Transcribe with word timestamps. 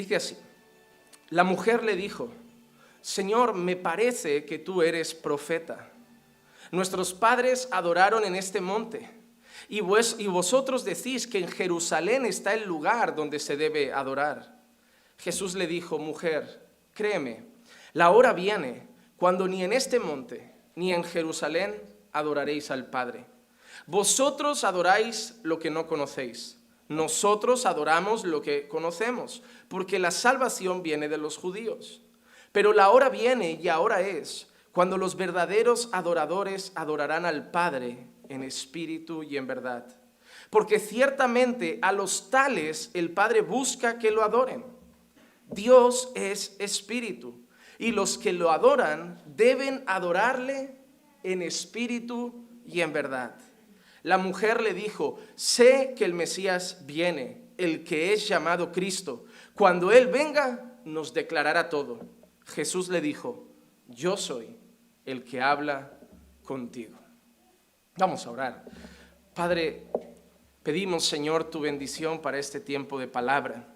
Dice 0.00 0.16
así, 0.16 0.36
la 1.28 1.44
mujer 1.44 1.84
le 1.84 1.94
dijo, 1.94 2.32
Señor, 3.02 3.52
me 3.52 3.76
parece 3.76 4.46
que 4.46 4.58
tú 4.58 4.80
eres 4.80 5.12
profeta. 5.14 5.92
Nuestros 6.72 7.12
padres 7.12 7.68
adoraron 7.70 8.24
en 8.24 8.34
este 8.34 8.62
monte 8.62 9.10
y, 9.68 9.82
vosotros 9.82 10.86
decís 10.86 11.26
que 11.26 11.36
en 11.36 11.48
Jerusalén 11.48 12.24
está 12.24 12.54
el 12.54 12.64
lugar 12.64 13.14
donde 13.14 13.38
se 13.38 13.58
debe 13.58 13.92
adorar. 13.92 14.58
Jesús 15.18 15.54
le 15.54 15.66
dijo, 15.66 15.98
mujer, 15.98 16.66
créeme, 16.94 17.44
la 17.92 18.08
hora 18.08 18.32
viene 18.32 18.88
cuando 19.18 19.46
ni 19.46 19.62
en 19.62 19.74
este 19.74 20.00
monte 20.00 20.54
ni 20.76 20.94
en 20.94 21.04
Jerusalén 21.04 21.78
adoraréis 22.12 22.70
al 22.70 22.88
Padre. 22.88 23.26
Vosotros 23.86 24.64
adoráis 24.64 25.38
lo 25.42 25.58
que 25.58 25.68
no 25.68 25.86
conocéis. 25.86 26.59
Nosotros 26.90 27.66
adoramos 27.66 28.24
lo 28.24 28.42
que 28.42 28.66
conocemos, 28.66 29.44
porque 29.68 30.00
la 30.00 30.10
salvación 30.10 30.82
viene 30.82 31.08
de 31.08 31.18
los 31.18 31.36
judíos. 31.36 32.02
Pero 32.50 32.72
la 32.72 32.90
hora 32.90 33.08
viene 33.08 33.52
y 33.62 33.68
ahora 33.68 34.00
es 34.00 34.48
cuando 34.72 34.98
los 34.98 35.14
verdaderos 35.14 35.88
adoradores 35.92 36.72
adorarán 36.74 37.26
al 37.26 37.52
Padre 37.52 38.08
en 38.28 38.42
espíritu 38.42 39.22
y 39.22 39.36
en 39.36 39.46
verdad. 39.46 39.86
Porque 40.50 40.80
ciertamente 40.80 41.78
a 41.80 41.92
los 41.92 42.28
tales 42.28 42.90
el 42.92 43.12
Padre 43.12 43.42
busca 43.42 44.00
que 44.00 44.10
lo 44.10 44.24
adoren. 44.24 44.64
Dios 45.46 46.10
es 46.16 46.56
espíritu 46.58 47.46
y 47.78 47.92
los 47.92 48.18
que 48.18 48.32
lo 48.32 48.50
adoran 48.50 49.22
deben 49.26 49.84
adorarle 49.86 50.74
en 51.22 51.42
espíritu 51.42 52.48
y 52.66 52.80
en 52.80 52.92
verdad. 52.92 53.36
La 54.02 54.18
mujer 54.18 54.62
le 54.62 54.72
dijo, 54.72 55.18
sé 55.34 55.94
que 55.96 56.04
el 56.04 56.14
Mesías 56.14 56.82
viene, 56.86 57.42
el 57.58 57.84
que 57.84 58.12
es 58.12 58.26
llamado 58.26 58.72
Cristo. 58.72 59.24
Cuando 59.54 59.92
Él 59.92 60.06
venga, 60.06 60.78
nos 60.84 61.12
declarará 61.12 61.68
todo. 61.68 62.00
Jesús 62.46 62.88
le 62.88 63.00
dijo, 63.00 63.46
yo 63.88 64.16
soy 64.16 64.56
el 65.04 65.24
que 65.24 65.40
habla 65.40 65.98
contigo. 66.44 66.98
Vamos 67.96 68.26
a 68.26 68.30
orar. 68.30 68.64
Padre, 69.34 69.86
pedimos, 70.62 71.04
Señor, 71.04 71.44
tu 71.44 71.60
bendición 71.60 72.20
para 72.20 72.38
este 72.38 72.60
tiempo 72.60 72.98
de 72.98 73.06
palabra. 73.08 73.74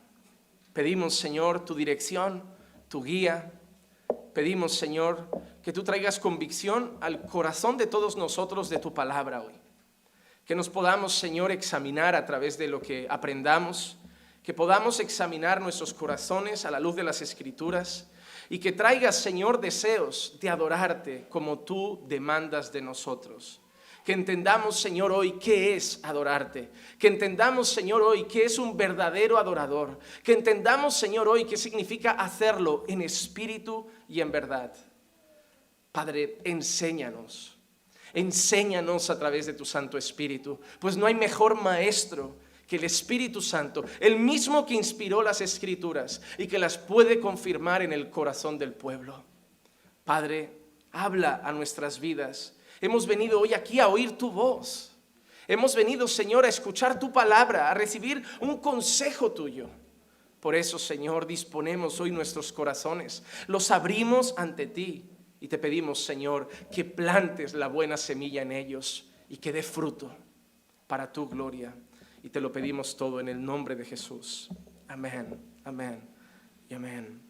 Pedimos, 0.73 1.15
Señor, 1.15 1.65
tu 1.65 1.75
dirección, 1.75 2.43
tu 2.89 3.03
guía. 3.03 3.53
Pedimos, 4.33 4.75
Señor, 4.75 5.29
que 5.63 5.73
tú 5.73 5.85
traigas 5.85 6.19
convicción 6.19 6.97
al 7.01 7.23
corazón 7.23 7.77
de 7.77 7.87
todos 7.87 8.17
nosotros 8.17 8.71
de 8.71 8.79
tu 8.79 8.95
palabra 8.95 9.43
hoy. 9.43 9.64
Que 10.45 10.55
nos 10.55 10.69
podamos, 10.69 11.15
Señor, 11.15 11.51
examinar 11.53 12.15
a 12.15 12.27
través 12.27 12.59
de 12.59 12.69
lo 12.69 12.83
que 12.83 13.07
aprendamos, 13.09 13.97
que 14.43 14.53
podamos 14.53 15.01
examinar 15.01 15.61
nuestros 15.61 15.95
corazones 15.95 16.65
a 16.65 16.71
la 16.71 16.81
luz 16.81 16.97
de 16.97 17.03
las 17.03 17.23
escrituras 17.23 18.09
y 18.51 18.59
que 18.59 18.73
traigas, 18.73 19.17
Señor, 19.17 19.59
deseos 19.61 20.37
de 20.41 20.51
adorarte 20.51 21.27
como 21.31 21.61
tú 21.61 22.05
demandas 22.07 22.71
de 22.73 22.83
nosotros. 22.83 23.61
Que 24.05 24.13
entendamos, 24.13 24.79
Señor, 24.79 25.13
hoy 25.13 25.33
qué 25.39 25.77
es 25.77 25.99
adorarte. 26.03 26.69
Que 26.99 27.09
entendamos, 27.09 27.71
Señor, 27.71 28.03
hoy 28.03 28.25
qué 28.25 28.45
es 28.45 28.59
un 28.59 28.77
verdadero 28.77 29.39
adorador. 29.39 29.99
Que 30.23 30.35
entendamos, 30.35 30.95
Señor, 30.95 31.27
hoy 31.27 31.47
qué 31.47 31.57
significa 31.57 32.11
hacerlo 32.11 32.85
en 32.87 33.01
espíritu 33.01 33.87
y 34.07 34.21
en 34.21 34.31
verdad. 34.31 34.75
Padre, 35.91 36.37
enséñanos. 36.45 37.54
Enséñanos 38.15 39.11
a 39.11 39.19
través 39.19 39.47
de 39.47 39.53
tu 39.53 39.65
Santo 39.65 39.99
Espíritu. 39.99 40.59
Pues 40.79 40.97
no 40.97 41.07
hay 41.07 41.15
mejor 41.15 41.61
maestro 41.61 42.37
que 42.67 42.77
el 42.77 42.85
Espíritu 42.85 43.43
Santo, 43.43 43.85
el 44.01 44.19
mismo 44.19 44.65
que 44.65 44.75
inspiró 44.75 45.23
las 45.23 45.41
escrituras 45.41 46.23
y 46.39 46.47
que 46.47 46.59
las 46.59 46.79
puede 46.79 47.21
confirmar 47.21 47.83
en 47.83 47.93
el 47.93 48.09
corazón 48.09 48.57
del 48.57 48.73
pueblo. 48.73 49.23
Padre, 50.05 50.53
habla 50.93 51.41
a 51.45 51.53
nuestras 51.53 51.99
vidas. 52.01 52.55
Hemos 52.81 53.07
venido 53.07 53.41
hoy 53.41 53.53
aquí 53.53 53.81
a 53.81 53.89
oír 53.89 54.17
tu 54.17 54.31
voz. 54.31 54.93
Hemos 55.47 55.75
venido, 55.75 56.09
Señor, 56.09 56.45
a 56.45 56.49
escuchar 56.49 56.99
tu 56.99 57.13
palabra, 57.13 57.71
a 57.71 57.75
recibir 57.75 58.23
un 58.41 58.59
consejo 58.59 59.33
tuyo. 59.33 59.69
Por 60.41 60.55
eso, 60.55 60.79
Señor, 60.79 61.27
disponemos 61.27 62.01
hoy 62.01 62.11
nuestros 62.11 62.53
corazones, 62.53 63.23
los 63.47 63.71
abrimos 63.71 64.35
ante 64.37 64.67
ti 64.67 65.05
y 65.45 65.49
te 65.49 65.59
pedimos, 65.59 66.03
Señor, 66.03 66.49
que 66.73 66.87
plantes 66.87 67.53
la 67.53 67.69
buena 67.69 67.99
semilla 67.99 68.41
en 68.41 68.51
ellos 68.51 69.11
y 69.29 69.37
que 69.37 69.53
dé 69.53 69.63
fruto 69.63 70.11
para 70.87 71.13
tu 71.13 71.29
gloria. 71.29 71.75
Y 72.23 72.31
te 72.31 72.41
lo 72.41 72.51
pedimos 72.51 72.97
todo 72.97 73.21
en 73.21 73.29
el 73.29 73.45
nombre 73.45 73.77
de 73.77 73.85
Jesús. 73.85 74.49
Amén, 74.89 75.39
amén 75.63 76.01
y 76.67 76.73
amén. 76.73 77.21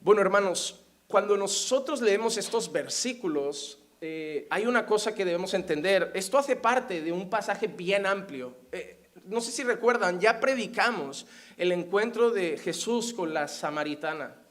Bueno, 0.00 0.20
hermanos, 0.20 0.84
cuando 1.06 1.34
nosotros 1.34 2.02
leemos 2.02 2.36
estos 2.36 2.70
versículos, 2.70 3.78
eh, 4.02 4.46
hay 4.50 4.66
una 4.66 4.84
cosa 4.84 5.14
que 5.14 5.24
debemos 5.24 5.54
entender. 5.54 6.12
Esto 6.14 6.36
hace 6.36 6.56
parte 6.56 7.00
de 7.00 7.10
un 7.10 7.30
pasaje 7.30 7.68
bien 7.68 8.04
amplio. 8.04 8.54
Eh, 8.70 9.08
no 9.24 9.40
sé 9.40 9.50
si 9.50 9.62
recuerdan, 9.62 10.20
ya 10.20 10.40
predicamos 10.40 11.26
el 11.56 11.72
encuentro 11.72 12.30
de 12.30 12.58
Jesús 12.58 13.14
con 13.14 13.32
la 13.32 13.48
samaritana. 13.48 14.43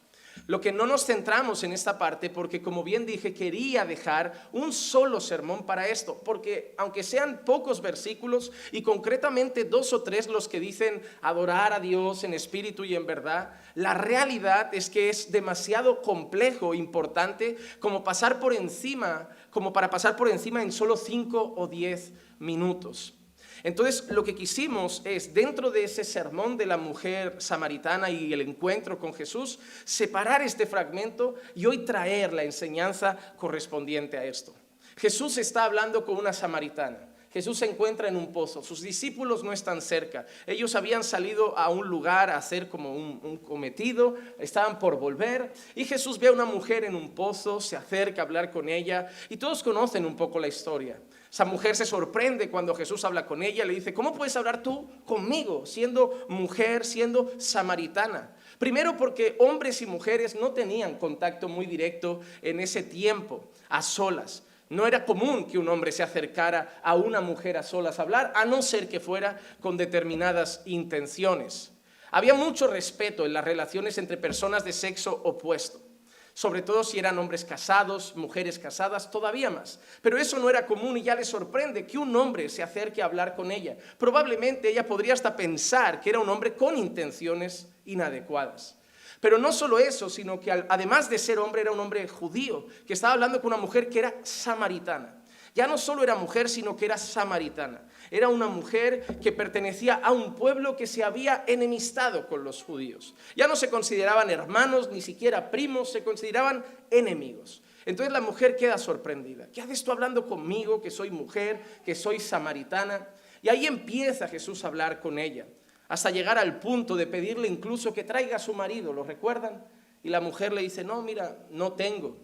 Lo 0.46 0.60
que 0.60 0.74
no 0.74 0.86
nos 0.86 1.06
centramos 1.06 1.64
en 1.64 1.72
esta 1.72 1.98
parte, 1.98 2.30
porque 2.30 2.62
como 2.62 2.84
bien 2.84 3.06
dije, 3.06 3.34
quería 3.34 3.86
dejar 3.86 4.50
un 4.52 4.74
solo 4.74 5.22
sermón 5.22 5.66
para 5.66 5.88
esto, 5.88 6.22
porque 6.26 6.76
aunque 6.78 7.02
sean 7.02 7.46
pocos 7.46 7.82
versículos 7.82 8.52
y 8.74 8.82
concretamente 8.82 9.64
dos 9.64 9.94
o 9.94 10.04
tres 10.04 10.28
los 10.28 10.50
que 10.50 10.60
dicen 10.60 11.02
adorar 11.22 11.72
a 11.72 11.80
Dios 11.80 12.26
en 12.26 12.34
espíritu 12.34 12.84
y 12.84 12.96
en 12.96 13.06
verdad, 13.06 13.54
la 13.74 13.94
realidad 13.94 14.74
es 14.74 14.90
que 14.90 15.10
es 15.10 15.32
demasiado 15.32 16.02
complejo, 16.02 16.74
importante, 16.74 17.58
como 17.80 18.04
pasar 18.04 18.42
por 18.42 18.54
encima, 18.54 19.30
como 19.50 19.72
para 19.72 19.90
pasar 19.90 20.18
por 20.18 20.28
encima 20.28 20.62
en 20.62 20.74
solo 20.74 20.98
cinco 20.98 21.54
o 21.56 21.68
diez 21.68 22.12
minutos. 22.40 23.14
Entonces, 23.64 24.10
lo 24.10 24.26
que 24.26 24.36
quisimos 24.36 25.02
es, 25.06 25.34
dentro 25.34 25.72
de 25.72 25.86
ese 25.86 26.04
sermón 26.04 26.58
de 26.58 26.66
la 26.66 26.76
mujer 26.76 27.36
samaritana 27.40 28.10
y 28.10 28.34
el 28.34 28.42
encuentro 28.42 29.00
con 29.00 29.14
Jesús, 29.14 29.58
separar 29.86 30.42
este 30.42 30.66
fragmento 30.66 31.36
y 31.56 31.66
hoy 31.66 31.80
traer 31.80 32.34
la 32.34 32.44
enseñanza 32.44 33.18
correspondiente 33.38 34.18
a 34.18 34.26
esto. 34.26 34.54
Jesús 34.98 35.38
está 35.38 35.64
hablando 35.64 36.06
con 36.06 36.18
una 36.18 36.34
samaritana. 36.34 37.10
Jesús 37.34 37.58
se 37.58 37.66
encuentra 37.66 38.08
en 38.08 38.16
un 38.16 38.32
pozo, 38.32 38.62
sus 38.62 38.82
discípulos 38.82 39.44
no 39.44 39.52
están 39.52 39.82
cerca, 39.82 40.28
ellos 40.46 40.76
habían 40.76 41.04
salido 41.04 41.58
a 41.58 41.70
un 41.70 41.88
lugar 41.88 42.30
a 42.30 42.38
hacer 42.38 42.70
como 42.70 42.96
un, 42.96 43.38
cometido, 43.38 44.16
estaban 44.38 44.78
por 44.78 45.00
volver 45.00 45.52
y 45.74 45.84
Jesús 45.86 46.20
ve 46.20 46.28
a 46.28 46.32
una 46.32 46.46
mujer 46.46 46.84
en 46.84 46.96
un 46.96 47.16
pozo, 47.16 47.60
se 47.60 47.76
acerca 47.76 48.22
a 48.22 48.26
hablar 48.26 48.52
con 48.52 48.70
ella 48.70 49.10
y 49.30 49.38
todos 49.38 49.64
conocen 49.64 50.06
un 50.06 50.16
poco 50.16 50.38
la 50.38 50.48
historia. 50.48 51.00
Esa 51.34 51.46
mujer 51.46 51.76
se 51.76 51.88
sorprende 51.88 52.52
cuando 52.52 52.76
Jesús 52.76 53.04
habla 53.06 53.26
con 53.26 53.42
ella, 53.42 53.66
le 53.66 53.74
dice, 53.74 53.92
¿cómo 53.92 54.14
puedes 54.14 54.36
hablar 54.36 54.62
tú 54.62 54.88
conmigo 55.04 55.66
siendo 55.66 56.28
mujer, 56.30 56.86
siendo 56.86 57.32
samaritana? 57.40 58.36
Primero 58.60 58.96
porque 58.98 59.36
hombres 59.40 59.82
y 59.82 59.88
mujeres 59.88 60.36
no 60.36 60.52
tenían 60.52 61.00
contacto 61.00 61.48
muy 61.48 61.66
directo 61.66 62.22
en 62.44 62.60
ese 62.60 62.84
tiempo, 62.84 63.44
a 63.70 63.82
solas. 63.82 64.44
No 64.70 64.86
era 64.86 65.06
común 65.06 65.48
que 65.50 65.58
un 65.58 65.70
hombre 65.70 65.92
se 65.92 66.04
acercara 66.04 66.80
a 66.84 66.94
una 66.94 67.20
mujer 67.20 67.58
a 67.58 67.64
solas 67.64 67.98
a 67.98 68.04
hablar, 68.04 68.32
a 68.36 68.46
no 68.46 68.62
ser 68.62 68.88
que 68.88 69.00
fuera 69.00 69.40
con 69.60 69.76
determinadas 69.76 70.62
intenciones. 70.66 71.72
Había 72.12 72.36
mucho 72.36 72.68
respeto 72.68 73.26
en 73.26 73.34
las 73.34 73.44
relaciones 73.44 73.98
entre 73.98 74.18
personas 74.18 74.64
de 74.64 74.72
sexo 74.72 75.20
opuesto 75.24 75.93
sobre 76.34 76.64
todo 76.64 76.84
si 76.84 76.98
eran 76.98 77.18
hombres 77.20 77.46
casados, 77.46 78.16
mujeres 78.16 78.58
casadas, 78.58 79.12
todavía 79.12 79.50
más. 79.50 79.80
Pero 80.02 80.18
eso 80.18 80.40
no 80.40 80.50
era 80.50 80.66
común 80.66 80.98
y 80.98 81.04
ya 81.04 81.16
le 81.16 81.26
sorprende 81.26 81.86
que 81.86 81.98
un 81.98 82.16
hombre 82.16 82.50
se 82.50 82.64
acerque 82.64 83.02
a 83.02 83.06
hablar 83.06 83.36
con 83.36 83.52
ella. 83.52 83.78
Probablemente 83.98 84.70
ella 84.70 84.86
podría 84.86 85.14
hasta 85.14 85.36
pensar 85.36 86.02
que 86.02 86.10
era 86.10 86.20
un 86.20 86.30
hombre 86.30 86.56
con 86.56 86.76
intenciones 86.78 87.68
inadecuadas. 87.86 88.76
Pero 89.20 89.38
no 89.38 89.52
solo 89.52 89.80
eso, 89.80 90.10
sino 90.10 90.40
que 90.40 90.52
además 90.52 91.10
de 91.10 91.18
ser 91.18 91.40
hombre 91.40 91.62
era 91.62 91.72
un 91.72 91.80
hombre 91.80 92.08
judío, 92.08 92.66
que 92.86 92.94
estaba 92.94 93.14
hablando 93.14 93.40
con 93.40 93.54
una 93.54 93.62
mujer 93.62 93.88
que 93.88 94.00
era 94.00 94.14
samaritana. 94.24 95.24
Ya 95.56 95.68
no 95.68 95.78
solo 95.78 96.04
era 96.04 96.16
mujer, 96.16 96.50
sino 96.50 96.76
que 96.76 96.86
era 96.86 96.98
samaritana. 96.98 97.84
Era 98.14 98.30
una 98.30 98.48
mujer 98.48 99.18
que 99.24 99.32
pertenecía 99.32 99.96
a 99.96 100.12
un 100.12 100.36
pueblo 100.36 100.76
que 100.76 100.86
se 100.86 101.04
había 101.04 101.44
enemistado 101.48 102.28
con 102.28 102.44
los 102.44 102.62
judíos. 102.62 103.16
Ya 103.36 103.48
no 103.48 103.56
se 103.56 103.72
consideraban 103.72 104.30
hermanos, 104.30 104.92
ni 104.92 105.02
siquiera 105.02 105.50
primos, 105.50 105.92
se 105.92 106.04
consideraban 106.04 106.64
enemigos. 106.92 107.64
Entonces 107.88 108.14
la 108.14 108.22
mujer 108.22 108.56
queda 108.56 108.78
sorprendida. 108.78 109.48
¿Qué 109.52 109.62
haces 109.62 109.84
tú 109.84 109.92
hablando 109.92 110.28
conmigo, 110.28 110.80
que 110.80 110.92
soy 110.92 111.10
mujer, 111.10 111.60
que 111.84 111.96
soy 111.96 112.20
samaritana? 112.20 113.08
Y 113.42 113.50
ahí 113.50 113.66
empieza 113.66 114.28
Jesús 114.28 114.64
a 114.64 114.68
hablar 114.68 115.00
con 115.00 115.18
ella, 115.18 115.48
hasta 115.88 116.12
llegar 116.12 116.38
al 116.38 116.60
punto 116.60 116.96
de 116.96 117.08
pedirle 117.08 117.48
incluso 117.48 117.96
que 117.96 118.04
traiga 118.04 118.36
a 118.36 118.40
su 118.40 118.54
marido, 118.54 118.94
¿lo 118.94 119.04
recuerdan? 119.04 119.66
Y 120.04 120.10
la 120.10 120.22
mujer 120.22 120.54
le 120.54 120.62
dice, 120.62 120.84
no, 120.84 121.02
mira, 121.02 121.48
no 121.50 121.74
tengo. 121.74 122.16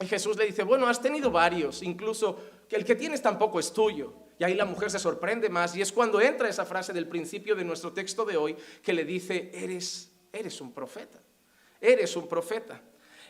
Y 0.00 0.06
Jesús 0.06 0.36
le 0.36 0.46
dice, 0.46 0.64
bueno, 0.64 0.88
has 0.88 1.00
tenido 1.00 1.30
varios, 1.30 1.84
incluso 1.84 2.36
que 2.68 2.74
el 2.74 2.84
que 2.84 2.96
tienes 2.96 3.22
tampoco 3.22 3.60
es 3.60 3.72
tuyo. 3.72 4.28
Y 4.40 4.44
ahí 4.44 4.54
la 4.54 4.64
mujer 4.64 4.90
se 4.90 4.98
sorprende 4.98 5.50
más 5.50 5.76
y 5.76 5.82
es 5.82 5.92
cuando 5.92 6.18
entra 6.18 6.48
esa 6.48 6.64
frase 6.64 6.94
del 6.94 7.06
principio 7.06 7.54
de 7.54 7.62
nuestro 7.62 7.92
texto 7.92 8.24
de 8.24 8.38
hoy 8.38 8.56
que 8.82 8.94
le 8.94 9.04
dice, 9.04 9.50
eres, 9.52 10.12
eres 10.32 10.62
un 10.62 10.72
profeta, 10.72 11.18
eres 11.78 12.16
un 12.16 12.26
profeta. 12.26 12.80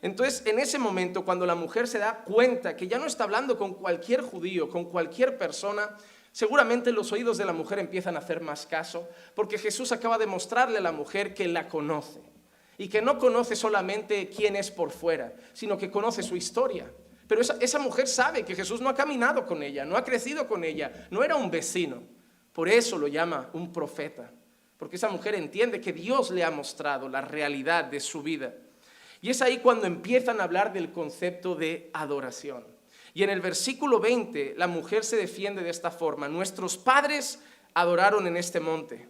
Entonces, 0.03 0.47
en 0.47 0.61
ese 0.61 0.79
momento, 0.79 1.25
cuando 1.25 1.47
la 1.47 1.57
mujer 1.57 1.89
se 1.89 1.99
da 1.99 2.23
cuenta 2.23 2.77
que 2.77 2.87
ya 2.87 2.97
no 2.97 3.07
está 3.07 3.25
hablando 3.25 3.59
con 3.59 3.75
cualquier 3.75 4.21
judío, 4.21 4.71
con 4.71 4.85
cualquier 4.85 5.37
persona, 5.37 5.97
seguramente 6.31 6.93
los 6.93 7.11
oídos 7.11 7.39
de 7.39 7.45
la 7.45 7.53
mujer 7.53 7.81
empiezan 7.81 8.15
a 8.15 8.21
hacer 8.21 8.41
más 8.41 8.65
caso, 8.65 9.09
porque 9.35 9.59
Jesús 9.59 9.91
acaba 9.91 10.17
de 10.17 10.27
mostrarle 10.27 10.79
a 10.79 10.83
la 10.83 10.93
mujer 10.93 11.35
que 11.35 11.49
la 11.49 11.69
conoce 11.69 12.21
y 12.79 12.89
que 12.89 13.03
no 13.03 13.19
conoce 13.19 13.56
solamente 13.56 14.29
quién 14.29 14.55
es 14.55 14.71
por 14.71 14.93
fuera, 14.93 15.35
sino 15.55 15.77
que 15.77 15.91
conoce 15.91 16.23
su 16.23 16.37
historia. 16.37 16.89
Pero 17.31 17.43
esa, 17.43 17.56
esa, 17.61 17.79
mujer 17.79 18.09
sabe 18.09 18.44
que 18.44 18.56
Jesús 18.56 18.81
no 18.81 18.88
ha 18.88 18.94
caminado 18.97 19.47
con 19.47 19.62
ella, 19.62 19.85
no 19.85 19.97
ha 19.97 20.03
crecido 20.03 20.49
con 20.49 20.65
ella, 20.65 21.06
no 21.12 21.23
era 21.23 21.37
un 21.37 21.49
vecino. 21.49 22.03
Por 22.53 22.69
eso 22.69 22.99
lo 22.99 23.06
llama 23.06 23.50
un 23.53 23.73
profeta, 23.73 24.32
porque 24.77 24.97
esa 24.97 25.09
mujer 25.11 25.37
entiende 25.37 25.81
que 25.81 25.93
Dios 25.93 26.32
le 26.32 26.43
ha 26.43 26.50
mostrado 26.50 27.09
la 27.09 27.21
realidad 27.21 27.85
de 27.85 28.00
su 28.00 28.21
vida. 28.21 28.53
Y 29.21 29.31
es 29.31 29.43
ahí 29.43 29.59
cuando 29.59 29.87
empiezan 29.87 30.41
a 30.41 30.43
hablar 30.43 30.73
del 30.73 30.91
concepto 30.91 31.55
de 31.55 31.88
adoración. 31.93 32.67
Y 33.15 33.23
en 33.23 33.31
el 33.31 33.41
versículo 33.41 34.00
20 34.00 34.55
la 34.56 34.67
mujer 34.67 35.05
se 35.05 35.15
defiende 35.15 35.62
de 35.62 35.71
esta 35.71 35.93
forma. 35.93 36.27
Nuestros 36.27 36.77
padres 36.77 37.38
adoraron 37.75 38.27
en 38.27 38.37
este 38.37 38.59
monte 38.59 39.06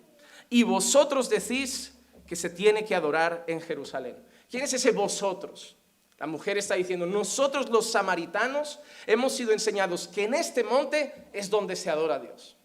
y 0.51 0.63
vosotros 0.63 1.31
decís 1.31 1.95
que 2.27 2.37
se 2.37 2.51
tiene 2.51 2.85
que 2.85 2.95
adorar 2.95 3.45
en 3.47 3.63
Jerusalén. 3.63 4.17
¿Quién 4.51 4.65
es 4.65 4.75
ese 4.75 4.91
vosotros? 4.91 5.75
La 6.21 6.27
mujer 6.27 6.59
está 6.59 6.75
diciendo, 6.75 7.07
nosotros 7.07 7.71
los 7.71 7.91
samaritanos 7.91 8.79
hemos 9.07 9.33
sido 9.33 9.53
enseñados 9.53 10.07
que 10.07 10.25
en 10.25 10.35
este 10.35 10.63
monte 10.63 11.15
es 11.33 11.49
donde 11.49 11.75
se 11.77 11.89
adora 11.89 12.17
a 12.17 12.19
Dios. 12.19 12.59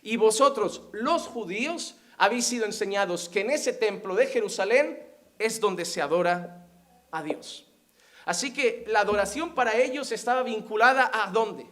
Y 0.00 0.16
vosotros 0.16 0.82
los 0.92 1.26
judíos 1.26 1.96
habéis 2.16 2.46
sido 2.46 2.66
enseñados 2.66 3.28
que 3.28 3.40
en 3.40 3.50
ese 3.50 3.72
templo 3.72 4.14
de 4.14 4.28
Jerusalén 4.28 5.02
es 5.40 5.58
donde 5.58 5.84
se 5.84 6.00
adora 6.00 6.68
a 7.10 7.24
Dios. 7.24 7.66
Así 8.26 8.52
que 8.52 8.84
la 8.86 9.00
adoración 9.00 9.56
para 9.56 9.76
ellos 9.76 10.12
estaba 10.12 10.44
vinculada 10.44 11.10
a 11.12 11.32
dónde? 11.32 11.66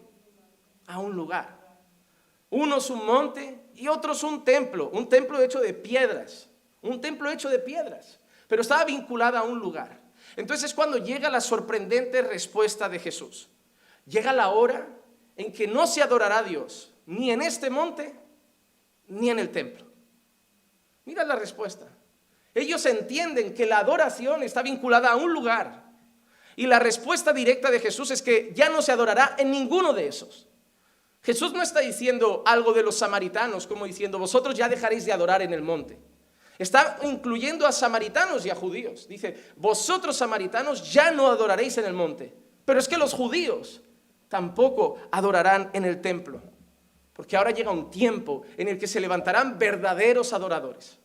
A 0.88 0.98
un 0.98 1.14
lugar. 1.14 1.56
Unos 2.50 2.90
un 2.90 3.06
monte 3.06 3.60
y 3.76 3.86
otros 3.86 4.24
un 4.24 4.42
templo, 4.42 4.90
un 4.92 5.08
templo 5.08 5.40
hecho 5.40 5.60
de 5.60 5.72
piedras, 5.72 6.48
un 6.82 7.00
templo 7.00 7.30
hecho 7.30 7.48
de 7.48 7.60
piedras, 7.60 8.18
pero 8.48 8.62
estaba 8.62 8.84
vinculada 8.84 9.38
a 9.38 9.44
un 9.44 9.60
lugar. 9.60 9.97
Entonces 10.38 10.70
es 10.70 10.74
cuando 10.74 10.98
llega 10.98 11.28
la 11.30 11.40
sorprendente 11.40 12.22
respuesta 12.22 12.88
de 12.88 13.00
Jesús. 13.00 13.48
Llega 14.06 14.32
la 14.32 14.50
hora 14.50 14.88
en 15.36 15.52
que 15.52 15.66
no 15.66 15.84
se 15.88 16.00
adorará 16.00 16.38
a 16.38 16.42
Dios, 16.44 16.94
ni 17.06 17.32
en 17.32 17.42
este 17.42 17.70
monte, 17.70 18.14
ni 19.08 19.30
en 19.30 19.40
el 19.40 19.50
templo. 19.50 19.84
Mira 21.06 21.24
la 21.24 21.34
respuesta. 21.34 21.88
Ellos 22.54 22.86
entienden 22.86 23.52
que 23.52 23.66
la 23.66 23.78
adoración 23.78 24.44
está 24.44 24.62
vinculada 24.62 25.10
a 25.10 25.16
un 25.16 25.32
lugar. 25.32 25.90
Y 26.54 26.68
la 26.68 26.78
respuesta 26.78 27.32
directa 27.32 27.72
de 27.72 27.80
Jesús 27.80 28.12
es 28.12 28.22
que 28.22 28.52
ya 28.54 28.68
no 28.68 28.80
se 28.80 28.92
adorará 28.92 29.34
en 29.38 29.50
ninguno 29.50 29.92
de 29.92 30.06
esos. 30.06 30.46
Jesús 31.20 31.52
no 31.52 31.62
está 31.62 31.80
diciendo 31.80 32.44
algo 32.46 32.72
de 32.72 32.84
los 32.84 32.96
samaritanos 32.96 33.66
como 33.66 33.86
diciendo, 33.86 34.20
vosotros 34.20 34.54
ya 34.54 34.68
dejaréis 34.68 35.04
de 35.04 35.12
adorar 35.12 35.42
en 35.42 35.52
el 35.52 35.62
monte. 35.62 35.98
Está 36.58 36.98
incluyendo 37.02 37.66
a 37.66 37.72
samaritanos 37.72 38.44
y 38.44 38.50
a 38.50 38.54
judíos. 38.54 39.06
Dice, 39.08 39.52
vosotros 39.56 40.16
samaritanos 40.16 40.92
ya 40.92 41.10
no 41.10 41.28
adoraréis 41.28 41.78
en 41.78 41.84
el 41.84 41.92
monte. 41.92 42.34
Pero 42.64 42.80
es 42.80 42.88
que 42.88 42.98
los 42.98 43.12
judíos 43.14 43.80
tampoco 44.28 44.96
adorarán 45.10 45.70
en 45.72 45.84
el 45.84 46.00
templo. 46.00 46.42
Porque 47.12 47.36
ahora 47.36 47.52
llega 47.52 47.70
un 47.70 47.90
tiempo 47.90 48.42
en 48.56 48.68
el 48.68 48.78
que 48.78 48.86
se 48.86 49.00
levantarán 49.00 49.58
verdaderos 49.58 50.32
adoradores. 50.32 50.98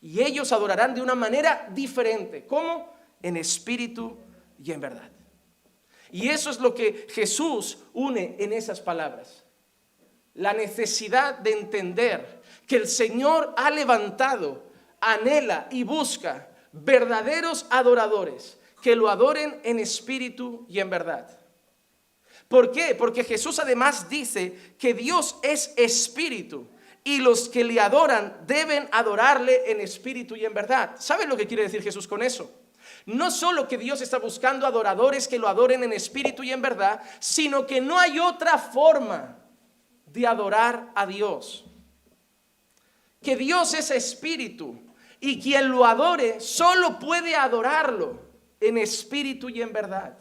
Y 0.00 0.20
ellos 0.20 0.52
adorarán 0.52 0.94
de 0.94 1.00
una 1.00 1.14
manera 1.14 1.68
diferente. 1.72 2.44
¿Cómo? 2.46 2.92
En 3.22 3.36
espíritu 3.36 4.18
y 4.62 4.72
en 4.72 4.80
verdad. 4.80 5.10
Y 6.10 6.28
eso 6.28 6.50
es 6.50 6.60
lo 6.60 6.74
que 6.74 7.06
Jesús 7.08 7.78
une 7.94 8.36
en 8.38 8.52
esas 8.52 8.80
palabras. 8.80 9.44
La 10.34 10.52
necesidad 10.52 11.38
de 11.38 11.52
entender 11.52 12.42
que 12.66 12.76
el 12.76 12.88
Señor 12.88 13.54
ha 13.56 13.70
levantado, 13.70 14.62
anhela 15.02 15.68
y 15.70 15.82
busca 15.82 16.48
verdaderos 16.72 17.66
adoradores 17.68 18.56
que 18.80 18.96
lo 18.96 19.10
adoren 19.10 19.60
en 19.64 19.78
espíritu 19.78 20.64
y 20.68 20.80
en 20.80 20.88
verdad. 20.88 21.28
¿Por 22.48 22.72
qué? 22.72 22.94
Porque 22.94 23.24
Jesús 23.24 23.58
además 23.58 24.08
dice 24.08 24.74
que 24.78 24.94
Dios 24.94 25.36
es 25.42 25.74
espíritu 25.76 26.68
y 27.04 27.18
los 27.18 27.48
que 27.48 27.64
le 27.64 27.80
adoran 27.80 28.44
deben 28.46 28.88
adorarle 28.92 29.70
en 29.70 29.80
espíritu 29.80 30.36
y 30.36 30.44
en 30.44 30.54
verdad. 30.54 30.96
¿Saben 30.98 31.28
lo 31.28 31.36
que 31.36 31.46
quiere 31.46 31.62
decir 31.64 31.82
Jesús 31.82 32.06
con 32.06 32.22
eso? 32.22 32.50
No 33.06 33.30
solo 33.30 33.66
que 33.66 33.78
Dios 33.78 34.00
está 34.00 34.18
buscando 34.18 34.66
adoradores 34.66 35.26
que 35.26 35.38
lo 35.38 35.48
adoren 35.48 35.82
en 35.82 35.92
espíritu 35.92 36.42
y 36.42 36.52
en 36.52 36.62
verdad, 36.62 37.02
sino 37.20 37.66
que 37.66 37.80
no 37.80 37.98
hay 37.98 38.18
otra 38.18 38.58
forma 38.58 39.38
de 40.06 40.26
adorar 40.26 40.90
a 40.94 41.06
Dios. 41.06 41.64
Que 43.22 43.36
Dios 43.36 43.72
es 43.74 43.90
espíritu 43.90 44.91
y 45.22 45.40
quien 45.40 45.70
lo 45.70 45.86
adore 45.86 46.40
solo 46.40 46.98
puede 46.98 47.36
adorarlo 47.36 48.20
en 48.60 48.76
espíritu 48.76 49.48
y 49.48 49.62
en 49.62 49.72
verdad. 49.72 50.18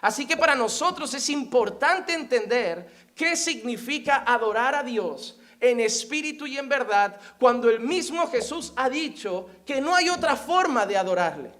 Así 0.00 0.26
que 0.26 0.36
para 0.36 0.56
nosotros 0.56 1.14
es 1.14 1.30
importante 1.30 2.12
entender 2.12 2.90
qué 3.14 3.36
significa 3.36 4.24
adorar 4.26 4.74
a 4.74 4.82
Dios 4.82 5.38
en 5.60 5.78
espíritu 5.78 6.48
y 6.48 6.58
en 6.58 6.68
verdad, 6.68 7.18
cuando 7.38 7.70
el 7.70 7.78
mismo 7.78 8.26
Jesús 8.26 8.72
ha 8.74 8.90
dicho 8.90 9.48
que 9.64 9.80
no 9.80 9.94
hay 9.94 10.08
otra 10.08 10.34
forma 10.34 10.84
de 10.84 10.96
adorarle. 10.96 11.52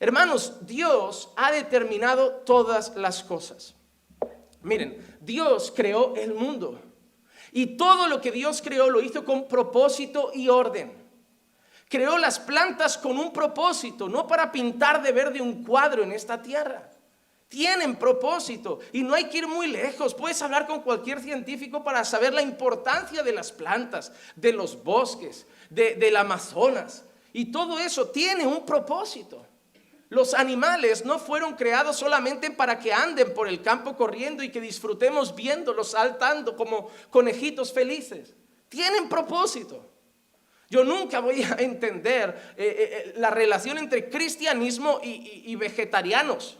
Hermanos, 0.00 0.66
Dios 0.66 1.30
ha 1.36 1.52
determinado 1.52 2.32
todas 2.44 2.96
las 2.96 3.22
cosas. 3.22 3.76
Miren, 4.62 5.18
Dios 5.20 5.72
creó 5.74 6.16
el 6.16 6.34
mundo 6.34 6.89
y 7.52 7.76
todo 7.76 8.06
lo 8.08 8.20
que 8.20 8.32
Dios 8.32 8.62
creó 8.62 8.90
lo 8.90 9.00
hizo 9.00 9.24
con 9.24 9.48
propósito 9.48 10.30
y 10.34 10.48
orden. 10.48 10.92
Creó 11.88 12.18
las 12.18 12.38
plantas 12.38 12.96
con 12.96 13.18
un 13.18 13.32
propósito, 13.32 14.08
no 14.08 14.26
para 14.26 14.52
pintar 14.52 15.02
de 15.02 15.12
verde 15.12 15.40
un 15.40 15.64
cuadro 15.64 16.02
en 16.02 16.12
esta 16.12 16.40
tierra 16.40 16.90
tienen 17.50 17.96
propósito 17.96 18.78
y 18.92 19.02
no 19.02 19.12
hay 19.12 19.24
que 19.24 19.38
ir 19.38 19.48
muy 19.48 19.66
lejos. 19.66 20.14
Puedes 20.14 20.40
hablar 20.40 20.66
con 20.66 20.82
cualquier 20.82 21.20
científico 21.20 21.82
para 21.82 22.04
saber 22.04 22.32
la 22.32 22.42
importancia 22.42 23.22
de 23.22 23.32
las 23.32 23.50
plantas, 23.52 24.12
de 24.36 24.52
los 24.52 24.82
bosques, 24.82 25.46
del 25.68 26.16
Amazonas. 26.16 27.04
Y 27.32 27.46
todo 27.46 27.78
eso 27.80 28.08
tiene 28.08 28.46
un 28.46 28.64
propósito. 28.64 29.44
Los 30.10 30.34
animales 30.34 31.04
no 31.04 31.20
fueron 31.20 31.54
creados 31.54 31.96
solamente 31.96 32.50
para 32.50 32.80
que 32.80 32.92
anden 32.92 33.32
por 33.32 33.46
el 33.46 33.62
campo 33.62 33.96
corriendo 33.96 34.42
y 34.42 34.50
que 34.50 34.60
disfrutemos 34.60 35.36
viéndolos 35.36 35.92
saltando 35.92 36.56
como 36.56 36.90
conejitos 37.10 37.72
felices. 37.72 38.34
Tienen 38.68 39.08
propósito. 39.08 39.88
Yo 40.68 40.82
nunca 40.82 41.20
voy 41.20 41.44
a 41.44 41.54
entender 41.60 42.54
eh, 42.56 42.64
eh, 42.64 42.76
eh, 42.78 43.14
la 43.18 43.30
relación 43.30 43.78
entre 43.78 44.10
cristianismo 44.10 45.00
y 45.02 45.54
vegetarianos. 45.54 46.58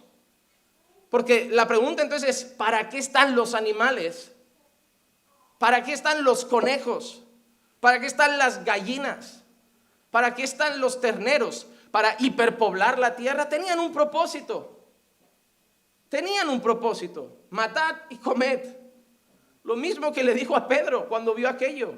Porque 1.11 1.49
la 1.51 1.67
pregunta 1.67 2.05
entonces 2.05 2.29
es, 2.29 2.45
¿para 2.45 2.89
qué 2.89 2.99
están 2.99 3.35
los 3.35 3.55
animales? 3.55 4.31
¿Para 5.59 5.83
qué 5.83 5.93
están 5.93 6.23
los 6.23 6.45
conejos? 6.45 7.25
¿Para 7.81 7.99
qué 7.99 8.07
están 8.07 8.39
las 8.39 8.65
gallinas? 8.65 9.43
¿Para 10.13 10.37
qué 10.37 10.45
están 10.45 10.81
los 10.81 11.01
terneros? 11.01 11.67
Para 11.91 12.17
hiperpoblar 12.19 12.99
la 12.99 13.17
tierra. 13.17 13.49
Tenían 13.49 13.79
un 13.79 13.93
propósito. 13.93 14.81
Tenían 16.09 16.49
un 16.49 16.61
propósito. 16.61 17.45
Matad 17.51 17.97
y 18.11 18.17
comed. 18.17 18.77
Lo 19.65 19.77
mismo 19.77 20.13
que 20.13 20.25
le 20.25 20.35
dijo 20.35 20.57
a 20.57 20.67
Pedro 20.67 21.09
cuando 21.09 21.35
vio 21.35 21.49
aquello. 21.49 21.95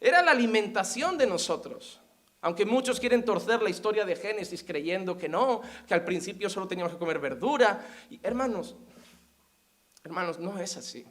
Era 0.00 0.22
la 0.22 0.32
alimentación 0.32 1.16
de 1.16 1.26
nosotros. 1.26 2.00
Aunque 2.40 2.66
muchos 2.66 2.98
quieren 2.98 3.24
torcer 3.24 3.62
la 3.62 3.70
historia 3.70 4.04
de 4.04 4.16
Génesis 4.16 4.64
creyendo 4.64 5.16
que 5.16 5.28
no, 5.28 5.62
que 5.86 5.94
al 5.94 6.04
principio 6.04 6.50
solo 6.50 6.66
teníamos 6.66 6.92
que 6.92 6.98
comer 6.98 7.20
verdura. 7.20 7.86
Y, 8.10 8.18
hermanos, 8.22 8.74
hermanos, 10.02 10.40
no 10.40 10.58
es 10.58 10.76
así. 10.76 11.06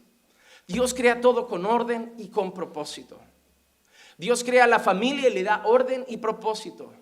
Dios 0.68 0.94
crea 0.94 1.22
todo 1.22 1.48
con 1.48 1.66
orden 1.66 2.14
y 2.18 2.28
con 2.28 2.54
propósito. 2.54 3.20
Dios 4.18 4.44
crea 4.44 4.68
la 4.68 4.80
familia 4.80 5.30
y 5.30 5.34
le 5.34 5.44
da 5.44 5.64
orden 5.66 6.06
y 6.08 6.18
propósito. 6.18 6.94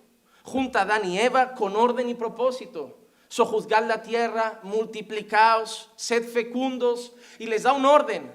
Junta 0.50 0.80
a 0.80 0.82
Adán 0.82 1.08
y 1.08 1.16
Eva 1.16 1.54
con 1.54 1.76
orden 1.76 2.08
y 2.08 2.14
propósito. 2.14 2.98
Sojuzgad 3.28 3.86
la 3.86 4.02
tierra, 4.02 4.58
multiplicaos, 4.64 5.90
sed 5.94 6.28
fecundos 6.28 7.12
y 7.38 7.46
les 7.46 7.62
da 7.62 7.72
un 7.72 7.86
orden. 7.86 8.32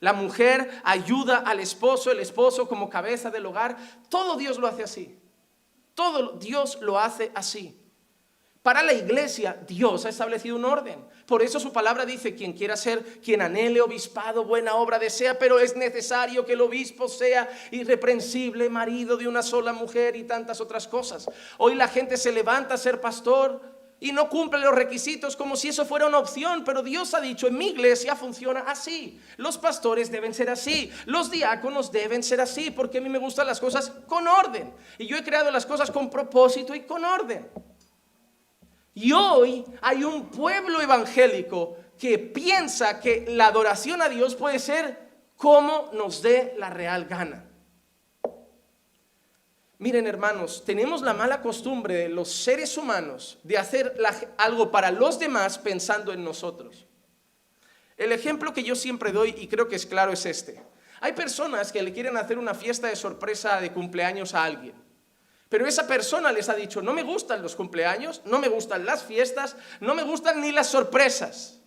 La 0.00 0.14
mujer 0.14 0.80
ayuda 0.82 1.36
al 1.36 1.60
esposo, 1.60 2.10
el 2.10 2.20
esposo 2.20 2.66
como 2.68 2.88
cabeza 2.88 3.30
del 3.30 3.44
hogar. 3.44 3.76
Todo 4.08 4.36
Dios 4.36 4.56
lo 4.56 4.66
hace 4.66 4.82
así. 4.82 5.18
Todo 5.94 6.38
Dios 6.38 6.78
lo 6.80 6.98
hace 6.98 7.30
así. 7.34 7.78
Para 8.62 8.82
la 8.82 8.94
iglesia, 8.94 9.62
Dios 9.66 10.06
ha 10.06 10.08
establecido 10.08 10.56
un 10.56 10.64
orden. 10.64 11.04
Por 11.28 11.42
eso 11.42 11.60
su 11.60 11.74
palabra 11.74 12.06
dice, 12.06 12.34
quien 12.34 12.54
quiera 12.54 12.74
ser, 12.74 13.04
quien 13.20 13.42
anhele 13.42 13.82
obispado, 13.82 14.46
buena 14.46 14.76
obra 14.76 14.98
desea, 14.98 15.38
pero 15.38 15.60
es 15.60 15.76
necesario 15.76 16.46
que 16.46 16.54
el 16.54 16.62
obispo 16.62 17.06
sea 17.06 17.50
irreprensible, 17.70 18.70
marido 18.70 19.18
de 19.18 19.28
una 19.28 19.42
sola 19.42 19.74
mujer 19.74 20.16
y 20.16 20.24
tantas 20.24 20.58
otras 20.62 20.88
cosas. 20.88 21.28
Hoy 21.58 21.74
la 21.74 21.86
gente 21.86 22.16
se 22.16 22.32
levanta 22.32 22.76
a 22.76 22.78
ser 22.78 23.02
pastor 23.02 23.60
y 24.00 24.12
no 24.12 24.30
cumple 24.30 24.60
los 24.60 24.74
requisitos 24.74 25.36
como 25.36 25.54
si 25.54 25.68
eso 25.68 25.84
fuera 25.84 26.06
una 26.06 26.18
opción, 26.18 26.64
pero 26.64 26.82
Dios 26.82 27.12
ha 27.12 27.20
dicho, 27.20 27.46
en 27.46 27.58
mi 27.58 27.68
iglesia 27.68 28.16
funciona 28.16 28.60
así. 28.60 29.20
Los 29.36 29.58
pastores 29.58 30.10
deben 30.10 30.32
ser 30.32 30.48
así, 30.48 30.90
los 31.04 31.30
diáconos 31.30 31.92
deben 31.92 32.22
ser 32.22 32.40
así, 32.40 32.70
porque 32.70 32.98
a 32.98 33.00
mí 33.02 33.10
me 33.10 33.18
gustan 33.18 33.46
las 33.46 33.60
cosas 33.60 33.92
con 34.06 34.26
orden. 34.26 34.72
Y 34.96 35.06
yo 35.06 35.18
he 35.18 35.22
creado 35.22 35.50
las 35.50 35.66
cosas 35.66 35.90
con 35.90 36.08
propósito 36.08 36.74
y 36.74 36.84
con 36.84 37.04
orden. 37.04 37.50
Y 39.00 39.12
hoy 39.12 39.64
hay 39.80 40.02
un 40.02 40.28
pueblo 40.28 40.80
evangélico 40.80 41.76
que 41.96 42.18
piensa 42.18 42.98
que 42.98 43.26
la 43.28 43.46
adoración 43.46 44.02
a 44.02 44.08
Dios 44.08 44.34
puede 44.34 44.58
ser 44.58 44.98
como 45.36 45.88
nos 45.92 46.20
dé 46.20 46.54
la 46.58 46.68
real 46.68 47.04
gana. 47.04 47.48
Miren 49.78 50.08
hermanos, 50.08 50.64
tenemos 50.64 51.02
la 51.02 51.14
mala 51.14 51.40
costumbre 51.42 51.94
de 51.94 52.08
los 52.08 52.28
seres 52.28 52.76
humanos 52.76 53.38
de 53.44 53.56
hacer 53.56 53.96
algo 54.36 54.72
para 54.72 54.90
los 54.90 55.20
demás 55.20 55.60
pensando 55.60 56.12
en 56.12 56.24
nosotros. 56.24 56.88
El 57.96 58.10
ejemplo 58.10 58.52
que 58.52 58.64
yo 58.64 58.74
siempre 58.74 59.12
doy 59.12 59.32
y 59.38 59.46
creo 59.46 59.68
que 59.68 59.76
es 59.76 59.86
claro 59.86 60.12
es 60.12 60.26
este. 60.26 60.60
Hay 61.00 61.12
personas 61.12 61.70
que 61.70 61.82
le 61.82 61.92
quieren 61.92 62.16
hacer 62.16 62.36
una 62.36 62.52
fiesta 62.52 62.88
de 62.88 62.96
sorpresa 62.96 63.60
de 63.60 63.70
cumpleaños 63.70 64.34
a 64.34 64.42
alguien. 64.42 64.87
Pero 65.48 65.66
esa 65.66 65.86
persona 65.86 66.30
les 66.30 66.48
ha 66.48 66.54
dicho, 66.54 66.82
no 66.82 66.92
me 66.92 67.02
gustan 67.02 67.42
los 67.42 67.56
cumpleaños, 67.56 68.20
no 68.26 68.38
me 68.38 68.48
gustan 68.48 68.84
las 68.84 69.02
fiestas, 69.02 69.56
no 69.80 69.94
me 69.94 70.02
gustan 70.02 70.40
ni 70.40 70.52
las 70.52 70.66
sorpresas. 70.66 71.58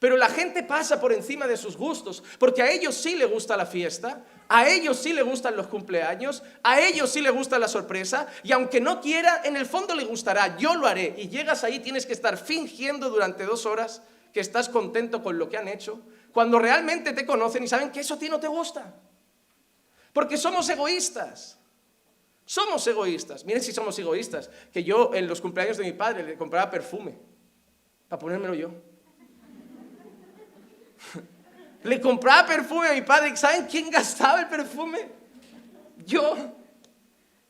Pero 0.00 0.16
la 0.16 0.30
gente 0.30 0.62
pasa 0.62 0.98
por 0.98 1.12
encima 1.12 1.46
de 1.46 1.58
sus 1.58 1.76
gustos, 1.76 2.22
porque 2.38 2.62
a 2.62 2.70
ellos 2.70 2.94
sí 2.94 3.16
le 3.16 3.26
gusta 3.26 3.56
la 3.56 3.66
fiesta, 3.66 4.24
a 4.48 4.66
ellos 4.66 4.98
sí 4.98 5.12
le 5.12 5.20
gustan 5.20 5.56
los 5.56 5.66
cumpleaños, 5.66 6.42
a 6.62 6.80
ellos 6.80 7.10
sí 7.10 7.20
le 7.20 7.28
gusta 7.28 7.58
la 7.58 7.68
sorpresa, 7.68 8.26
y 8.42 8.52
aunque 8.52 8.80
no 8.80 9.02
quiera, 9.02 9.42
en 9.44 9.56
el 9.56 9.66
fondo 9.66 9.94
le 9.94 10.04
gustará, 10.04 10.56
yo 10.56 10.74
lo 10.74 10.86
haré. 10.86 11.14
Y 11.18 11.28
llegas 11.28 11.64
ahí, 11.64 11.80
tienes 11.80 12.06
que 12.06 12.14
estar 12.14 12.38
fingiendo 12.38 13.10
durante 13.10 13.44
dos 13.44 13.66
horas 13.66 14.02
que 14.32 14.40
estás 14.40 14.70
contento 14.70 15.22
con 15.22 15.38
lo 15.38 15.50
que 15.50 15.58
han 15.58 15.68
hecho, 15.68 16.00
cuando 16.32 16.58
realmente 16.58 17.12
te 17.12 17.26
conocen 17.26 17.64
y 17.64 17.68
saben 17.68 17.92
que 17.92 18.00
eso 18.00 18.14
a 18.14 18.18
ti 18.18 18.30
no 18.30 18.40
te 18.40 18.48
gusta. 18.48 18.94
Porque 20.14 20.38
somos 20.38 20.68
egoístas. 20.68 21.59
Somos 22.50 22.84
egoístas. 22.88 23.44
Miren 23.44 23.62
si 23.62 23.72
somos 23.72 23.96
egoístas. 23.96 24.50
Que 24.72 24.82
yo 24.82 25.14
en 25.14 25.28
los 25.28 25.40
cumpleaños 25.40 25.76
de 25.76 25.84
mi 25.84 25.92
padre 25.92 26.24
le 26.24 26.36
compraba 26.36 26.68
perfume 26.68 27.16
para 28.08 28.18
ponérmelo 28.18 28.54
yo. 28.54 28.72
le 31.84 32.00
compraba 32.00 32.48
perfume 32.48 32.88
a 32.88 32.92
mi 32.94 33.02
padre. 33.02 33.36
¿Saben 33.36 33.66
quién 33.66 33.88
gastaba 33.88 34.40
el 34.40 34.48
perfume? 34.48 35.12
Yo. 36.04 36.34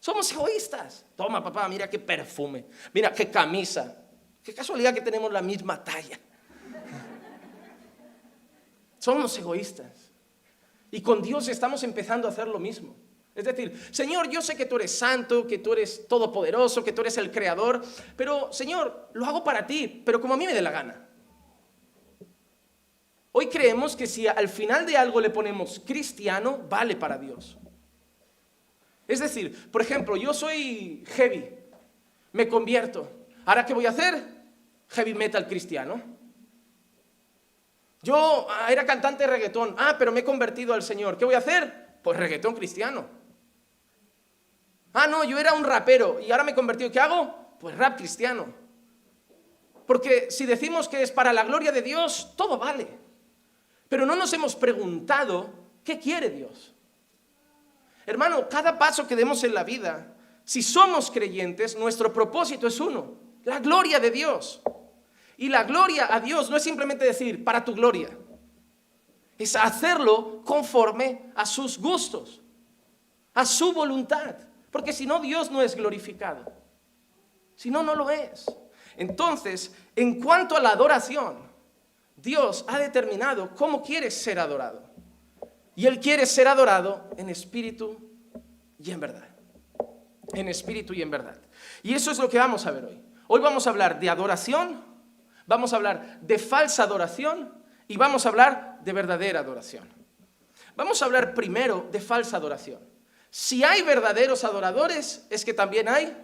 Somos 0.00 0.30
egoístas. 0.32 1.06
Toma, 1.16 1.42
papá, 1.42 1.66
mira 1.66 1.88
qué 1.88 1.98
perfume. 1.98 2.66
Mira 2.92 3.10
qué 3.10 3.30
camisa. 3.30 4.04
Qué 4.42 4.52
casualidad 4.52 4.92
que 4.92 5.00
tenemos 5.00 5.32
la 5.32 5.40
misma 5.40 5.82
talla. 5.82 6.20
Somos 8.98 9.38
egoístas. 9.38 10.12
Y 10.90 11.00
con 11.00 11.22
Dios 11.22 11.48
estamos 11.48 11.82
empezando 11.84 12.28
a 12.28 12.32
hacer 12.32 12.48
lo 12.48 12.58
mismo. 12.58 12.94
Es 13.34 13.44
decir, 13.44 13.80
Señor, 13.90 14.28
yo 14.28 14.42
sé 14.42 14.56
que 14.56 14.66
tú 14.66 14.76
eres 14.76 14.96
santo, 14.96 15.46
que 15.46 15.58
tú 15.58 15.72
eres 15.72 16.08
todopoderoso, 16.08 16.82
que 16.82 16.92
tú 16.92 17.02
eres 17.02 17.16
el 17.16 17.30
creador, 17.30 17.82
pero 18.16 18.52
Señor, 18.52 19.10
lo 19.12 19.24
hago 19.26 19.44
para 19.44 19.66
ti, 19.66 20.02
pero 20.04 20.20
como 20.20 20.34
a 20.34 20.36
mí 20.36 20.46
me 20.46 20.54
dé 20.54 20.62
la 20.62 20.70
gana. 20.70 21.08
Hoy 23.32 23.46
creemos 23.46 23.94
que 23.94 24.06
si 24.06 24.26
al 24.26 24.48
final 24.48 24.84
de 24.84 24.96
algo 24.96 25.20
le 25.20 25.30
ponemos 25.30 25.80
cristiano, 25.86 26.60
vale 26.68 26.96
para 26.96 27.16
Dios. 27.16 27.56
Es 29.06 29.20
decir, 29.20 29.70
por 29.70 29.82
ejemplo, 29.82 30.16
yo 30.16 30.34
soy 30.34 31.04
heavy, 31.14 31.48
me 32.32 32.48
convierto. 32.48 33.10
¿Ahora 33.44 33.64
qué 33.64 33.74
voy 33.74 33.86
a 33.86 33.90
hacer? 33.90 34.22
Heavy 34.88 35.14
metal 35.14 35.46
cristiano. 35.46 36.02
Yo 38.02 38.46
ah, 38.48 38.72
era 38.72 38.84
cantante 38.86 39.24
de 39.24 39.30
reggaetón, 39.30 39.76
ah, 39.78 39.96
pero 39.98 40.10
me 40.10 40.20
he 40.20 40.24
convertido 40.24 40.74
al 40.74 40.82
Señor. 40.82 41.16
¿Qué 41.16 41.24
voy 41.24 41.34
a 41.34 41.38
hacer? 41.38 41.98
Pues 42.02 42.18
reggaetón 42.18 42.54
cristiano. 42.54 43.19
Ah, 44.92 45.06
no, 45.06 45.24
yo 45.24 45.38
era 45.38 45.52
un 45.54 45.64
rapero 45.64 46.20
y 46.20 46.30
ahora 46.30 46.44
me 46.44 46.52
he 46.52 46.54
convertido. 46.54 46.90
¿Qué 46.90 47.00
hago? 47.00 47.34
Pues 47.60 47.76
rap 47.76 47.96
cristiano. 47.96 48.52
Porque 49.86 50.30
si 50.30 50.46
decimos 50.46 50.88
que 50.88 51.02
es 51.02 51.10
para 51.10 51.32
la 51.32 51.44
gloria 51.44 51.72
de 51.72 51.82
Dios, 51.82 52.34
todo 52.36 52.58
vale. 52.58 52.86
Pero 53.88 54.06
no 54.06 54.14
nos 54.14 54.32
hemos 54.32 54.54
preguntado 54.54 55.50
qué 55.84 55.98
quiere 55.98 56.30
Dios. 56.30 56.74
Hermano, 58.06 58.48
cada 58.48 58.78
paso 58.78 59.06
que 59.06 59.16
demos 59.16 59.44
en 59.44 59.54
la 59.54 59.64
vida, 59.64 60.14
si 60.44 60.62
somos 60.62 61.10
creyentes, 61.10 61.76
nuestro 61.76 62.12
propósito 62.12 62.66
es 62.66 62.80
uno, 62.80 63.14
la 63.44 63.60
gloria 63.60 64.00
de 64.00 64.10
Dios. 64.10 64.62
Y 65.36 65.48
la 65.48 65.64
gloria 65.64 66.12
a 66.14 66.20
Dios 66.20 66.50
no 66.50 66.56
es 66.56 66.62
simplemente 66.62 67.04
decir, 67.04 67.44
para 67.44 67.64
tu 67.64 67.74
gloria, 67.74 68.10
es 69.38 69.56
hacerlo 69.56 70.42
conforme 70.44 71.32
a 71.34 71.46
sus 71.46 71.78
gustos, 71.78 72.42
a 73.32 73.46
su 73.46 73.72
voluntad. 73.72 74.36
Porque 74.70 74.92
si 74.92 75.06
no, 75.06 75.20
Dios 75.20 75.50
no 75.50 75.62
es 75.62 75.74
glorificado. 75.74 76.52
Si 77.54 77.70
no, 77.70 77.82
no 77.82 77.94
lo 77.94 78.10
es. 78.10 78.46
Entonces, 78.96 79.74
en 79.96 80.20
cuanto 80.20 80.56
a 80.56 80.60
la 80.60 80.70
adoración, 80.70 81.38
Dios 82.16 82.64
ha 82.68 82.78
determinado 82.78 83.54
cómo 83.54 83.82
quiere 83.82 84.10
ser 84.10 84.38
adorado. 84.38 84.82
Y 85.74 85.86
Él 85.86 86.00
quiere 86.00 86.26
ser 86.26 86.48
adorado 86.48 87.08
en 87.16 87.30
espíritu 87.30 87.98
y 88.78 88.90
en 88.90 89.00
verdad. 89.00 89.28
En 90.34 90.48
espíritu 90.48 90.92
y 90.92 91.02
en 91.02 91.10
verdad. 91.10 91.38
Y 91.82 91.94
eso 91.94 92.10
es 92.10 92.18
lo 92.18 92.28
que 92.28 92.38
vamos 92.38 92.66
a 92.66 92.70
ver 92.70 92.84
hoy. 92.84 93.00
Hoy 93.26 93.40
vamos 93.40 93.66
a 93.66 93.70
hablar 93.70 93.98
de 94.00 94.10
adoración, 94.10 94.84
vamos 95.46 95.72
a 95.72 95.76
hablar 95.76 96.20
de 96.20 96.38
falsa 96.38 96.82
adoración 96.82 97.54
y 97.88 97.96
vamos 97.96 98.26
a 98.26 98.28
hablar 98.28 98.80
de 98.82 98.92
verdadera 98.92 99.40
adoración. 99.40 99.88
Vamos 100.76 101.00
a 101.00 101.04
hablar 101.04 101.34
primero 101.34 101.88
de 101.90 102.00
falsa 102.00 102.36
adoración. 102.36 102.89
Si 103.30 103.62
hay 103.62 103.82
verdaderos 103.82 104.42
adoradores, 104.44 105.24
es 105.30 105.44
que 105.44 105.54
también 105.54 105.88
hay, 105.88 106.16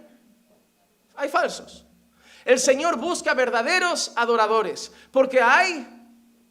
hay 1.14 1.28
falsos. 1.28 1.84
El 2.44 2.58
Señor 2.58 2.96
busca 2.96 3.34
verdaderos 3.34 4.12
adoradores, 4.16 4.92
porque 5.12 5.40
hay, 5.40 5.86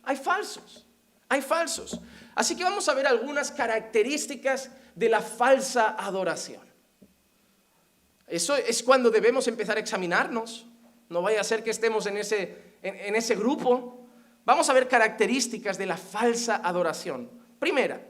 hay 0.04 0.16
falsos, 0.16 0.86
hay 1.28 1.42
falsos. 1.42 2.00
Así 2.36 2.56
que 2.56 2.64
vamos 2.64 2.88
a 2.90 2.94
ver 2.94 3.08
algunas 3.08 3.52
características 3.52 4.72
de 4.94 5.10
la 5.10 5.22
falsa 5.22 5.96
adoración. 5.98 6.62
Eso 8.28 8.56
es 8.56 8.82
cuando 8.82 9.10
debemos 9.10 9.48
empezar 9.48 9.78
a 9.78 9.82
examinarnos. 9.82 10.66
No 11.10 11.22
vaya 11.22 11.42
a 11.42 11.44
ser 11.44 11.64
que 11.64 11.70
estemos 11.70 12.06
en 12.08 12.18
ese, 12.18 12.58
en 12.82 13.16
ese 13.16 13.36
grupo. 13.36 14.08
Vamos 14.44 14.70
a 14.70 14.74
ver 14.74 14.88
características 14.88 15.78
de 15.78 15.86
la 15.86 15.98
falsa 15.98 16.62
adoración. 16.64 17.30
Primera, 17.60 18.02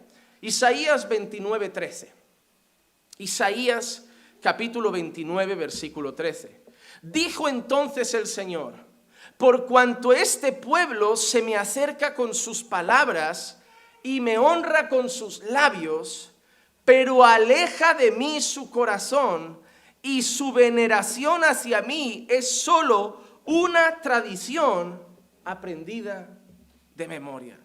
Isaías 0.42 1.08
29, 1.08 1.70
13. 1.70 2.25
Isaías 3.18 4.08
capítulo 4.42 4.92
29, 4.92 5.56
versículo 5.56 6.14
13. 6.14 6.64
Dijo 7.02 7.48
entonces 7.48 8.14
el 8.14 8.28
Señor, 8.28 8.74
por 9.38 9.66
cuanto 9.66 10.14
este 10.14 10.52
pueblo 10.52 11.16
se 11.16 11.42
me 11.42 11.56
acerca 11.56 12.14
con 12.14 12.34
sus 12.34 12.64
palabras 12.64 13.62
y 14.04 14.22
me 14.22 14.38
honra 14.38 14.88
con 14.90 15.10
sus 15.10 15.44
labios, 15.44 16.34
pero 16.84 17.24
aleja 17.26 17.94
de 17.94 18.12
mí 18.12 18.42
su 18.42 18.70
corazón 18.70 19.60
y 20.02 20.22
su 20.22 20.54
veneración 20.54 21.44
hacia 21.44 21.82
mí 21.82 22.28
es 22.30 22.62
solo 22.62 23.22
una 23.46 24.02
tradición 24.02 25.02
aprendida 25.44 26.38
de 26.94 27.08
memoria. 27.08 27.65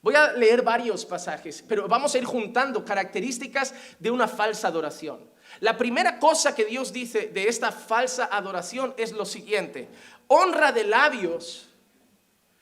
Voy 0.00 0.14
a 0.14 0.32
leer 0.32 0.62
varios 0.62 1.04
pasajes, 1.04 1.64
pero 1.66 1.88
vamos 1.88 2.14
a 2.14 2.18
ir 2.18 2.24
juntando 2.24 2.84
características 2.84 3.74
de 3.98 4.10
una 4.10 4.28
falsa 4.28 4.68
adoración. 4.68 5.28
La 5.60 5.76
primera 5.76 6.18
cosa 6.18 6.54
que 6.54 6.64
Dios 6.64 6.92
dice 6.92 7.28
de 7.28 7.48
esta 7.48 7.72
falsa 7.72 8.28
adoración 8.30 8.94
es 8.96 9.12
lo 9.12 9.24
siguiente. 9.24 9.88
Honra 10.28 10.70
de 10.70 10.84
labios, 10.84 11.68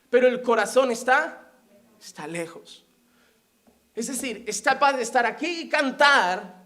pero 0.09 0.27
el 0.27 0.41
corazón 0.41 0.89
está, 0.89 1.51
está 2.01 2.25
lejos. 2.25 2.85
Es 3.93 4.07
decir, 4.07 4.43
es 4.47 4.61
capaz 4.61 4.93
de 4.93 5.03
estar 5.03 5.25
aquí 5.25 5.61
y 5.61 5.69
cantar, 5.69 6.65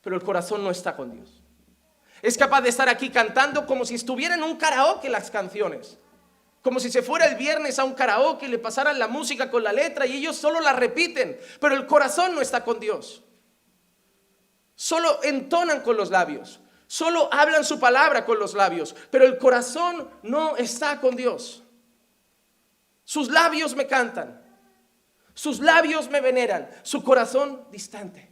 pero 0.00 0.16
el 0.16 0.22
corazón 0.22 0.64
no 0.64 0.70
está 0.70 0.96
con 0.96 1.12
Dios. 1.12 1.40
Es 2.22 2.36
capaz 2.36 2.62
de 2.62 2.68
estar 2.68 2.88
aquí 2.88 3.10
cantando 3.10 3.64
como 3.64 3.84
si 3.84 3.94
estuviera 3.94 4.34
en 4.34 4.42
un 4.42 4.56
karaoke 4.56 5.08
las 5.08 5.30
canciones. 5.30 5.98
Como 6.62 6.78
si 6.78 6.90
se 6.90 7.02
fuera 7.02 7.26
el 7.26 7.36
viernes 7.36 7.78
a 7.78 7.84
un 7.84 7.94
karaoke 7.94 8.46
y 8.46 8.50
le 8.50 8.58
pasaran 8.58 8.98
la 8.98 9.08
música 9.08 9.50
con 9.50 9.62
la 9.62 9.72
letra 9.72 10.06
y 10.06 10.18
ellos 10.18 10.36
solo 10.36 10.60
la 10.60 10.74
repiten, 10.74 11.38
pero 11.58 11.74
el 11.74 11.86
corazón 11.86 12.34
no 12.34 12.40
está 12.40 12.64
con 12.64 12.78
Dios. 12.78 13.22
Solo 14.74 15.22
entonan 15.22 15.80
con 15.80 15.96
los 15.96 16.10
labios. 16.10 16.60
Solo 16.86 17.32
hablan 17.32 17.64
su 17.64 17.78
palabra 17.78 18.24
con 18.24 18.38
los 18.38 18.54
labios, 18.54 18.96
pero 19.10 19.24
el 19.24 19.38
corazón 19.38 20.10
no 20.22 20.56
está 20.56 21.00
con 21.00 21.14
Dios. 21.14 21.62
Sus 23.04 23.30
labios 23.30 23.76
me 23.76 23.86
cantan, 23.86 24.42
sus 25.34 25.60
labios 25.60 26.10
me 26.10 26.20
veneran, 26.20 26.68
su 26.82 27.04
corazón 27.04 27.64
distante, 27.70 28.28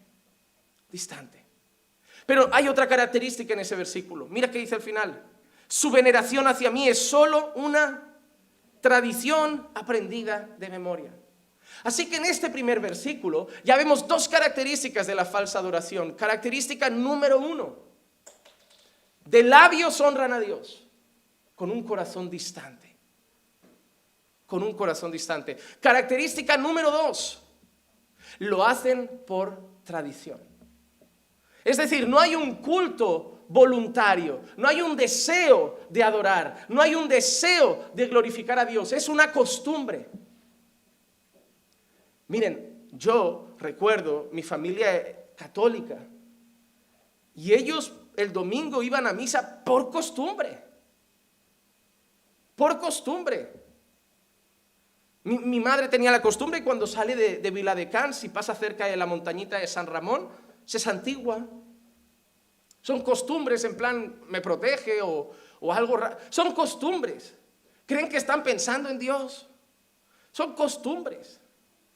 distante. 0.89 1.47
Pero 2.27 2.49
hay 2.53 2.69
otra 2.69 2.89
característica 2.89 3.55
en 3.55 3.61
ese 3.61 3.77
versículo. 3.77 4.27
Mira 4.27 4.51
qué 4.51 4.59
dice 4.59 4.75
al 4.75 4.83
final. 4.83 5.25
Su 5.69 5.91
veneración 5.91 6.47
hacia 6.47 6.71
mí 6.71 6.89
es 6.89 7.09
solo 7.09 7.53
una 7.55 8.08
tradición 8.81 9.69
aprendida 9.75 10.49
de 10.59 10.69
memoria. 10.69 11.13
Así 11.85 12.09
que 12.09 12.17
en 12.17 12.25
este 12.25 12.51
primer 12.51 12.81
versículo 12.81 13.49
ya 13.65 13.77
vemos 13.77 14.07
dos 14.07 14.29
características 14.29 15.07
de 15.07 15.15
la 15.15 15.25
falsa 15.25 15.59
adoración. 15.59 16.15
Característica 16.15 16.91
número 16.91 17.39
uno, 17.39 17.77
de 19.25 19.43
labios 19.43 20.01
honran 20.01 20.33
a 20.33 20.41
Dios 20.41 20.87
con 21.55 21.71
un 21.71 21.83
corazón 21.83 22.31
distante. 22.31 22.97
Con 24.47 24.63
un 24.63 24.75
corazón 24.75 25.13
distante. 25.13 25.59
Característica 25.81 26.57
número 26.57 26.91
dos, 26.91 27.43
lo 28.39 28.65
hacen 28.65 29.23
por 29.27 29.83
tradición. 29.85 30.41
Es 31.65 31.77
decir, 31.77 32.09
no 32.09 32.19
hay 32.19 32.35
un 32.35 32.57
culto 32.57 33.38
voluntario, 33.49 34.43
no 34.57 34.69
hay 34.69 34.83
un 34.83 34.97
deseo 34.97 35.81
de 35.89 36.03
adorar, 36.03 36.67
no 36.69 36.81
hay 36.81 36.95
un 36.95 37.09
deseo 37.09 37.91
de 37.95 38.07
glorificar 38.07 38.59
a 38.59 38.65
Dios, 38.65 38.93
es 38.93 39.09
una 39.09 39.33
costumbre. 39.33 40.09
Miren, 42.29 42.89
yo 42.93 43.55
recuerdo 43.59 44.29
mi 44.33 44.43
familia 44.43 45.27
católica 45.35 45.99
y 47.35 47.55
ellos 47.55 47.93
el 48.17 48.33
domingo 48.33 48.83
iban 48.83 49.07
a 49.07 49.13
misa 49.13 49.65
por 49.65 49.91
costumbre, 49.91 50.63
por 52.55 52.79
costumbre. 52.79 53.53
Mi, 55.25 55.61
madre 55.61 55.89
tenía 55.89 56.11
la 56.11 56.23
costumbre 56.23 56.65
cuando 56.65 56.87
sale 56.87 57.15
de, 57.15 57.37
de 57.37 57.51
Viladecans 57.51 58.17
si 58.17 58.29
pasa 58.31 58.55
cerca 58.55 58.87
de 58.87 58.97
la 58.97 59.05
montañita 59.05 59.59
de 59.59 59.67
San 59.67 59.87
Ramón, 59.87 60.29
se 60.65 60.79
santigua. 60.79 61.47
Son 62.83 63.03
costumbres 63.03 63.65
en 63.65 63.77
plan, 63.77 64.21
me 64.29 64.41
protege 64.41 65.03
o, 65.03 65.31
o 65.61 65.73
algo 65.73 65.97
raro. 65.97 66.19
Son 66.31 66.53
costumbres. 66.53 67.35
Creen 67.87 68.09
que 68.09 68.17
están 68.17 68.43
pensando 68.43 68.89
en 68.89 68.99
Dios. 68.99 69.47
Son 70.33 70.55
costumbres 70.55 71.41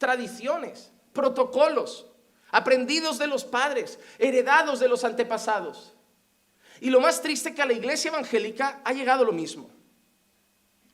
tradiciones, 0.02 0.90
protocolos, 1.12 2.06
aprendidos 2.50 3.18
de 3.18 3.28
los 3.28 3.44
padres, 3.44 4.00
heredados 4.18 4.80
de 4.80 4.88
los 4.88 5.04
antepasados. 5.04 5.94
Y 6.80 6.90
lo 6.90 7.00
más 7.00 7.22
triste 7.22 7.54
que 7.54 7.62
a 7.62 7.66
la 7.66 7.72
iglesia 7.72 8.08
evangélica 8.08 8.80
ha 8.84 8.92
llegado 8.92 9.24
lo 9.24 9.30
mismo. 9.30 9.70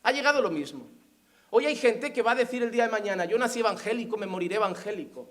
Ha 0.03 0.13
llegado 0.13 0.43
lo 0.43 0.51
mismo. 0.51 0.87
Hoy 1.49 1.65
hay 1.65 1.75
gente 1.75 2.13
que 2.13 2.21
va 2.21 2.33
a 2.33 2.35
decir 2.35 2.63
el 2.63 2.71
día 2.71 2.85
de 2.85 2.91
mañana, 2.91 3.25
yo 3.25 3.39
nací 3.39 3.61
evangélico, 3.61 4.19
me 4.19 4.27
moriré 4.27 4.57
evangélico. 4.57 5.31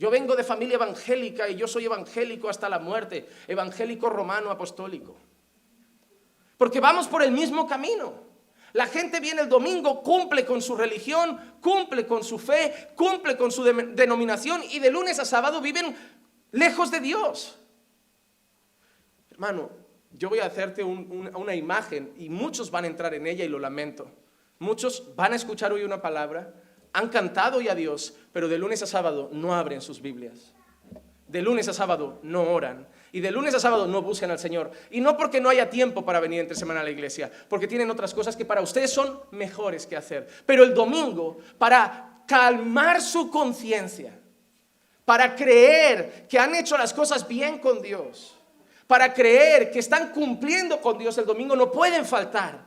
Yo 0.00 0.10
vengo 0.10 0.34
de 0.34 0.42
familia 0.42 0.76
evangélica 0.76 1.46
y 1.50 1.56
yo 1.56 1.68
soy 1.68 1.84
evangélico 1.84 2.48
hasta 2.48 2.70
la 2.70 2.78
muerte, 2.78 3.28
evangélico 3.46 4.08
romano 4.08 4.50
apostólico. 4.50 5.14
Porque 6.56 6.80
vamos 6.80 7.06
por 7.06 7.22
el 7.22 7.32
mismo 7.32 7.68
camino. 7.68 8.14
La 8.72 8.86
gente 8.86 9.20
viene 9.20 9.42
el 9.42 9.50
domingo, 9.50 10.02
cumple 10.02 10.46
con 10.46 10.62
su 10.62 10.74
religión, 10.74 11.38
cumple 11.60 12.06
con 12.06 12.24
su 12.24 12.38
fe, 12.38 12.88
cumple 12.96 13.36
con 13.36 13.52
su 13.52 13.62
denominación 13.62 14.62
y 14.70 14.78
de 14.78 14.90
lunes 14.90 15.18
a 15.18 15.26
sábado 15.26 15.60
viven 15.60 15.94
lejos 16.50 16.90
de 16.90 17.00
Dios. 17.00 17.58
Hermano, 19.30 19.68
yo 20.12 20.30
voy 20.30 20.38
a 20.38 20.46
hacerte 20.46 20.82
una 20.82 21.54
imagen 21.54 22.14
y 22.16 22.30
muchos 22.30 22.70
van 22.70 22.84
a 22.84 22.86
entrar 22.86 23.12
en 23.12 23.26
ella 23.26 23.44
y 23.44 23.48
lo 23.48 23.58
lamento. 23.58 24.10
Muchos 24.60 25.14
van 25.14 25.34
a 25.34 25.36
escuchar 25.36 25.74
hoy 25.74 25.84
una 25.84 26.00
palabra, 26.00 26.54
han 26.92 27.08
cantado 27.08 27.58
hoy 27.58 27.68
a 27.68 27.74
Dios, 27.74 28.14
pero 28.32 28.48
de 28.48 28.58
lunes 28.58 28.82
a 28.82 28.86
sábado 28.86 29.28
no 29.32 29.54
abren 29.54 29.80
sus 29.80 30.00
Biblias. 30.00 30.52
De 31.28 31.42
lunes 31.42 31.68
a 31.68 31.72
sábado 31.72 32.18
no 32.22 32.42
oran. 32.42 32.88
Y 33.12 33.20
de 33.20 33.30
lunes 33.30 33.54
a 33.54 33.60
sábado 33.60 33.86
no 33.86 34.02
buscan 34.02 34.30
al 34.30 34.38
Señor. 34.38 34.70
Y 34.90 35.00
no 35.00 35.16
porque 35.16 35.40
no 35.40 35.48
haya 35.48 35.70
tiempo 35.70 36.04
para 36.04 36.20
venir 36.20 36.40
entre 36.40 36.56
semana 36.56 36.80
a 36.80 36.84
la 36.84 36.90
iglesia, 36.90 37.30
porque 37.48 37.68
tienen 37.68 37.90
otras 37.90 38.14
cosas 38.14 38.36
que 38.36 38.44
para 38.44 38.60
ustedes 38.60 38.92
son 38.92 39.20
mejores 39.30 39.86
que 39.86 39.96
hacer. 39.96 40.26
Pero 40.46 40.64
el 40.64 40.74
domingo, 40.74 41.38
para 41.58 42.22
calmar 42.26 43.00
su 43.00 43.30
conciencia, 43.30 44.18
para 45.04 45.34
creer 45.34 46.26
que 46.28 46.38
han 46.38 46.54
hecho 46.54 46.76
las 46.76 46.92
cosas 46.92 47.26
bien 47.26 47.58
con 47.58 47.80
Dios, 47.80 48.36
para 48.86 49.12
creer 49.14 49.70
que 49.70 49.78
están 49.78 50.12
cumpliendo 50.12 50.80
con 50.80 50.98
Dios 50.98 51.16
el 51.18 51.26
domingo, 51.26 51.54
no 51.54 51.70
pueden 51.70 52.04
faltar, 52.04 52.64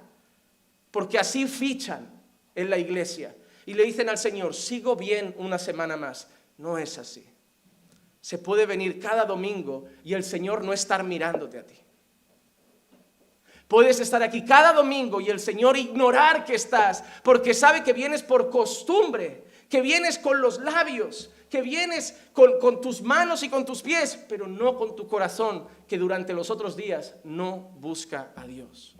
porque 0.91 1.19
así 1.19 1.47
fichan 1.47 2.09
en 2.55 2.69
la 2.69 2.77
iglesia 2.77 3.35
y 3.65 3.73
le 3.73 3.83
dicen 3.83 4.09
al 4.09 4.17
Señor, 4.17 4.53
sigo 4.53 4.95
bien 4.95 5.35
una 5.37 5.59
semana 5.59 5.97
más. 5.97 6.27
No 6.57 6.77
es 6.77 6.97
así 6.97 7.33
se 8.23 8.37
puede 8.37 8.65
venir 8.65 9.01
cada 9.01 9.25
domingo 9.25 9.83
y 10.01 10.13
el 10.13 10.23
Señor 10.23 10.63
no 10.63 10.71
estar 10.71 11.03
mirándote 11.03 11.59
a 11.59 11.65
ti. 11.65 11.75
Puedes 13.67 13.99
estar 13.99 14.23
aquí 14.23 14.45
cada 14.45 14.71
domingo 14.71 15.19
y 15.19 15.29
el 15.29 15.41
Señor 15.41 15.75
ignorar 15.75 16.45
que 16.45 16.55
estás, 16.55 17.03
porque 17.21 17.53
sabe 17.53 17.83
que 17.83 17.91
vienes 17.91 18.23
por 18.23 18.49
costumbre, 18.49 19.43
que 19.67 19.81
vienes 19.81 20.17
con 20.17 20.39
los 20.39 20.61
labios, 20.61 21.31
que 21.49 21.61
vienes 21.61 22.17
con, 22.31 22.59
con, 22.61 22.79
tus 22.79 23.01
manos 23.01 23.43
y 23.43 23.49
con 23.49 23.65
tus 23.65 23.81
pies, 23.81 24.17
pero 24.29 24.47
no 24.47 24.77
con 24.77 24.95
tu 24.95 25.05
corazón, 25.05 25.67
que 25.85 25.97
durante 25.97 26.31
los 26.31 26.49
otros 26.49 26.77
días 26.77 27.15
no 27.25 27.73
busca 27.75 28.31
a 28.37 28.47
Dios. 28.47 28.95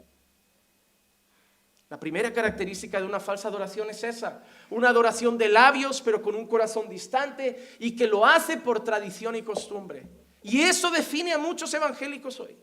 La 1.89 1.99
primera 1.99 2.33
característica 2.33 2.99
de 2.99 3.05
una 3.05 3.19
falsa 3.19 3.49
adoración 3.49 3.89
es 3.89 4.03
esa, 4.03 4.43
una 4.69 4.89
adoración 4.89 5.37
de 5.37 5.49
labios 5.49 6.01
pero 6.01 6.21
con 6.21 6.35
un 6.35 6.47
corazón 6.47 6.89
distante 6.89 7.75
y 7.79 7.95
que 7.95 8.07
lo 8.07 8.25
hace 8.25 8.57
por 8.57 8.83
tradición 8.83 9.35
y 9.35 9.43
costumbre. 9.43 10.07
Y 10.41 10.61
eso 10.61 10.89
define 10.91 11.33
a 11.33 11.37
muchos 11.37 11.73
evangélicos 11.73 12.39
hoy. 12.39 12.57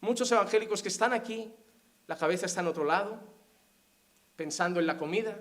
Muchos 0.00 0.30
evangélicos 0.32 0.82
que 0.82 0.88
están 0.88 1.12
aquí, 1.12 1.52
la 2.06 2.16
cabeza 2.16 2.46
está 2.46 2.60
en 2.60 2.66
otro 2.66 2.84
lado, 2.84 3.20
pensando 4.34 4.80
en 4.80 4.86
la 4.86 4.98
comida, 4.98 5.38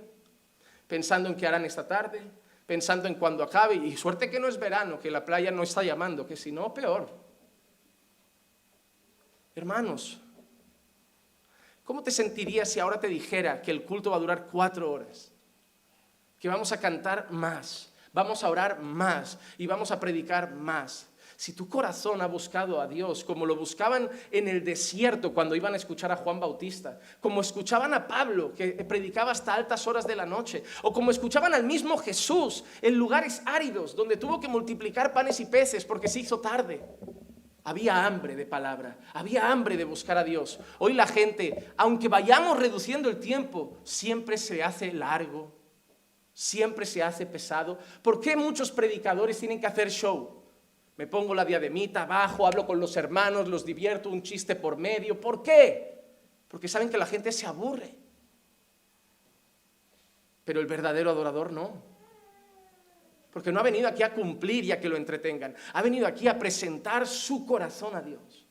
pensando 0.87 1.29
en 1.29 1.35
qué 1.35 1.47
harán 1.47 1.65
esta 1.65 1.87
tarde, 1.87 2.21
pensando 2.67 3.07
en 3.07 3.15
cuando 3.15 3.43
acabe, 3.43 3.75
y 3.75 3.97
suerte 3.97 4.29
que 4.29 4.39
no 4.39 4.47
es 4.47 4.59
verano, 4.59 4.99
que 4.99 5.09
la 5.09 5.25
playa 5.25 5.49
no 5.51 5.63
está 5.63 5.83
llamando, 5.83 6.27
que 6.27 6.35
si 6.35 6.51
no, 6.51 6.73
peor. 6.73 7.09
Hermanos, 9.55 10.21
¿Cómo 11.91 12.03
te 12.03 12.11
sentirías 12.11 12.71
si 12.71 12.79
ahora 12.79 13.01
te 13.01 13.09
dijera 13.09 13.61
que 13.61 13.69
el 13.69 13.83
culto 13.83 14.11
va 14.11 14.15
a 14.15 14.19
durar 14.21 14.47
cuatro 14.49 14.89
horas? 14.89 15.29
Que 16.39 16.47
vamos 16.47 16.71
a 16.71 16.79
cantar 16.79 17.29
más, 17.31 17.89
vamos 18.13 18.45
a 18.45 18.49
orar 18.49 18.79
más 18.79 19.37
y 19.57 19.67
vamos 19.67 19.91
a 19.91 19.99
predicar 19.99 20.53
más. 20.53 21.09
Si 21.35 21.51
tu 21.51 21.67
corazón 21.67 22.21
ha 22.21 22.27
buscado 22.27 22.79
a 22.79 22.87
Dios 22.87 23.25
como 23.25 23.45
lo 23.45 23.57
buscaban 23.57 24.09
en 24.31 24.47
el 24.47 24.63
desierto 24.63 25.33
cuando 25.33 25.53
iban 25.53 25.73
a 25.73 25.75
escuchar 25.75 26.13
a 26.13 26.15
Juan 26.15 26.39
Bautista, 26.39 26.97
como 27.19 27.41
escuchaban 27.41 27.93
a 27.93 28.07
Pablo 28.07 28.53
que 28.55 28.71
predicaba 28.87 29.31
hasta 29.31 29.53
altas 29.53 29.85
horas 29.85 30.07
de 30.07 30.15
la 30.15 30.25
noche, 30.25 30.63
o 30.83 30.93
como 30.93 31.11
escuchaban 31.11 31.53
al 31.53 31.65
mismo 31.65 31.97
Jesús 31.97 32.63
en 32.81 32.95
lugares 32.95 33.41
áridos 33.45 33.97
donde 33.97 34.15
tuvo 34.15 34.39
que 34.39 34.47
multiplicar 34.47 35.11
panes 35.11 35.41
y 35.41 35.45
peces 35.45 35.83
porque 35.83 36.07
se 36.07 36.21
hizo 36.21 36.39
tarde, 36.39 36.79
había 37.63 38.05
hambre 38.05 38.35
de 38.35 38.45
palabra, 38.45 38.97
había 39.13 39.51
hambre 39.51 39.77
de 39.77 39.83
buscar 39.83 40.17
a 40.17 40.23
Dios. 40.23 40.59
Hoy 40.79 40.93
la 40.93 41.05
gente, 41.05 41.71
aunque 41.77 42.07
vayamos 42.07 42.57
reduciendo 42.57 43.09
el 43.09 43.19
tiempo, 43.19 43.77
siempre 43.83 44.37
se 44.37 44.63
hace 44.63 44.91
largo, 44.91 45.51
siempre 46.33 46.85
se 46.85 47.03
hace 47.03 47.25
pesado. 47.25 47.77
¿Por 48.01 48.19
qué 48.19 48.35
muchos 48.35 48.71
predicadores 48.71 49.37
tienen 49.37 49.59
que 49.59 49.67
hacer 49.67 49.91
show? 49.91 50.41
Me 50.97 51.07
pongo 51.07 51.35
la 51.35 51.45
diademita 51.45 52.03
abajo, 52.03 52.47
hablo 52.47 52.65
con 52.65 52.79
los 52.79 52.95
hermanos, 52.97 53.47
los 53.47 53.65
divierto, 53.65 54.09
un 54.09 54.23
chiste 54.23 54.55
por 54.55 54.77
medio. 54.77 55.19
¿Por 55.19 55.41
qué? 55.43 56.03
Porque 56.47 56.67
saben 56.67 56.89
que 56.89 56.97
la 56.97 57.05
gente 57.05 57.31
se 57.31 57.45
aburre. 57.45 57.95
Pero 60.43 60.59
el 60.59 60.65
verdadero 60.65 61.11
adorador 61.11 61.51
no. 61.51 61.90
Porque 63.31 63.51
no 63.51 63.59
ha 63.59 63.63
venido 63.63 63.87
aquí 63.87 64.03
a 64.03 64.13
cumplir 64.13 64.65
y 64.65 64.71
a 64.71 64.79
que 64.79 64.89
lo 64.89 64.97
entretengan. 64.97 65.55
Ha 65.73 65.81
venido 65.81 66.05
aquí 66.05 66.27
a 66.27 66.37
presentar 66.37 67.07
su 67.07 67.45
corazón 67.45 67.95
a 67.95 68.01
Dios. 68.01 68.45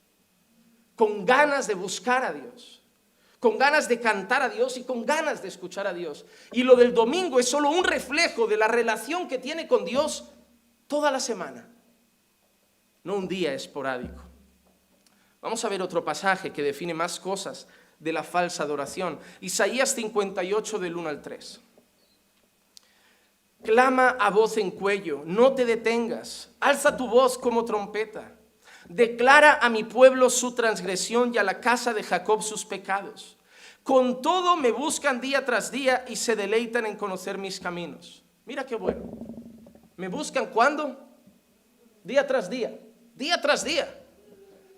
Con 0.96 1.24
ganas 1.24 1.66
de 1.66 1.74
buscar 1.74 2.24
a 2.24 2.32
Dios. 2.32 2.82
Con 3.38 3.58
ganas 3.58 3.88
de 3.88 4.00
cantar 4.00 4.42
a 4.42 4.48
Dios 4.48 4.76
y 4.76 4.84
con 4.84 5.04
ganas 5.04 5.42
de 5.42 5.48
escuchar 5.48 5.86
a 5.86 5.94
Dios. 5.94 6.24
Y 6.52 6.62
lo 6.62 6.76
del 6.76 6.94
domingo 6.94 7.38
es 7.38 7.48
solo 7.48 7.70
un 7.70 7.84
reflejo 7.84 8.46
de 8.46 8.56
la 8.56 8.68
relación 8.68 9.28
que 9.28 9.38
tiene 9.38 9.68
con 9.68 9.84
Dios 9.84 10.32
toda 10.86 11.10
la 11.10 11.20
semana. 11.20 11.68
No 13.04 13.16
un 13.16 13.28
día 13.28 13.54
esporádico. 13.54 14.22
Vamos 15.40 15.64
a 15.64 15.68
ver 15.68 15.80
otro 15.80 16.04
pasaje 16.04 16.52
que 16.52 16.62
define 16.62 16.92
más 16.92 17.18
cosas 17.18 17.66
de 17.98 18.12
la 18.12 18.22
falsa 18.22 18.62
adoración. 18.62 19.18
Isaías 19.40 19.94
58 19.94 20.78
del 20.78 20.96
1 20.96 21.08
al 21.08 21.22
3. 21.22 21.60
Clama 23.62 24.16
a 24.18 24.30
voz 24.30 24.56
en 24.56 24.70
cuello, 24.70 25.22
no 25.26 25.54
te 25.54 25.66
detengas, 25.66 26.50
alza 26.60 26.96
tu 26.96 27.08
voz 27.08 27.36
como 27.36 27.64
trompeta. 27.64 28.36
Declara 28.88 29.58
a 29.60 29.68
mi 29.68 29.84
pueblo 29.84 30.30
su 30.30 30.54
transgresión 30.54 31.34
y 31.34 31.38
a 31.38 31.42
la 31.42 31.60
casa 31.60 31.92
de 31.92 32.02
Jacob 32.02 32.42
sus 32.42 32.64
pecados. 32.64 33.36
Con 33.82 34.22
todo 34.22 34.56
me 34.56 34.72
buscan 34.72 35.20
día 35.20 35.44
tras 35.44 35.70
día 35.70 36.04
y 36.08 36.16
se 36.16 36.36
deleitan 36.36 36.86
en 36.86 36.96
conocer 36.96 37.38
mis 37.38 37.60
caminos. 37.60 38.24
Mira 38.46 38.64
qué 38.64 38.76
bueno. 38.76 39.02
¿Me 39.96 40.08
buscan 40.08 40.46
cuándo? 40.46 40.98
Día 42.02 42.26
tras 42.26 42.48
día. 42.48 42.78
Día 43.14 43.40
tras 43.40 43.62
día. 43.62 44.00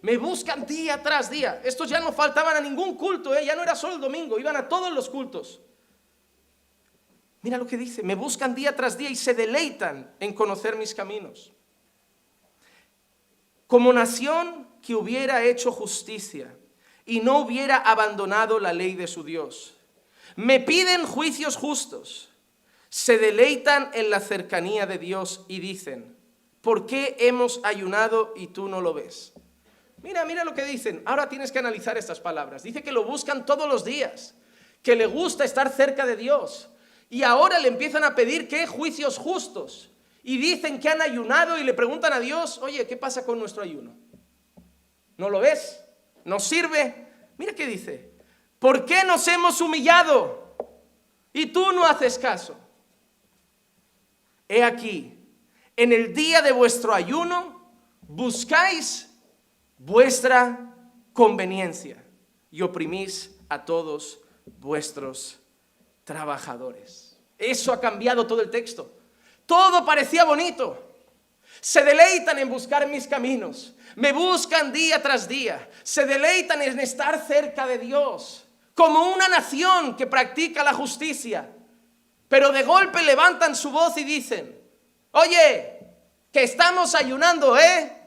Me 0.03 0.18
buscan 0.18 0.66
día 0.66 1.01
tras 1.01 1.31
día. 1.31 1.61
Estos 1.64 1.88
ya 1.88 2.01
no 2.01 2.12
faltaban 2.12 2.57
a 2.57 2.61
ningún 2.61 2.97
culto, 2.97 3.35
¿eh? 3.35 3.47
ya 3.47 3.55
no 3.55 3.62
era 3.62 3.77
solo 3.77 3.95
el 3.95 4.01
domingo, 4.01 4.38
iban 4.38 4.57
a 4.57 4.68
todos 4.68 4.92
los 4.92 5.09
cultos. 5.09 5.61
Mira 7.42 7.59
lo 7.59 7.66
que 7.66 7.76
dice, 7.76 8.02
me 8.02 8.14
buscan 8.14 8.55
día 8.55 8.74
tras 8.76 8.96
día 8.96 9.11
y 9.11 9.16
se 9.16 9.35
deleitan 9.35 10.14
en 10.20 10.33
conocer 10.33 10.76
mis 10.76 10.94
caminos. 10.94 11.52
Como 13.66 13.92
nación 13.92 14.68
que 14.81 14.94
hubiera 14.94 15.44
hecho 15.44 15.72
justicia 15.72 16.57
y 17.05 17.20
no 17.20 17.38
hubiera 17.40 17.76
abandonado 17.76 18.61
la 18.61 18.72
ley 18.72 18.94
de 18.94 19.09
su 19.09 19.24
Dios. 19.24 19.74
Me 20.37 20.61
piden 20.61 21.05
juicios 21.05 21.57
justos, 21.57 22.31
se 22.88 23.18
deleitan 23.18 23.90
en 23.94 24.09
la 24.11 24.20
cercanía 24.20 24.87
de 24.87 24.98
Dios 24.98 25.44
y 25.48 25.59
dicen, 25.59 26.16
¿por 26.61 26.87
qué 26.87 27.16
hemos 27.18 27.61
ayunado 27.64 28.35
y 28.37 28.48
tú 28.48 28.68
no 28.68 28.81
lo 28.81 28.94
ves? 28.94 29.33
Mira, 30.02 30.24
mira 30.24 30.44
lo 30.44 30.55
que 30.55 30.64
dicen. 30.64 31.02
Ahora 31.05 31.28
tienes 31.28 31.52
que 31.52 31.59
analizar 31.59 31.96
estas 31.96 32.20
palabras. 32.20 32.62
Dice 32.62 32.83
que 32.83 32.92
lo 32.92 33.05
buscan 33.05 33.46
todos 33.46 33.68
los 33.68 33.85
días, 33.85 34.35
que 34.83 34.96
le 34.96 35.07
gusta 35.07 35.44
estar 35.44 35.70
cerca 35.70 36.07
de 36.07 36.16
Dios. 36.16 36.68
Y 37.12 37.25
ahora 37.25 37.59
le 37.59 37.68
empiezan 37.68 38.05
a 38.05 38.14
pedir 38.14 38.48
que 38.48 38.66
juicios 38.66 39.18
justos. 39.18 39.90
Y 40.22 40.38
dicen 40.38 40.81
que 40.81 40.88
han 40.88 41.03
ayunado 41.03 41.59
y 41.59 41.62
le 41.62 41.75
preguntan 41.75 42.11
a 42.14 42.20
Dios, 42.20 42.57
oye, 42.62 42.87
¿qué 42.87 42.96
pasa 42.96 43.27
con 43.27 43.38
nuestro 43.38 43.62
ayuno? 43.62 43.94
¿No 45.18 45.29
lo 45.29 45.40
ves? 45.40 45.85
¿Nos 46.25 46.42
sirve? 46.42 47.07
Mira 47.37 47.55
qué 47.55 47.66
dice. 47.66 48.14
¿Por 48.59 48.87
qué 48.87 49.05
nos 49.05 49.29
hemos 49.29 49.61
humillado? 49.61 50.57
Y 51.35 51.48
tú 51.53 51.70
no 51.72 51.85
haces 51.85 52.18
caso. 52.18 52.57
He 54.48 54.64
aquí, 54.64 55.18
en 55.77 55.92
el 55.92 56.14
día 56.14 56.40
de 56.40 56.53
vuestro 56.53 56.94
ayuno, 56.94 57.75
buscáis 58.09 59.11
vuestra 59.77 60.75
conveniencia 61.12 62.03
y 62.51 62.62
oprimís 62.62 63.37
a 63.51 63.66
todos 63.66 64.20
vuestros 64.46 65.41
trabajadores. 66.05 67.17
Eso 67.38 67.73
ha 67.73 67.81
cambiado 67.81 68.27
todo 68.27 68.41
el 68.41 68.51
texto. 68.51 68.91
Todo 69.47 69.85
parecía 69.85 70.25
bonito. 70.25 70.91
Se 71.61 71.83
deleitan 71.83 72.38
en 72.38 72.49
buscar 72.49 72.87
mis 72.87 73.07
caminos. 73.07 73.75
Me 73.97 74.12
buscan 74.12 74.73
día 74.73 75.03
tras 75.03 75.29
día. 75.29 75.69
Se 75.83 76.07
deleitan 76.07 76.62
en 76.62 76.81
estar 76.81 77.25
cerca 77.27 77.67
de 77.67 77.79
Dios. 77.79 78.47
Como 78.75 79.12
una 79.12 79.29
nación 79.29 79.97
que 79.97 80.07
practica 80.07 80.65
la 80.65 80.73
justicia. 80.73 81.49
Pero 82.29 82.51
de 82.51 82.62
golpe 82.62 83.03
levantan 83.03 83.55
su 83.55 83.71
voz 83.71 83.97
y 83.99 84.05
dicen, 84.05 84.59
oye, 85.11 85.79
que 86.33 86.43
estamos 86.45 86.95
ayunando, 86.95 87.59
¿eh? 87.59 88.02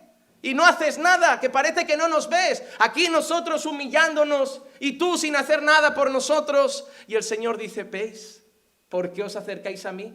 Y 0.46 0.54
no 0.54 0.64
haces 0.64 1.00
nada, 1.00 1.40
que 1.40 1.50
parece 1.50 1.88
que 1.88 1.98
no 1.98 2.08
nos 2.08 2.30
ves. 2.30 2.62
Aquí 2.78 3.08
nosotros 3.10 3.66
humillándonos 3.66 4.62
y 4.80 4.96
tú 4.96 5.18
sin 5.18 5.36
hacer 5.36 5.64
nada 5.64 5.96
por 5.96 6.12
nosotros. 6.12 6.86
Y 7.08 7.16
el 7.16 7.24
Señor 7.24 7.58
dice, 7.58 7.84
¿veis 7.84 8.44
por 8.88 9.12
qué 9.12 9.24
os 9.24 9.36
acercáis 9.36 9.88
a 9.88 9.92
mí? 9.92 10.14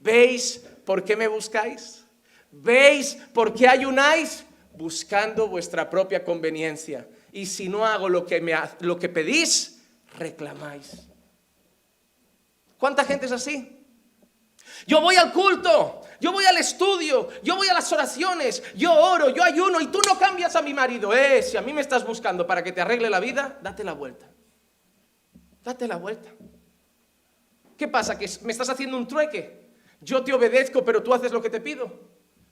¿Veis 0.00 0.64
por 0.84 1.04
qué 1.04 1.14
me 1.14 1.28
buscáis? 1.28 2.04
¿Veis 2.50 3.16
por 3.32 3.54
qué 3.54 3.68
ayunáis? 3.68 4.46
Buscando 4.72 5.46
vuestra 5.46 5.88
propia 5.88 6.24
conveniencia. 6.24 7.06
Y 7.30 7.46
si 7.46 7.68
no 7.68 7.86
hago 7.86 8.08
lo 8.08 8.26
que, 8.26 8.40
me, 8.40 8.52
lo 8.80 8.98
que 8.98 9.08
pedís, 9.08 9.80
reclamáis. 10.18 11.06
¿Cuánta 12.78 13.04
gente 13.04 13.26
es 13.26 13.32
así? 13.32 13.86
Yo 14.88 15.00
voy 15.00 15.14
al 15.14 15.32
culto, 15.32 16.02
yo 16.20 16.32
voy 16.32 16.44
al 16.44 16.56
estudio, 16.56 17.28
yo 17.42 17.56
voy 17.56 17.68
a 17.68 17.74
las 17.74 17.92
oraciones, 17.92 18.62
yo 18.74 18.92
oro, 18.92 19.30
yo 19.30 19.42
ayuno 19.42 19.80
y 19.80 19.86
tú 19.88 20.00
no 20.06 20.18
cambias 20.18 20.54
a 20.56 20.62
mi 20.62 20.74
marido. 20.74 21.12
Eh, 21.12 21.42
si 21.42 21.56
a 21.56 21.62
mí 21.62 21.72
me 21.72 21.80
estás 21.80 22.06
buscando 22.06 22.46
para 22.46 22.62
que 22.62 22.72
te 22.72 22.80
arregle 22.80 23.10
la 23.10 23.20
vida, 23.20 23.58
date 23.62 23.84
la 23.84 23.92
vuelta. 23.92 24.30
Date 25.62 25.88
la 25.88 25.96
vuelta. 25.96 26.30
¿Qué 27.76 27.88
pasa? 27.88 28.18
¿Que 28.18 28.30
me 28.42 28.52
estás 28.52 28.68
haciendo 28.68 28.96
un 28.96 29.08
trueque? 29.08 29.72
Yo 30.00 30.22
te 30.22 30.32
obedezco, 30.32 30.84
pero 30.84 31.02
tú 31.02 31.12
haces 31.14 31.32
lo 31.32 31.42
que 31.42 31.50
te 31.50 31.60
pido. 31.60 31.90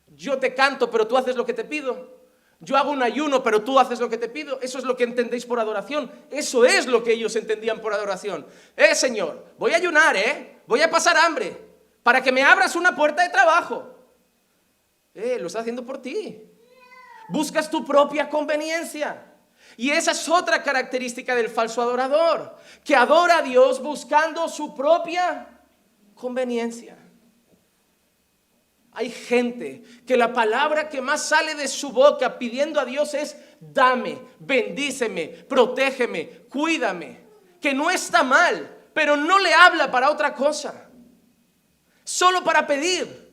Yo 0.08 0.38
te 0.38 0.54
canto, 0.54 0.90
pero 0.90 1.06
tú 1.06 1.16
haces 1.16 1.36
lo 1.36 1.44
que 1.44 1.52
te 1.52 1.64
pido. 1.64 2.22
Yo 2.60 2.76
hago 2.76 2.90
un 2.90 3.02
ayuno, 3.02 3.42
pero 3.42 3.62
tú 3.62 3.78
haces 3.78 4.00
lo 4.00 4.08
que 4.08 4.18
te 4.18 4.28
pido. 4.28 4.60
Eso 4.60 4.78
es 4.78 4.84
lo 4.84 4.96
que 4.96 5.04
entendéis 5.04 5.44
por 5.44 5.60
adoración. 5.60 6.10
Eso 6.30 6.64
es 6.64 6.86
lo 6.86 7.02
que 7.02 7.12
ellos 7.12 7.36
entendían 7.36 7.80
por 7.80 7.92
adoración. 7.92 8.46
Eh, 8.76 8.94
Señor, 8.94 9.44
voy 9.58 9.72
a 9.72 9.76
ayunar, 9.76 10.16
¿eh? 10.16 10.60
Voy 10.66 10.80
a 10.80 10.90
pasar 10.90 11.16
hambre 11.16 11.71
para 12.02 12.22
que 12.22 12.32
me 12.32 12.42
abras 12.42 12.74
una 12.76 12.94
puerta 12.94 13.22
de 13.22 13.28
trabajo. 13.28 13.88
Eh, 15.14 15.38
lo 15.38 15.46
está 15.46 15.60
haciendo 15.60 15.84
por 15.84 16.00
ti. 16.00 16.42
Buscas 17.28 17.70
tu 17.70 17.84
propia 17.84 18.28
conveniencia. 18.28 19.26
Y 19.76 19.90
esa 19.90 20.10
es 20.10 20.28
otra 20.28 20.62
característica 20.62 21.34
del 21.34 21.48
falso 21.48 21.80
adorador, 21.80 22.56
que 22.84 22.94
adora 22.94 23.38
a 23.38 23.42
Dios 23.42 23.80
buscando 23.80 24.48
su 24.48 24.74
propia 24.74 25.46
conveniencia. 26.14 26.98
Hay 28.94 29.10
gente 29.10 29.82
que 30.06 30.18
la 30.18 30.34
palabra 30.34 30.90
que 30.90 31.00
más 31.00 31.22
sale 31.22 31.54
de 31.54 31.68
su 31.68 31.90
boca 31.90 32.38
pidiendo 32.38 32.78
a 32.78 32.84
Dios 32.84 33.14
es 33.14 33.36
dame, 33.58 34.20
bendíceme, 34.38 35.28
protégeme, 35.28 36.44
cuídame, 36.50 37.24
que 37.58 37.72
no 37.72 37.90
está 37.90 38.22
mal, 38.22 38.88
pero 38.92 39.16
no 39.16 39.38
le 39.38 39.54
habla 39.54 39.90
para 39.90 40.10
otra 40.10 40.34
cosa 40.34 40.90
solo 42.12 42.44
para 42.44 42.66
pedir, 42.66 43.32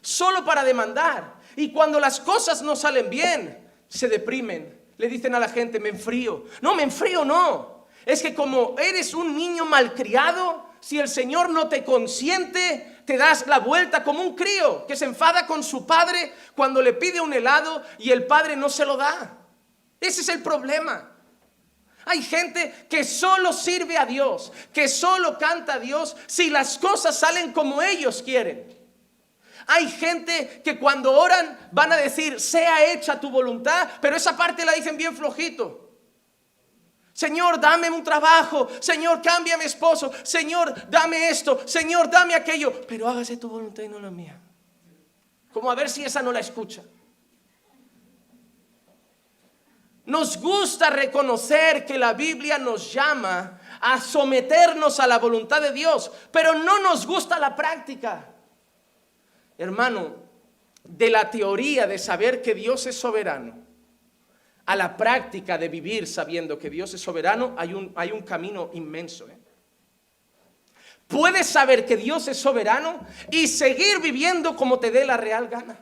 solo 0.00 0.44
para 0.44 0.62
demandar. 0.62 1.34
Y 1.56 1.72
cuando 1.72 1.98
las 1.98 2.20
cosas 2.20 2.62
no 2.62 2.76
salen 2.76 3.10
bien, 3.10 3.68
se 3.88 4.08
deprimen. 4.08 4.78
Le 4.98 5.08
dicen 5.08 5.34
a 5.34 5.40
la 5.40 5.48
gente, 5.48 5.80
me 5.80 5.88
enfrío. 5.88 6.44
No, 6.60 6.76
me 6.76 6.84
enfrío 6.84 7.24
no. 7.24 7.86
Es 8.06 8.22
que 8.22 8.32
como 8.32 8.76
eres 8.78 9.14
un 9.14 9.34
niño 9.34 9.64
malcriado, 9.64 10.64
si 10.78 11.00
el 11.00 11.08
Señor 11.08 11.50
no 11.50 11.68
te 11.68 11.82
consiente, 11.82 13.02
te 13.04 13.16
das 13.16 13.48
la 13.48 13.58
vuelta 13.58 14.04
como 14.04 14.20
un 14.20 14.36
crío 14.36 14.86
que 14.86 14.94
se 14.94 15.06
enfada 15.06 15.48
con 15.48 15.64
su 15.64 15.84
padre 15.84 16.32
cuando 16.54 16.80
le 16.80 16.92
pide 16.92 17.20
un 17.20 17.32
helado 17.32 17.82
y 17.98 18.12
el 18.12 18.28
padre 18.28 18.54
no 18.54 18.68
se 18.68 18.86
lo 18.86 18.96
da. 18.96 19.38
Ese 20.00 20.20
es 20.20 20.28
el 20.28 20.40
problema. 20.40 21.10
Hay 22.10 22.22
gente 22.22 22.86
que 22.90 23.04
solo 23.04 23.52
sirve 23.52 23.96
a 23.96 24.04
Dios, 24.04 24.50
que 24.72 24.88
solo 24.88 25.38
canta 25.38 25.74
a 25.74 25.78
Dios 25.78 26.16
si 26.26 26.50
las 26.50 26.76
cosas 26.76 27.16
salen 27.16 27.52
como 27.52 27.80
ellos 27.80 28.20
quieren. 28.24 28.66
Hay 29.68 29.88
gente 29.88 30.60
que 30.64 30.76
cuando 30.76 31.12
oran 31.12 31.56
van 31.70 31.92
a 31.92 31.96
decir, 31.96 32.40
sea 32.40 32.92
hecha 32.92 33.20
tu 33.20 33.30
voluntad, 33.30 33.88
pero 34.00 34.16
esa 34.16 34.36
parte 34.36 34.64
la 34.64 34.72
dicen 34.72 34.96
bien 34.96 35.16
flojito. 35.16 35.88
Señor, 37.12 37.60
dame 37.60 37.88
un 37.88 38.02
trabajo. 38.02 38.66
Señor, 38.80 39.22
cambia 39.22 39.54
a 39.54 39.58
mi 39.58 39.66
esposo. 39.66 40.10
Señor, 40.24 40.90
dame 40.90 41.28
esto. 41.28 41.60
Señor, 41.64 42.10
dame 42.10 42.34
aquello. 42.34 42.72
Pero 42.88 43.06
hágase 43.06 43.36
tu 43.36 43.48
voluntad 43.48 43.84
y 43.84 43.88
no 43.88 44.00
la 44.00 44.10
mía. 44.10 44.36
Como 45.52 45.70
a 45.70 45.76
ver 45.76 45.88
si 45.88 46.02
esa 46.02 46.22
no 46.22 46.32
la 46.32 46.40
escucha. 46.40 46.82
Nos 50.10 50.40
gusta 50.40 50.90
reconocer 50.90 51.86
que 51.86 51.96
la 51.96 52.14
Biblia 52.14 52.58
nos 52.58 52.92
llama 52.92 53.60
a 53.80 54.00
someternos 54.00 54.98
a 54.98 55.06
la 55.06 55.20
voluntad 55.20 55.62
de 55.62 55.70
Dios, 55.70 56.10
pero 56.32 56.52
no 56.52 56.80
nos 56.80 57.06
gusta 57.06 57.38
la 57.38 57.54
práctica. 57.54 58.26
Hermano, 59.56 60.16
de 60.82 61.10
la 61.10 61.30
teoría 61.30 61.86
de 61.86 61.96
saber 61.96 62.42
que 62.42 62.56
Dios 62.56 62.88
es 62.88 62.98
soberano 62.98 63.54
a 64.66 64.74
la 64.74 64.96
práctica 64.96 65.56
de 65.56 65.68
vivir 65.68 66.08
sabiendo 66.08 66.58
que 66.58 66.70
Dios 66.70 66.92
es 66.92 67.00
soberano, 67.00 67.54
hay 67.56 67.72
un, 67.72 67.92
hay 67.94 68.10
un 68.10 68.22
camino 68.22 68.70
inmenso. 68.72 69.28
¿eh? 69.28 69.38
Puedes 71.06 71.46
saber 71.46 71.86
que 71.86 71.96
Dios 71.96 72.26
es 72.26 72.36
soberano 72.36 73.06
y 73.30 73.46
seguir 73.46 74.00
viviendo 74.02 74.56
como 74.56 74.80
te 74.80 74.90
dé 74.90 75.04
la 75.04 75.16
real 75.16 75.46
gana. 75.46 75.78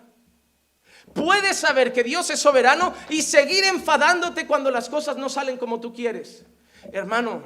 Puedes 1.14 1.56
saber 1.56 1.92
que 1.92 2.04
Dios 2.04 2.30
es 2.30 2.40
soberano 2.40 2.94
y 3.08 3.22
seguir 3.22 3.64
enfadándote 3.64 4.46
cuando 4.46 4.70
las 4.70 4.88
cosas 4.88 5.16
no 5.16 5.28
salen 5.28 5.56
como 5.56 5.80
tú 5.80 5.92
quieres. 5.92 6.44
Hermano, 6.92 7.42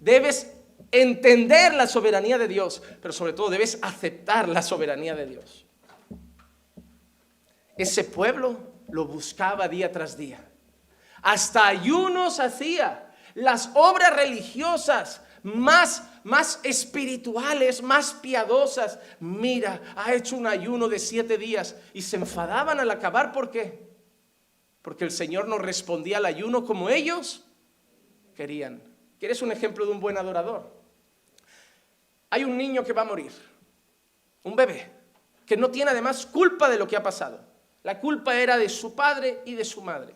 debes 0.00 0.52
entender 0.90 1.74
la 1.74 1.86
soberanía 1.86 2.38
de 2.38 2.48
Dios, 2.48 2.82
pero 3.00 3.12
sobre 3.12 3.32
todo 3.32 3.50
debes 3.50 3.78
aceptar 3.82 4.48
la 4.48 4.62
soberanía 4.62 5.14
de 5.14 5.26
Dios. 5.26 5.66
Ese 7.76 8.04
pueblo 8.04 8.58
lo 8.88 9.06
buscaba 9.06 9.68
día 9.68 9.92
tras 9.92 10.16
día. 10.16 10.40
Hasta 11.22 11.66
ayunos 11.66 12.40
hacía. 12.40 13.12
Las 13.34 13.70
obras 13.74 14.14
religiosas 14.16 15.20
más, 15.42 16.02
más 16.26 16.60
espirituales, 16.62 17.82
más 17.82 18.14
piadosas. 18.14 18.98
Mira, 19.18 19.80
ha 19.96 20.14
hecho 20.14 20.36
un 20.36 20.46
ayuno 20.46 20.88
de 20.88 20.98
siete 20.98 21.38
días 21.38 21.74
y 21.94 22.02
se 22.02 22.16
enfadaban 22.16 22.78
al 22.78 22.90
acabar. 22.90 23.32
¿Por 23.32 23.50
qué? 23.50 23.86
porque 24.86 25.02
el 25.02 25.10
Señor 25.10 25.48
no 25.48 25.58
respondía 25.58 26.18
al 26.18 26.26
ayuno 26.26 26.64
como 26.64 26.88
ellos 26.88 27.42
querían. 28.36 28.80
¿Quieres 29.18 29.42
un 29.42 29.50
ejemplo 29.50 29.84
de 29.84 29.90
un 29.90 29.98
buen 29.98 30.16
adorador? 30.16 30.72
Hay 32.30 32.44
un 32.44 32.56
niño 32.56 32.84
que 32.84 32.92
va 32.92 33.02
a 33.02 33.06
morir, 33.06 33.32
un 34.44 34.54
bebé, 34.54 34.88
que 35.44 35.56
no 35.56 35.72
tiene 35.72 35.90
además 35.90 36.24
culpa 36.24 36.70
de 36.70 36.78
lo 36.78 36.86
que 36.86 36.94
ha 36.94 37.02
pasado. 37.02 37.40
La 37.82 37.98
culpa 37.98 38.36
era 38.36 38.56
de 38.58 38.68
su 38.68 38.94
padre 38.94 39.40
y 39.44 39.56
de 39.56 39.64
su 39.64 39.82
madre. 39.82 40.14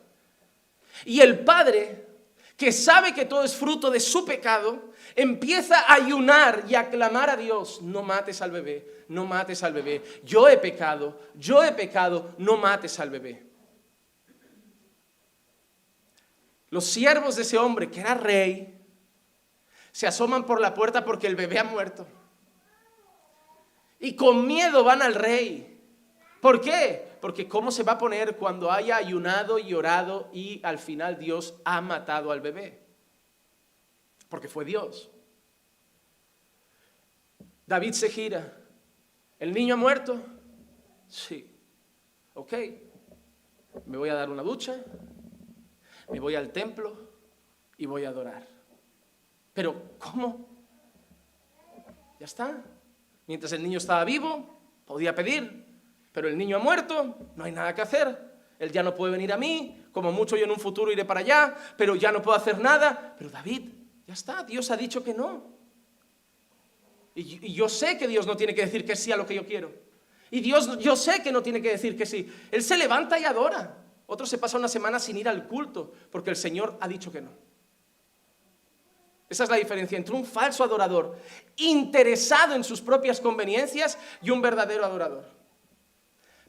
Y 1.04 1.20
el 1.20 1.40
padre, 1.40 2.06
que 2.56 2.70
sabe 2.70 3.12
que 3.12 3.24
todo 3.24 3.42
es 3.42 3.56
fruto 3.56 3.90
de 3.90 3.98
su 3.98 4.24
pecado, 4.24 4.89
empieza 5.22 5.80
a 5.80 5.94
ayunar 5.94 6.64
y 6.68 6.74
a 6.74 6.88
clamar 6.88 7.30
a 7.30 7.36
Dios, 7.36 7.82
no 7.82 8.02
mates 8.02 8.40
al 8.42 8.50
bebé, 8.50 9.04
no 9.08 9.26
mates 9.26 9.62
al 9.62 9.72
bebé, 9.72 10.02
yo 10.24 10.48
he 10.48 10.56
pecado, 10.56 11.20
yo 11.34 11.62
he 11.62 11.72
pecado, 11.72 12.34
no 12.38 12.56
mates 12.56 12.98
al 13.00 13.10
bebé. 13.10 13.46
Los 16.70 16.86
siervos 16.86 17.36
de 17.36 17.42
ese 17.42 17.58
hombre, 17.58 17.90
que 17.90 18.00
era 18.00 18.14
rey, 18.14 18.80
se 19.92 20.06
asoman 20.06 20.46
por 20.46 20.60
la 20.60 20.72
puerta 20.72 21.04
porque 21.04 21.26
el 21.26 21.36
bebé 21.36 21.58
ha 21.58 21.64
muerto. 21.64 22.06
Y 23.98 24.14
con 24.14 24.46
miedo 24.46 24.84
van 24.84 25.02
al 25.02 25.14
rey. 25.14 25.78
¿Por 26.40 26.60
qué? 26.60 27.18
Porque 27.20 27.48
¿cómo 27.48 27.70
se 27.70 27.82
va 27.82 27.92
a 27.92 27.98
poner 27.98 28.36
cuando 28.36 28.70
haya 28.70 28.96
ayunado 28.96 29.58
y 29.58 29.74
orado 29.74 30.30
y 30.32 30.60
al 30.64 30.78
final 30.78 31.18
Dios 31.18 31.54
ha 31.64 31.80
matado 31.80 32.30
al 32.30 32.40
bebé? 32.40 32.89
Porque 34.30 34.48
fue 34.48 34.64
Dios. 34.64 35.10
David 37.66 37.92
se 37.92 38.08
gira. 38.08 38.56
¿El 39.38 39.52
niño 39.52 39.74
ha 39.74 39.76
muerto? 39.76 40.18
Sí. 41.06 41.46
Ok. 42.32 42.54
Me 43.84 43.98
voy 43.98 44.08
a 44.08 44.14
dar 44.14 44.30
una 44.30 44.42
ducha, 44.42 44.82
me 46.10 46.18
voy 46.18 46.34
al 46.34 46.50
templo 46.50 46.96
y 47.76 47.86
voy 47.86 48.04
a 48.04 48.08
adorar. 48.08 48.46
Pero, 49.52 49.96
¿cómo? 49.98 50.48
Ya 52.18 52.24
está. 52.24 52.62
Mientras 53.26 53.52
el 53.52 53.62
niño 53.62 53.78
estaba 53.78 54.04
vivo, 54.04 54.60
podía 54.84 55.14
pedir, 55.14 55.66
pero 56.12 56.28
el 56.28 56.36
niño 56.36 56.56
ha 56.56 56.60
muerto, 56.60 57.16
no 57.36 57.44
hay 57.44 57.52
nada 57.52 57.74
que 57.74 57.82
hacer. 57.82 58.30
Él 58.58 58.72
ya 58.72 58.82
no 58.82 58.94
puede 58.94 59.12
venir 59.12 59.32
a 59.32 59.38
mí, 59.38 59.86
como 59.92 60.12
mucho 60.12 60.36
yo 60.36 60.44
en 60.44 60.50
un 60.50 60.58
futuro 60.58 60.92
iré 60.92 61.04
para 61.04 61.20
allá, 61.20 61.56
pero 61.76 61.94
ya 61.94 62.10
no 62.12 62.20
puedo 62.20 62.36
hacer 62.36 62.58
nada. 62.58 63.14
Pero 63.16 63.30
David, 63.30 63.79
ya 64.10 64.14
está, 64.14 64.42
Dios 64.42 64.68
ha 64.72 64.76
dicho 64.76 65.04
que 65.04 65.14
no. 65.14 65.44
Y, 67.14 67.52
yo 67.52 67.68
sé 67.68 67.96
que 67.96 68.08
Dios 68.08 68.26
no 68.26 68.36
tiene 68.36 68.52
que 68.56 68.62
decir 68.62 68.84
que 68.84 68.96
sí 68.96 69.12
a 69.12 69.16
lo 69.16 69.24
que 69.24 69.36
yo 69.36 69.46
quiero. 69.46 69.72
Y 70.32 70.40
Dios, 70.40 70.80
yo 70.80 70.96
sé 70.96 71.22
que 71.22 71.30
no 71.30 71.44
tiene 71.44 71.62
que 71.62 71.70
decir 71.70 71.96
que 71.96 72.04
sí. 72.04 72.28
Él 72.50 72.60
se 72.60 72.76
levanta 72.76 73.20
y 73.20 73.24
adora. 73.24 73.84
Otro 74.08 74.26
se 74.26 74.36
pasa 74.36 74.58
una 74.58 74.66
semana 74.66 74.98
sin 74.98 75.16
ir 75.16 75.28
al 75.28 75.46
culto 75.46 75.92
porque 76.10 76.30
el 76.30 76.34
Señor 76.34 76.76
ha 76.80 76.88
dicho 76.88 77.12
que 77.12 77.20
no. 77.20 77.30
Esa 79.28 79.44
es 79.44 79.50
la 79.50 79.58
diferencia 79.58 79.96
entre 79.96 80.16
un 80.16 80.24
falso 80.24 80.64
adorador 80.64 81.16
interesado 81.58 82.56
en 82.56 82.64
sus 82.64 82.80
propias 82.80 83.20
conveniencias 83.20 83.96
y 84.22 84.30
un 84.30 84.42
verdadero 84.42 84.84
adorador. 84.84 85.39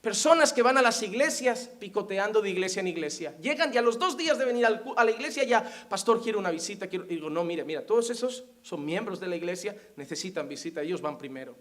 Personas 0.01 0.51
que 0.51 0.63
van 0.63 0.79
a 0.79 0.81
las 0.81 1.03
iglesias 1.03 1.69
picoteando 1.79 2.41
de 2.41 2.49
iglesia 2.49 2.79
en 2.79 2.87
iglesia. 2.87 3.37
Llegan 3.39 3.71
y 3.71 3.77
a 3.77 3.83
los 3.83 3.99
dos 3.99 4.17
días 4.17 4.39
de 4.39 4.45
venir 4.45 4.65
a 4.65 5.05
la 5.05 5.11
iglesia 5.11 5.43
ya, 5.43 5.63
pastor, 5.87 6.23
quiero 6.23 6.39
una 6.39 6.49
visita. 6.49 6.87
Quiero... 6.87 7.05
digo, 7.05 7.29
no, 7.29 7.43
mire, 7.43 7.63
mira, 7.63 7.85
todos 7.85 8.09
esos 8.09 8.45
son 8.63 8.83
miembros 8.83 9.19
de 9.19 9.27
la 9.27 9.35
iglesia, 9.35 9.75
necesitan 9.97 10.49
visita, 10.49 10.81
ellos 10.81 11.01
van 11.01 11.19
primero. 11.19 11.55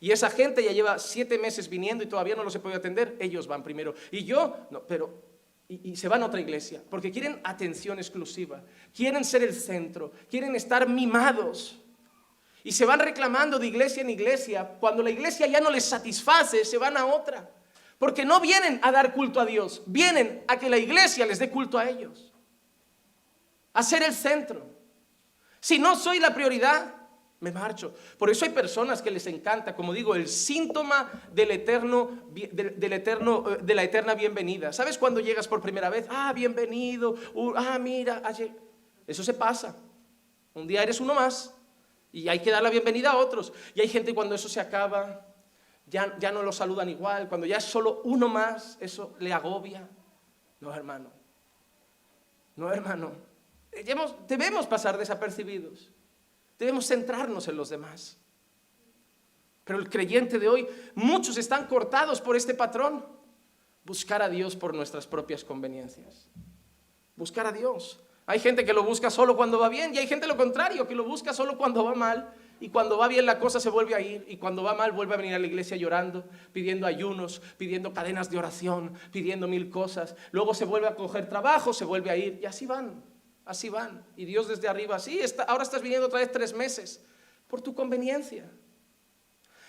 Y 0.00 0.10
esa 0.10 0.30
gente 0.30 0.64
ya 0.64 0.72
lleva 0.72 0.98
siete 0.98 1.38
meses 1.38 1.68
viniendo 1.68 2.02
y 2.02 2.06
todavía 2.06 2.34
no 2.34 2.44
los 2.44 2.54
he 2.54 2.60
podido 2.60 2.78
atender, 2.78 3.16
ellos 3.18 3.46
van 3.46 3.62
primero. 3.62 3.94
Y 4.10 4.24
yo, 4.24 4.56
no, 4.70 4.82
pero 4.86 5.22
y, 5.68 5.94
se 5.96 6.08
van 6.08 6.22
a 6.22 6.26
otra 6.26 6.40
iglesia, 6.40 6.82
porque 6.88 7.12
quieren 7.12 7.40
atención 7.44 7.98
exclusiva, 7.98 8.62
quieren 8.94 9.24
ser 9.24 9.42
el 9.42 9.54
centro, 9.54 10.12
quieren 10.28 10.56
estar 10.56 10.88
mimados. 10.88 11.78
Y 12.62 12.72
se 12.72 12.84
van 12.84 13.00
reclamando 13.00 13.58
de 13.58 13.66
iglesia 13.66 14.02
en 14.02 14.10
iglesia. 14.10 14.76
Cuando 14.80 15.02
la 15.02 15.10
iglesia 15.10 15.46
ya 15.46 15.60
no 15.60 15.70
les 15.70 15.84
satisface, 15.84 16.64
se 16.64 16.78
van 16.78 16.96
a 16.96 17.06
otra. 17.06 17.50
Porque 17.98 18.24
no 18.24 18.40
vienen 18.40 18.80
a 18.82 18.90
dar 18.90 19.12
culto 19.12 19.40
a 19.40 19.46
Dios, 19.46 19.82
vienen 19.86 20.42
a 20.48 20.58
que 20.58 20.70
la 20.70 20.78
iglesia 20.78 21.26
les 21.26 21.38
dé 21.38 21.50
culto 21.50 21.78
a 21.78 21.88
ellos. 21.88 22.32
A 23.72 23.82
ser 23.82 24.02
el 24.02 24.14
centro. 24.14 24.66
Si 25.60 25.78
no 25.78 25.96
soy 25.96 26.18
la 26.18 26.34
prioridad, 26.34 26.94
me 27.40 27.52
marcho. 27.52 27.94
Por 28.18 28.30
eso 28.30 28.44
hay 28.44 28.50
personas 28.52 29.02
que 29.02 29.10
les 29.10 29.26
encanta, 29.26 29.74
como 29.74 29.92
digo, 29.92 30.14
el 30.14 30.28
síntoma 30.28 31.10
del 31.32 31.50
eterno, 31.50 32.28
del, 32.30 32.92
eterno, 32.92 33.44
eh, 33.50 33.58
de 33.62 33.74
la 33.74 33.82
eterna 33.82 34.14
bienvenida. 34.14 34.72
¿Sabes 34.72 34.98
cuando 34.98 35.20
llegas 35.20 35.48
por 35.48 35.60
primera 35.60 35.88
vez? 35.88 36.06
Ah, 36.10 36.32
bienvenido. 36.34 37.16
ah, 37.56 37.78
mira. 37.78 38.22
Eso 39.06 39.24
se 39.24 39.34
pasa. 39.34 39.76
Un 40.54 40.66
día 40.66 40.82
eres 40.82 41.00
uno 41.00 41.14
más 41.14 41.54
y 42.12 42.28
hay 42.28 42.40
que 42.40 42.50
dar 42.50 42.62
la 42.62 42.70
bienvenida 42.70 43.12
a 43.12 43.16
otros. 43.16 43.52
Y 43.74 43.80
hay 43.80 43.88
gente 43.88 44.14
cuando 44.14 44.34
eso 44.34 44.48
se 44.48 44.60
acaba, 44.60 45.26
ya, 45.86 46.16
ya 46.18 46.32
no 46.32 46.42
lo 46.42 46.52
saludan 46.52 46.88
igual. 46.88 47.28
Cuando 47.28 47.46
ya 47.46 47.58
es 47.58 47.64
solo 47.64 48.02
uno 48.04 48.28
más, 48.28 48.76
eso 48.80 49.14
le 49.20 49.32
agobia. 49.32 49.88
No, 50.60 50.74
hermano. 50.74 51.10
No, 52.56 52.72
hermano. 52.72 53.12
Debemos, 53.70 54.14
debemos 54.26 54.66
pasar 54.66 54.98
desapercibidos. 54.98 55.90
Debemos 56.58 56.86
centrarnos 56.86 57.48
en 57.48 57.56
los 57.56 57.68
demás. 57.68 58.18
Pero 59.64 59.78
el 59.78 59.88
creyente 59.88 60.38
de 60.38 60.48
hoy, 60.48 60.68
muchos 60.94 61.38
están 61.38 61.66
cortados 61.66 62.20
por 62.20 62.36
este 62.36 62.54
patrón. 62.54 63.06
Buscar 63.84 64.20
a 64.20 64.28
Dios 64.28 64.56
por 64.56 64.74
nuestras 64.74 65.06
propias 65.06 65.44
conveniencias. 65.44 66.28
Buscar 67.16 67.46
a 67.46 67.52
Dios. 67.52 68.02
Hay 68.30 68.38
gente 68.38 68.64
que 68.64 68.72
lo 68.72 68.84
busca 68.84 69.10
solo 69.10 69.34
cuando 69.34 69.58
va 69.58 69.68
bien 69.68 69.92
y 69.92 69.98
hay 69.98 70.06
gente 70.06 70.28
lo 70.28 70.36
contrario, 70.36 70.86
que 70.86 70.94
lo 70.94 71.02
busca 71.02 71.32
solo 71.32 71.58
cuando 71.58 71.82
va 71.82 71.96
mal. 71.96 72.32
Y 72.60 72.68
cuando 72.68 72.96
va 72.96 73.08
bien 73.08 73.26
la 73.26 73.40
cosa 73.40 73.58
se 73.58 73.70
vuelve 73.70 73.96
a 73.96 74.00
ir 74.00 74.24
y 74.28 74.36
cuando 74.36 74.62
va 74.62 74.72
mal 74.72 74.92
vuelve 74.92 75.14
a 75.14 75.16
venir 75.16 75.34
a 75.34 75.38
la 75.40 75.48
iglesia 75.48 75.76
llorando, 75.76 76.24
pidiendo 76.52 76.86
ayunos, 76.86 77.42
pidiendo 77.58 77.92
cadenas 77.92 78.30
de 78.30 78.38
oración, 78.38 78.94
pidiendo 79.10 79.48
mil 79.48 79.68
cosas. 79.68 80.14
Luego 80.30 80.54
se 80.54 80.64
vuelve 80.64 80.86
a 80.86 80.94
coger 80.94 81.28
trabajo, 81.28 81.72
se 81.72 81.84
vuelve 81.84 82.08
a 82.08 82.16
ir 82.16 82.38
y 82.40 82.46
así 82.46 82.66
van. 82.66 83.02
Así 83.44 83.68
van. 83.68 84.04
Y 84.16 84.26
Dios 84.26 84.46
desde 84.46 84.68
arriba, 84.68 85.00
sí, 85.00 85.20
ahora 85.48 85.64
estás 85.64 85.82
viniendo 85.82 86.06
otra 86.06 86.20
vez 86.20 86.30
tres 86.30 86.54
meses 86.54 87.04
por 87.48 87.60
tu 87.60 87.74
conveniencia. 87.74 88.48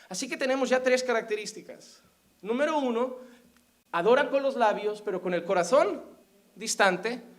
Así 0.08 0.30
que 0.30 0.38
tenemos 0.38 0.70
ya 0.70 0.84
tres 0.84 1.02
características. 1.02 2.04
Número 2.44 2.78
uno, 2.78 3.18
adoran 3.92 4.30
con 4.30 4.44
los 4.44 4.56
labios, 4.56 5.02
pero 5.02 5.20
con 5.20 5.34
el 5.34 5.44
corazón 5.46 6.04
distante. 6.56 7.31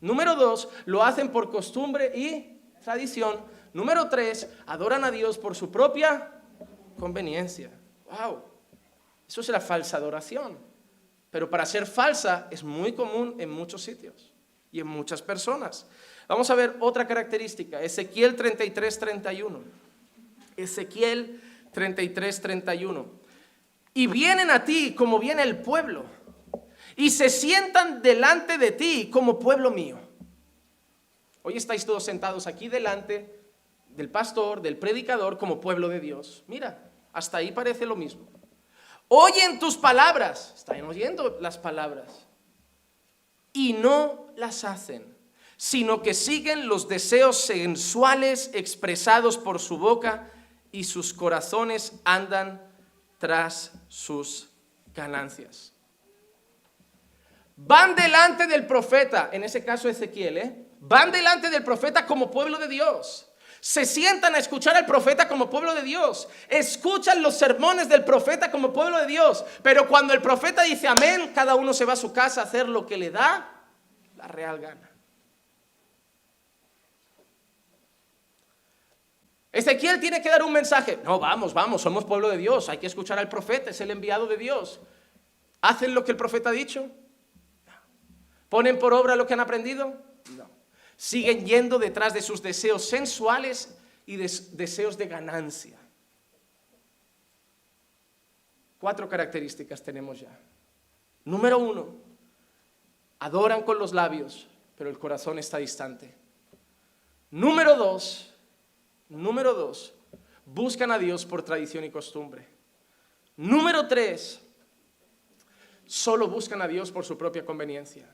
Número 0.00 0.34
dos, 0.34 0.68
lo 0.86 1.02
hacen 1.02 1.30
por 1.30 1.50
costumbre 1.50 2.12
y 2.14 2.60
tradición. 2.82 3.40
Número 3.72 4.08
tres, 4.08 4.48
adoran 4.66 5.04
a 5.04 5.10
Dios 5.10 5.38
por 5.38 5.54
su 5.54 5.70
propia 5.70 6.32
conveniencia. 6.98 7.70
¡Wow! 8.10 8.42
Eso 9.28 9.40
es 9.40 9.48
la 9.48 9.60
falsa 9.60 9.96
adoración. 9.96 10.58
Pero 11.30 11.48
para 11.48 11.64
ser 11.64 11.86
falsa 11.86 12.48
es 12.50 12.64
muy 12.64 12.92
común 12.92 13.36
en 13.38 13.50
muchos 13.50 13.82
sitios 13.82 14.32
y 14.72 14.80
en 14.80 14.86
muchas 14.86 15.22
personas. 15.22 15.86
Vamos 16.26 16.50
a 16.50 16.54
ver 16.54 16.76
otra 16.80 17.06
característica, 17.06 17.80
Ezequiel 17.82 18.36
33, 18.36 18.98
31. 18.98 19.60
Ezequiel 20.56 21.40
33, 21.72 22.40
31. 22.40 23.06
Y 23.94 24.06
vienen 24.06 24.50
a 24.50 24.64
ti 24.64 24.94
como 24.94 25.18
viene 25.18 25.42
el 25.42 25.58
pueblo, 25.58 26.04
y 27.00 27.08
se 27.08 27.30
sientan 27.30 28.02
delante 28.02 28.58
de 28.58 28.72
ti 28.72 29.08
como 29.10 29.38
pueblo 29.38 29.70
mío. 29.70 29.98
Hoy 31.40 31.56
estáis 31.56 31.86
todos 31.86 32.04
sentados 32.04 32.46
aquí 32.46 32.68
delante 32.68 33.42
del 33.88 34.10
pastor, 34.10 34.60
del 34.60 34.76
predicador, 34.76 35.38
como 35.38 35.62
pueblo 35.62 35.88
de 35.88 35.98
Dios. 35.98 36.44
Mira, 36.46 36.90
hasta 37.14 37.38
ahí 37.38 37.52
parece 37.52 37.86
lo 37.86 37.96
mismo. 37.96 38.28
Oyen 39.08 39.58
tus 39.58 39.78
palabras, 39.78 40.52
están 40.54 40.82
oyendo 40.82 41.38
las 41.40 41.56
palabras 41.56 42.26
y 43.54 43.72
no 43.72 44.26
las 44.36 44.64
hacen, 44.64 45.16
sino 45.56 46.02
que 46.02 46.12
siguen 46.12 46.68
los 46.68 46.86
deseos 46.86 47.38
sensuales 47.38 48.50
expresados 48.52 49.38
por 49.38 49.58
su 49.58 49.78
boca 49.78 50.30
y 50.70 50.84
sus 50.84 51.14
corazones 51.14 51.94
andan 52.04 52.60
tras 53.18 53.72
sus 53.88 54.50
ganancias. 54.94 55.72
Van 57.62 57.94
delante 57.94 58.46
del 58.46 58.66
profeta, 58.66 59.28
en 59.32 59.44
ese 59.44 59.64
caso 59.64 59.88
Ezequiel, 59.88 60.38
¿eh? 60.38 60.66
van 60.80 61.12
delante 61.12 61.50
del 61.50 61.62
profeta 61.62 62.06
como 62.06 62.30
pueblo 62.30 62.58
de 62.58 62.68
Dios 62.68 63.30
se 63.60 63.84
sientan 63.84 64.34
a 64.34 64.38
escuchar 64.38 64.74
al 64.76 64.86
profeta 64.86 65.28
como 65.28 65.50
pueblo 65.50 65.74
de 65.74 65.82
Dios. 65.82 66.28
Escuchan 66.48 67.22
los 67.22 67.36
sermones 67.36 67.88
del 67.88 68.04
profeta 68.04 68.50
como 68.50 68.72
pueblo 68.72 68.98
de 68.98 69.06
Dios. 69.06 69.44
Pero 69.62 69.86
cuando 69.86 70.14
el 70.14 70.22
profeta 70.22 70.62
dice 70.62 70.88
amén, 70.88 71.32
cada 71.34 71.54
uno 71.54 71.74
se 71.74 71.84
va 71.84 71.92
a 71.92 71.96
su 71.96 72.12
casa 72.12 72.40
a 72.40 72.44
hacer 72.44 72.68
lo 72.68 72.86
que 72.86 72.96
le 72.96 73.10
da 73.10 73.62
la 74.16 74.26
real 74.28 74.58
gana. 74.58 74.90
Ezequiel 79.52 80.00
tiene 80.00 80.22
que 80.22 80.30
dar 80.30 80.42
un 80.42 80.52
mensaje. 80.52 80.98
No, 81.04 81.18
vamos, 81.18 81.52
vamos, 81.52 81.82
somos 81.82 82.04
pueblo 82.04 82.30
de 82.30 82.38
Dios. 82.38 82.68
Hay 82.68 82.78
que 82.78 82.86
escuchar 82.86 83.18
al 83.18 83.28
profeta, 83.28 83.70
es 83.70 83.80
el 83.80 83.90
enviado 83.90 84.26
de 84.26 84.36
Dios. 84.36 84.80
¿Hacen 85.60 85.94
lo 85.94 86.04
que 86.04 86.12
el 86.12 86.16
profeta 86.16 86.50
ha 86.50 86.52
dicho? 86.52 86.90
¿Ponen 88.50 88.78
por 88.78 88.92
obra 88.92 89.16
lo 89.16 89.26
que 89.26 89.32
han 89.32 89.40
aprendido? 89.40 89.94
No. 90.36 90.50
Siguen 90.96 91.46
yendo 91.46 91.78
detrás 91.78 92.12
de 92.12 92.20
sus 92.20 92.42
deseos 92.42 92.84
sensuales 92.84 93.78
y 94.04 94.16
deseos 94.16 94.98
de 94.98 95.06
ganancia. 95.06 95.78
Cuatro 98.78 99.08
características 99.08 99.82
tenemos 99.82 100.20
ya. 100.20 100.38
Número 101.24 101.58
uno, 101.58 101.94
adoran 103.20 103.62
con 103.62 103.78
los 103.78 103.92
labios, 103.92 104.48
pero 104.76 104.90
el 104.90 104.98
corazón 104.98 105.38
está 105.38 105.58
distante. 105.58 106.12
Número 107.30 107.76
dos, 107.76 108.34
número 109.08 109.54
dos, 109.54 109.94
buscan 110.44 110.90
a 110.90 110.98
Dios 110.98 111.24
por 111.24 111.42
tradición 111.42 111.84
y 111.84 111.90
costumbre. 111.90 112.48
Número 113.36 113.86
tres, 113.86 114.40
solo 115.86 116.26
buscan 116.26 116.60
a 116.62 116.66
Dios 116.66 116.90
por 116.90 117.04
su 117.04 117.16
propia 117.16 117.44
conveniencia. 117.44 118.12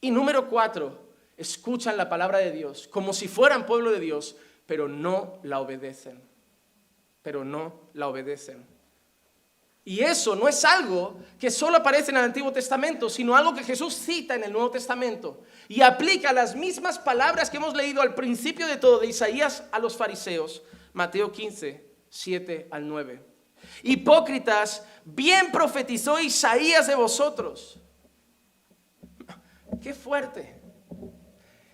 Y 0.00 0.10
número 0.10 0.48
cuatro, 0.48 1.06
escuchan 1.36 1.96
la 1.96 2.08
palabra 2.08 2.38
de 2.38 2.52
Dios 2.52 2.88
como 2.88 3.12
si 3.12 3.28
fueran 3.28 3.66
pueblo 3.66 3.92
de 3.92 4.00
Dios, 4.00 4.36
pero 4.66 4.88
no 4.88 5.38
la 5.42 5.60
obedecen. 5.60 6.22
Pero 7.22 7.44
no 7.44 7.88
la 7.94 8.08
obedecen. 8.08 8.76
Y 9.84 10.00
eso 10.00 10.34
no 10.34 10.48
es 10.48 10.64
algo 10.64 11.16
que 11.38 11.48
solo 11.48 11.76
aparece 11.76 12.10
en 12.10 12.16
el 12.16 12.24
Antiguo 12.24 12.52
Testamento, 12.52 13.08
sino 13.08 13.36
algo 13.36 13.54
que 13.54 13.62
Jesús 13.62 13.94
cita 13.94 14.34
en 14.34 14.42
el 14.42 14.52
Nuevo 14.52 14.68
Testamento 14.70 15.44
y 15.68 15.80
aplica 15.80 16.32
las 16.32 16.56
mismas 16.56 16.98
palabras 16.98 17.50
que 17.50 17.58
hemos 17.58 17.72
leído 17.72 18.02
al 18.02 18.16
principio 18.16 18.66
de 18.66 18.78
todo 18.78 18.98
de 18.98 19.06
Isaías 19.06 19.62
a 19.70 19.78
los 19.78 19.96
fariseos, 19.96 20.64
Mateo 20.92 21.30
15, 21.30 21.86
7 22.08 22.66
al 22.72 22.88
9. 22.88 23.22
Hipócritas, 23.84 24.84
bien 25.04 25.52
profetizó 25.52 26.18
Isaías 26.18 26.88
de 26.88 26.96
vosotros. 26.96 27.78
Qué 29.82 29.94
fuerte. 29.94 30.60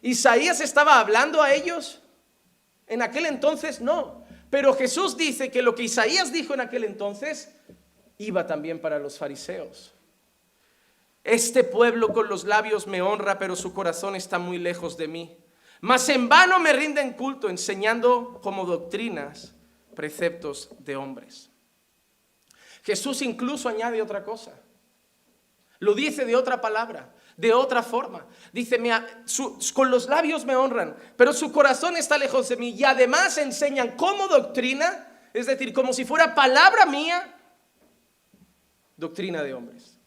Isaías 0.00 0.60
estaba 0.60 0.98
hablando 0.98 1.42
a 1.42 1.52
ellos. 1.54 2.00
En 2.86 3.02
aquel 3.02 3.26
entonces 3.26 3.80
no. 3.80 4.24
Pero 4.50 4.74
Jesús 4.74 5.16
dice 5.16 5.50
que 5.50 5.62
lo 5.62 5.74
que 5.74 5.84
Isaías 5.84 6.32
dijo 6.32 6.54
en 6.54 6.60
aquel 6.60 6.84
entonces 6.84 7.54
iba 8.18 8.46
también 8.46 8.80
para 8.80 8.98
los 8.98 9.18
fariseos. 9.18 9.94
Este 11.24 11.64
pueblo 11.64 12.12
con 12.12 12.28
los 12.28 12.44
labios 12.44 12.86
me 12.86 13.00
honra, 13.00 13.38
pero 13.38 13.54
su 13.56 13.72
corazón 13.72 14.16
está 14.16 14.38
muy 14.38 14.58
lejos 14.58 14.96
de 14.96 15.08
mí. 15.08 15.38
Mas 15.80 16.08
en 16.08 16.28
vano 16.28 16.58
me 16.58 16.72
rinden 16.72 17.12
culto, 17.14 17.48
enseñando 17.48 18.40
como 18.42 18.64
doctrinas 18.64 19.54
preceptos 19.94 20.70
de 20.80 20.96
hombres. 20.96 21.50
Jesús 22.82 23.22
incluso 23.22 23.68
añade 23.68 24.02
otra 24.02 24.24
cosa. 24.24 24.52
Lo 25.78 25.94
dice 25.94 26.24
de 26.24 26.36
otra 26.36 26.60
palabra, 26.60 27.14
de 27.42 27.52
otra 27.52 27.82
forma. 27.82 28.24
Dice, 28.52 28.80
con 29.74 29.90
los 29.90 30.08
labios 30.08 30.44
me 30.44 30.54
honran, 30.54 30.96
pero 31.16 31.32
su 31.32 31.50
corazón 31.50 31.96
está 31.96 32.16
lejos 32.16 32.48
de 32.48 32.56
mí. 32.56 32.70
Y 32.70 32.84
además 32.84 33.36
enseñan 33.36 33.96
como 33.96 34.28
doctrina, 34.28 35.08
es 35.34 35.46
decir, 35.46 35.72
como 35.72 35.92
si 35.92 36.04
fuera 36.04 36.36
palabra 36.36 36.86
mía, 36.86 37.36
doctrina 38.96 39.42
de 39.42 39.54
hombres. 39.54 39.98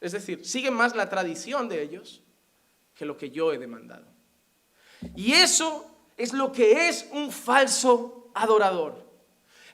Es 0.00 0.12
decir, 0.12 0.46
siguen 0.46 0.74
más 0.74 0.94
la 0.94 1.08
tradición 1.08 1.68
de 1.68 1.82
ellos 1.82 2.22
que 2.94 3.04
lo 3.04 3.16
que 3.16 3.30
yo 3.30 3.52
he 3.52 3.58
demandado. 3.58 4.06
Y 5.16 5.32
eso 5.32 5.84
es 6.16 6.32
lo 6.32 6.52
que 6.52 6.88
es 6.88 7.08
un 7.10 7.32
falso 7.32 8.30
adorador. 8.34 9.04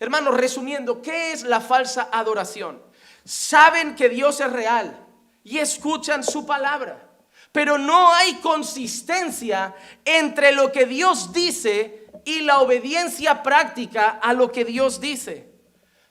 Hermanos, 0.01 0.39
resumiendo, 0.39 1.03
¿qué 1.03 1.33
es 1.33 1.43
la 1.43 1.61
falsa 1.61 2.09
adoración? 2.11 2.81
Saben 3.27 3.95
que 3.95 4.09
Dios 4.09 4.41
es 4.41 4.51
real 4.51 5.04
y 5.45 5.59
escuchan 5.59 6.25
su 6.25 6.47
palabra, 6.47 7.09
pero 7.53 7.79
no 7.79 8.13
hay 8.13 8.35
consistencia 8.37 9.75
entre 10.05 10.53
lo 10.53 10.73
que 10.73 10.87
Dios 10.87 11.33
dice 11.33 12.09
y 12.25 12.41
la 12.41 12.61
obediencia 12.61 13.43
práctica 13.43 14.19
a 14.23 14.33
lo 14.33 14.51
que 14.51 14.65
Dios 14.65 15.01
dice. 15.01 15.53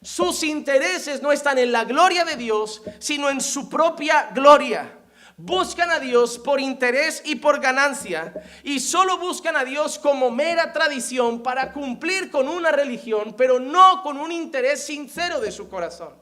Sus 0.03 0.43
intereses 0.43 1.21
no 1.21 1.31
están 1.31 1.57
en 1.57 1.71
la 1.71 1.85
gloria 1.85 2.25
de 2.25 2.35
Dios, 2.35 2.83
sino 2.99 3.29
en 3.29 3.41
su 3.41 3.69
propia 3.69 4.29
gloria. 4.33 4.99
Buscan 5.35 5.89
a 5.89 5.99
Dios 5.99 6.37
por 6.37 6.59
interés 6.59 7.23
y 7.25 7.35
por 7.35 7.59
ganancia 7.59 8.33
y 8.63 8.79
solo 8.79 9.17
buscan 9.17 9.55
a 9.55 9.65
Dios 9.65 9.97
como 9.97 10.29
mera 10.29 10.71
tradición 10.73 11.41
para 11.41 11.73
cumplir 11.73 12.29
con 12.29 12.47
una 12.47 12.71
religión, 12.71 13.33
pero 13.35 13.59
no 13.59 14.03
con 14.03 14.19
un 14.19 14.31
interés 14.31 14.85
sincero 14.85 15.39
de 15.39 15.51
su 15.51 15.67
corazón. 15.69 16.13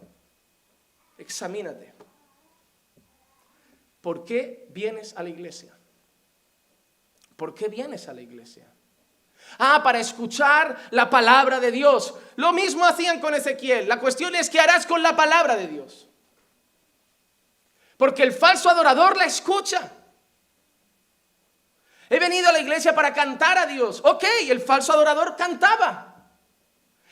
Examínate. 1.18 1.91
¿Por 4.02 4.26
qué 4.26 4.68
vienes 4.70 5.16
a 5.16 5.24
la 5.24 5.30
iglesia? 5.30 5.78
¿Por 7.36 7.54
qué 7.54 7.70
vienes 7.70 8.08
a 8.08 8.14
la 8.14 8.22
iglesia? 8.22 8.68
Ah, 9.60 9.82
para 9.84 10.00
escuchar 10.00 10.78
la 10.92 11.10
palabra 11.10 11.60
de 11.60 11.72
Dios. 11.72 12.16
Lo 12.36 12.52
mismo 12.52 12.86
hacían 12.86 13.20
con 13.20 13.34
Ezequiel. 13.34 13.88
La 13.88 14.00
cuestión 14.00 14.36
es 14.36 14.50
qué 14.50 14.60
harás 14.60 14.86
con 14.86 15.04
la 15.04 15.16
palabra 15.16 15.56
de 15.56 15.68
Dios. 15.68 16.08
Porque 17.98 18.24
el 18.24 18.32
falso 18.32 18.70
adorador 18.70 19.18
la 19.18 19.26
escucha. 19.26 19.92
He 22.10 22.20
venido 22.20 22.50
a 22.50 22.52
la 22.52 22.60
iglesia 22.60 22.96
para 22.96 23.14
cantar 23.14 23.58
a 23.58 23.68
Dios. 23.68 24.02
Ok, 24.04 24.24
el 24.50 24.60
falso 24.60 24.94
adorador 24.94 25.36
cantaba. 25.36 26.08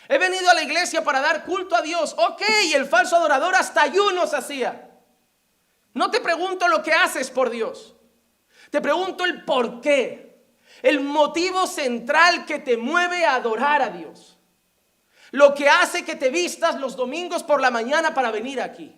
He 0.07 0.17
venido 0.17 0.49
a 0.49 0.55
la 0.55 0.63
iglesia 0.63 1.03
para 1.03 1.21
dar 1.21 1.45
culto 1.45 1.75
a 1.75 1.81
Dios. 1.81 2.15
Ok, 2.17 2.41
el 2.73 2.85
falso 2.87 3.15
adorador 3.15 3.53
hasta 3.55 3.83
ayunos 3.83 4.33
hacía. 4.33 4.88
No 5.93 6.11
te 6.11 6.21
pregunto 6.21 6.67
lo 6.67 6.83
que 6.83 6.93
haces 6.93 7.29
por 7.29 7.49
Dios. 7.49 7.95
Te 8.69 8.81
pregunto 8.81 9.25
el 9.25 9.43
por 9.43 9.81
qué. 9.81 10.29
El 10.81 11.01
motivo 11.01 11.67
central 11.67 12.45
que 12.45 12.59
te 12.59 12.77
mueve 12.77 13.25
a 13.25 13.35
adorar 13.35 13.81
a 13.81 13.89
Dios. 13.89 14.37
Lo 15.31 15.53
que 15.53 15.69
hace 15.69 16.05
que 16.05 16.15
te 16.15 16.29
vistas 16.29 16.79
los 16.79 16.95
domingos 16.95 17.43
por 17.43 17.61
la 17.61 17.71
mañana 17.71 18.13
para 18.13 18.31
venir 18.31 18.61
aquí. 18.61 18.95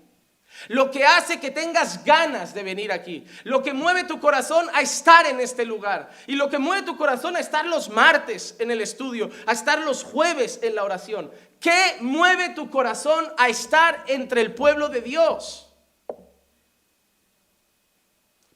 Lo 0.67 0.91
que 0.91 1.06
hace 1.06 1.39
que 1.39 1.49
tengas 1.49 2.04
ganas 2.04 2.54
de 2.54 2.63
venir 2.63 2.91
aquí. 2.91 3.25
Lo 3.43 3.63
que 3.63 3.73
mueve 3.73 4.04
tu 4.04 4.19
corazón 4.19 4.67
a 4.73 4.82
estar 4.82 5.25
en 5.25 5.39
este 5.39 5.65
lugar. 5.65 6.10
Y 6.27 6.36
lo 6.36 6.49
que 6.49 6.60
mueve 6.60 6.86
tu 6.86 6.97
corazón 6.97 7.36
a 7.36 7.39
estar 7.39 7.65
los 7.65 7.89
martes 7.89 8.56
en 8.60 8.69
el 8.69 8.82
estudio, 8.82 9.32
a 9.45 9.54
estar 9.54 9.80
los 9.80 10.04
jueves 10.04 10.60
en 10.62 10.75
la 10.75 10.84
oración. 10.84 11.32
¿Qué 11.60 11.97
mueve 12.01 12.49
tu 12.49 12.69
corazón 12.69 13.25
a 13.38 13.49
estar 13.49 14.04
entre 14.08 14.41
el 14.41 14.54
pueblo 14.54 14.89
de 14.89 15.01
Dios? 15.01 15.70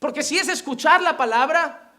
Porque 0.06 0.22
si 0.22 0.38
es 0.38 0.48
escuchar 0.50 1.02
la 1.02 1.18
palabra, 1.18 1.92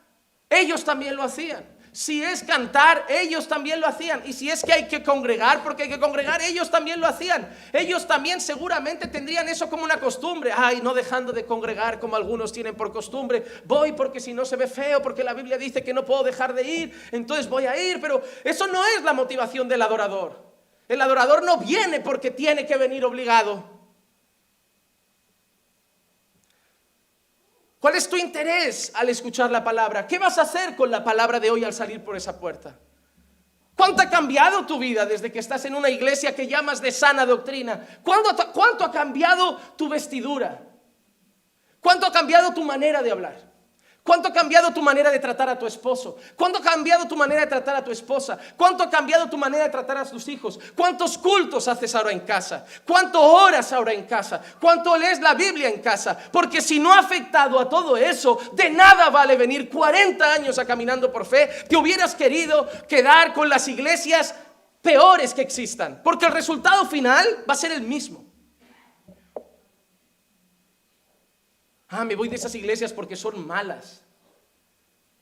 ellos 0.48 0.84
también 0.84 1.16
lo 1.16 1.24
hacían. 1.24 1.66
Si 1.90 2.22
es 2.22 2.44
cantar, 2.44 3.04
ellos 3.08 3.48
también 3.48 3.80
lo 3.80 3.88
hacían. 3.88 4.22
Y 4.24 4.32
si 4.32 4.48
es 4.48 4.62
que 4.62 4.72
hay 4.72 4.86
que 4.86 5.02
congregar, 5.02 5.64
porque 5.64 5.82
hay 5.82 5.88
que 5.88 5.98
congregar, 5.98 6.40
ellos 6.40 6.70
también 6.70 7.00
lo 7.00 7.08
hacían. 7.08 7.52
Ellos 7.72 8.06
también 8.06 8.40
seguramente 8.40 9.08
tendrían 9.08 9.48
eso 9.48 9.68
como 9.68 9.82
una 9.82 9.98
costumbre. 9.98 10.52
Ay, 10.56 10.78
no 10.84 10.94
dejando 10.94 11.32
de 11.32 11.46
congregar 11.46 11.98
como 11.98 12.14
algunos 12.14 12.52
tienen 12.52 12.76
por 12.76 12.92
costumbre. 12.92 13.44
Voy 13.64 13.90
porque 13.90 14.20
si 14.20 14.32
no 14.32 14.44
se 14.44 14.54
ve 14.54 14.68
feo, 14.68 15.02
porque 15.02 15.24
la 15.24 15.34
Biblia 15.34 15.58
dice 15.58 15.82
que 15.82 15.92
no 15.92 16.04
puedo 16.04 16.22
dejar 16.22 16.54
de 16.54 16.62
ir, 16.62 17.08
entonces 17.10 17.48
voy 17.48 17.66
a 17.66 17.76
ir. 17.76 18.00
Pero 18.00 18.22
eso 18.44 18.68
no 18.68 18.86
es 18.86 19.02
la 19.02 19.14
motivación 19.14 19.68
del 19.68 19.82
adorador. 19.82 20.46
El 20.86 21.02
adorador 21.02 21.42
no 21.42 21.56
viene 21.56 21.98
porque 21.98 22.30
tiene 22.30 22.66
que 22.66 22.76
venir 22.76 23.04
obligado. 23.04 23.75
¿Cuál 27.78 27.94
es 27.94 28.08
tu 28.08 28.16
interés 28.16 28.90
al 28.94 29.08
escuchar 29.08 29.50
la 29.50 29.62
palabra? 29.62 30.06
¿Qué 30.06 30.18
vas 30.18 30.38
a 30.38 30.42
hacer 30.42 30.74
con 30.76 30.90
la 30.90 31.04
palabra 31.04 31.38
de 31.38 31.50
hoy 31.50 31.64
al 31.64 31.72
salir 31.72 32.02
por 32.02 32.16
esa 32.16 32.38
puerta? 32.40 32.78
¿Cuánto 33.76 34.02
ha 34.02 34.08
cambiado 34.08 34.64
tu 34.64 34.78
vida 34.78 35.04
desde 35.04 35.30
que 35.30 35.38
estás 35.38 35.64
en 35.66 35.74
una 35.74 35.90
iglesia 35.90 36.34
que 36.34 36.46
llamas 36.46 36.80
de 36.80 36.90
sana 36.90 37.26
doctrina? 37.26 37.86
¿Cuánto, 38.02 38.34
cuánto 38.52 38.84
ha 38.84 38.90
cambiado 38.90 39.56
tu 39.76 39.88
vestidura? 39.88 40.62
¿Cuánto 41.80 42.06
ha 42.06 42.12
cambiado 42.12 42.54
tu 42.54 42.64
manera 42.64 43.02
de 43.02 43.10
hablar? 43.10 43.55
¿Cuánto 44.06 44.28
ha 44.28 44.32
cambiado 44.32 44.72
tu 44.72 44.80
manera 44.80 45.10
de 45.10 45.18
tratar 45.18 45.48
a 45.48 45.58
tu 45.58 45.66
esposo? 45.66 46.16
¿Cuánto 46.36 46.60
ha 46.60 46.62
cambiado 46.62 47.08
tu 47.08 47.16
manera 47.16 47.40
de 47.40 47.48
tratar 47.48 47.74
a 47.74 47.82
tu 47.82 47.90
esposa? 47.90 48.38
¿Cuánto 48.56 48.84
ha 48.84 48.88
cambiado 48.88 49.28
tu 49.28 49.36
manera 49.36 49.64
de 49.64 49.70
tratar 49.70 49.98
a 49.98 50.04
tus 50.04 50.28
hijos? 50.28 50.60
¿Cuántos 50.76 51.18
cultos 51.18 51.66
haces 51.66 51.92
ahora 51.92 52.12
en 52.12 52.20
casa? 52.20 52.64
¿Cuánto 52.86 53.20
oras 53.20 53.72
ahora 53.72 53.92
en 53.92 54.04
casa? 54.04 54.40
¿Cuánto 54.60 54.96
lees 54.96 55.18
la 55.18 55.34
Biblia 55.34 55.68
en 55.68 55.82
casa? 55.82 56.16
Porque 56.30 56.60
si 56.60 56.78
no 56.78 56.92
ha 56.92 57.00
afectado 57.00 57.58
a 57.58 57.68
todo 57.68 57.96
eso, 57.96 58.38
de 58.52 58.70
nada 58.70 59.10
vale 59.10 59.36
venir 59.36 59.68
40 59.68 60.32
años 60.32 60.56
a 60.60 60.64
caminando 60.64 61.12
por 61.12 61.26
fe. 61.26 61.50
Te 61.68 61.76
hubieras 61.76 62.14
querido 62.14 62.68
quedar 62.88 63.32
con 63.32 63.48
las 63.48 63.66
iglesias 63.66 64.36
peores 64.82 65.34
que 65.34 65.42
existan. 65.42 66.00
Porque 66.04 66.26
el 66.26 66.32
resultado 66.32 66.86
final 66.86 67.26
va 67.50 67.54
a 67.54 67.56
ser 67.56 67.72
el 67.72 67.82
mismo. 67.82 68.25
Ah, 71.88 72.04
me 72.04 72.16
voy 72.16 72.28
de 72.28 72.36
esas 72.36 72.54
iglesias 72.54 72.92
porque 72.92 73.16
son 73.16 73.46
malas. 73.46 74.02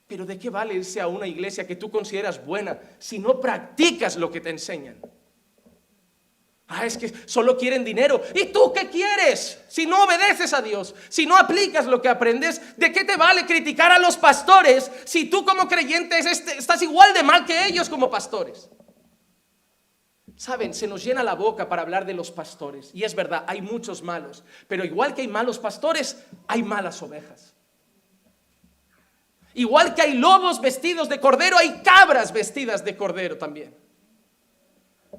Pero 0.06 0.26
¿de 0.26 0.38
qué 0.38 0.50
vale 0.50 0.74
irse 0.74 1.00
a 1.00 1.06
una 1.06 1.26
iglesia 1.26 1.66
que 1.66 1.76
tú 1.76 1.90
consideras 1.90 2.44
buena 2.44 2.78
si 2.98 3.18
no 3.18 3.40
practicas 3.40 4.16
lo 4.16 4.30
que 4.30 4.40
te 4.40 4.50
enseñan? 4.50 4.96
Ah, 6.66 6.86
es 6.86 6.96
que 6.96 7.12
solo 7.26 7.58
quieren 7.58 7.84
dinero. 7.84 8.20
¿Y 8.34 8.46
tú 8.46 8.72
qué 8.72 8.88
quieres? 8.88 9.58
Si 9.68 9.86
no 9.86 10.04
obedeces 10.04 10.52
a 10.54 10.62
Dios, 10.62 10.94
si 11.08 11.26
no 11.26 11.36
aplicas 11.36 11.86
lo 11.86 12.00
que 12.00 12.08
aprendes, 12.08 12.60
¿de 12.76 12.90
qué 12.90 13.04
te 13.04 13.16
vale 13.16 13.44
criticar 13.44 13.92
a 13.92 13.98
los 13.98 14.16
pastores 14.16 14.90
si 15.04 15.28
tú 15.28 15.44
como 15.44 15.68
creyente 15.68 16.18
este, 16.18 16.56
estás 16.56 16.80
igual 16.82 17.12
de 17.12 17.22
mal 17.22 17.44
que 17.44 17.66
ellos 17.66 17.88
como 17.88 18.10
pastores? 18.10 18.70
Saben, 20.36 20.74
se 20.74 20.86
nos 20.86 21.04
llena 21.04 21.22
la 21.22 21.34
boca 21.34 21.68
para 21.68 21.82
hablar 21.82 22.04
de 22.04 22.14
los 22.14 22.30
pastores. 22.30 22.90
Y 22.92 23.04
es 23.04 23.14
verdad, 23.14 23.44
hay 23.46 23.62
muchos 23.62 24.02
malos. 24.02 24.42
Pero 24.66 24.84
igual 24.84 25.14
que 25.14 25.22
hay 25.22 25.28
malos 25.28 25.58
pastores, 25.58 26.24
hay 26.48 26.62
malas 26.62 27.00
ovejas. 27.02 27.54
Igual 29.54 29.94
que 29.94 30.02
hay 30.02 30.14
lobos 30.14 30.60
vestidos 30.60 31.08
de 31.08 31.20
cordero, 31.20 31.56
hay 31.56 31.82
cabras 31.84 32.32
vestidas 32.32 32.84
de 32.84 32.96
cordero 32.96 33.38
también. 33.38 33.76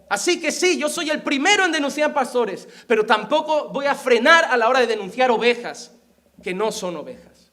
Así 0.10 0.42
que 0.42 0.52
sí, 0.52 0.78
yo 0.78 0.90
soy 0.90 1.10
el 1.10 1.24
primero 1.24 1.66
en 1.66 1.72
denunciar 1.72 2.14
pastores, 2.14 2.68
pero 2.86 3.06
tampoco 3.06 3.70
voy 3.70 3.86
a 3.86 3.96
frenar 3.96 4.46
a 4.46 4.58
la 4.58 4.68
hora 4.68 4.82
de 4.82 4.88
denunciar 4.88 5.32
ovejas 5.32 5.94
que 6.44 6.54
no 6.54 6.72
son 6.74 6.98
ovejas. 6.98 7.52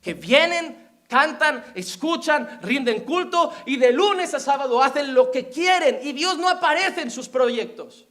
Que 0.00 0.14
vienen 0.14 0.87
cantan, 1.08 1.64
escuchan, 1.74 2.60
rinden 2.62 3.04
culto 3.04 3.52
y 3.66 3.76
de 3.76 3.90
lunes 3.92 4.34
a 4.34 4.40
sábado 4.40 4.80
hacen 4.82 5.14
lo 5.14 5.30
que 5.30 5.48
quieren 5.48 5.98
y 6.02 6.12
Dios 6.12 6.38
no 6.38 6.48
aparece 6.48 7.00
en 7.00 7.10
sus 7.10 7.28
proyectos. 7.28 8.06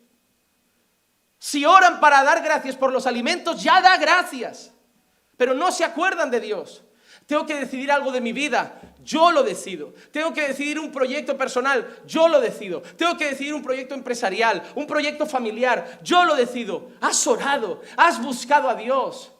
Si 1.39 1.63
oran 1.63 1.99
para 1.99 2.23
dar 2.23 2.43
gracias 2.43 2.75
por 2.75 2.91
los 2.91 3.05
alimentos, 3.05 3.63
ya 3.63 3.79
da 3.79 3.95
gracias, 3.97 4.73
pero 5.37 5.53
no 5.53 5.71
se 5.71 5.85
acuerdan 5.85 6.31
de 6.31 6.41
Dios. 6.41 6.83
Tengo 7.27 7.45
que 7.45 7.55
decidir 7.55 7.91
algo 7.91 8.11
de 8.11 8.21
mi 8.21 8.31
vida, 8.31 8.81
yo 9.03 9.31
lo 9.31 9.43
decido. 9.43 9.93
Tengo 10.11 10.33
que 10.33 10.47
decidir 10.47 10.79
un 10.79 10.91
proyecto 10.91 11.37
personal, 11.37 12.01
yo 12.07 12.27
lo 12.27 12.39
decido. 12.39 12.81
Tengo 12.81 13.17
que 13.17 13.25
decidir 13.25 13.53
un 13.53 13.61
proyecto 13.61 13.93
empresarial, 13.93 14.63
un 14.75 14.87
proyecto 14.87 15.25
familiar, 15.25 15.99
yo 16.01 16.23
lo 16.23 16.35
decido. 16.35 16.89
Has 17.01 17.27
orado, 17.27 17.81
has 17.97 18.21
buscado 18.21 18.69
a 18.69 18.75
Dios. 18.75 19.31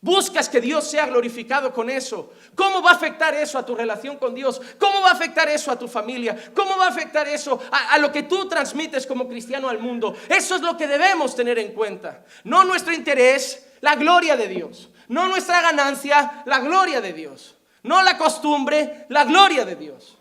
Buscas 0.00 0.48
que 0.48 0.60
Dios 0.60 0.88
sea 0.88 1.06
glorificado 1.06 1.72
con 1.72 1.88
eso. 1.88 2.32
¿Cómo 2.54 2.82
va 2.82 2.90
a 2.90 2.94
afectar 2.94 3.34
eso 3.34 3.58
a 3.58 3.64
tu 3.64 3.74
relación 3.74 4.16
con 4.18 4.34
Dios? 4.34 4.60
¿Cómo 4.78 5.00
va 5.00 5.10
a 5.10 5.12
afectar 5.12 5.48
eso 5.48 5.70
a 5.72 5.78
tu 5.78 5.88
familia? 5.88 6.36
¿Cómo 6.54 6.76
va 6.76 6.86
a 6.86 6.90
afectar 6.90 7.26
eso 7.28 7.60
a, 7.70 7.96
lo 7.98 8.12
que 8.12 8.24
tú 8.24 8.46
transmites 8.48 9.06
como 9.06 9.26
cristiano 9.26 9.68
al 9.68 9.78
mundo? 9.78 10.14
Eso 10.28 10.56
es 10.56 10.62
lo 10.62 10.76
que 10.76 10.86
debemos 10.86 11.34
tener 11.34 11.58
en 11.58 11.72
cuenta. 11.72 12.24
No 12.44 12.64
nuestro 12.64 12.92
interés, 12.92 13.66
la 13.80 13.96
gloria 13.96 14.36
de 14.36 14.48
Dios. 14.48 14.90
No 15.08 15.28
nuestra 15.28 15.62
ganancia, 15.62 16.42
la 16.44 16.60
gloria 16.60 17.00
de 17.00 17.12
Dios. 17.12 17.56
No 17.82 18.02
la 18.02 18.18
costumbre, 18.18 19.06
la 19.08 19.24
gloria 19.24 19.64
de 19.64 19.76
Dios. 19.76 20.18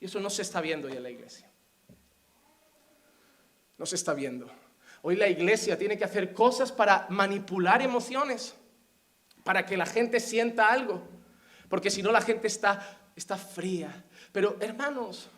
Y 0.00 0.06
eso 0.06 0.18
no 0.18 0.30
se 0.30 0.42
está 0.42 0.60
viendo 0.60 0.88
hoy 0.88 0.96
en 0.96 1.02
la 1.04 1.10
iglesia. 1.10 1.48
No 3.78 3.86
se 3.86 3.94
está 3.94 4.14
viendo. 4.14 4.50
Hoy 5.04 5.16
la 5.16 5.28
iglesia 5.28 5.76
tiene 5.76 5.98
que 5.98 6.04
hacer 6.04 6.32
cosas 6.32 6.70
para 6.70 7.06
manipular 7.10 7.82
emociones, 7.82 8.54
para 9.42 9.66
que 9.66 9.76
la 9.76 9.84
gente 9.84 10.20
sienta 10.20 10.72
algo, 10.72 11.02
porque 11.68 11.90
si 11.90 12.04
no 12.04 12.12
la 12.12 12.20
gente 12.20 12.46
está, 12.46 13.00
está 13.16 13.36
fría. 13.36 14.04
Pero 14.30 14.56
hermanos, 14.60 15.28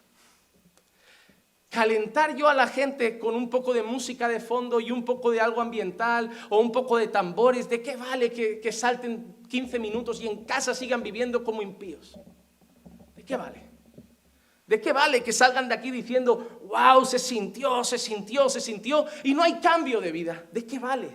calentar 1.71 2.37
yo 2.37 2.47
a 2.47 2.55
la 2.55 2.67
gente 2.67 3.19
con 3.19 3.35
un 3.35 3.49
poco 3.49 3.73
de 3.73 3.83
música 3.83 4.29
de 4.29 4.39
fondo 4.39 4.81
y 4.81 4.91
un 4.91 5.03
poco 5.03 5.31
de 5.31 5.41
algo 5.41 5.63
ambiental 5.63 6.31
o 6.51 6.61
un 6.61 6.71
poco 6.71 6.99
de 6.99 7.09
tambores, 7.09 7.71
¿de 7.71 7.81
qué 7.81 7.97
vale 7.97 8.31
que, 8.31 8.61
que 8.61 8.71
salten 8.71 9.37
15 9.49 9.79
minutos 9.79 10.21
y 10.21 10.29
en 10.29 10.45
casa 10.45 10.75
sigan 10.75 11.03
viviendo 11.03 11.43
como 11.43 11.63
impíos? 11.63 12.19
¿De 13.17 13.25
qué 13.25 13.39
vale? 13.39 13.74
¿De 14.67 14.81
qué 14.81 14.93
vale 14.93 15.23
que 15.23 15.33
salgan 15.33 15.69
de 15.69 15.75
aquí 15.75 15.91
diciendo, 15.91 16.61
wow, 16.65 17.05
se 17.05 17.19
sintió, 17.19 17.85
se 17.85 17.99
sintió, 17.99 18.49
se 18.49 18.61
sintió 18.61 19.05
y 19.23 19.35
no 19.35 19.43
hay 19.43 19.55
cambio 19.61 20.01
de 20.01 20.11
vida? 20.11 20.45
¿De 20.53 20.65
qué 20.65 20.79
vale? 20.79 21.11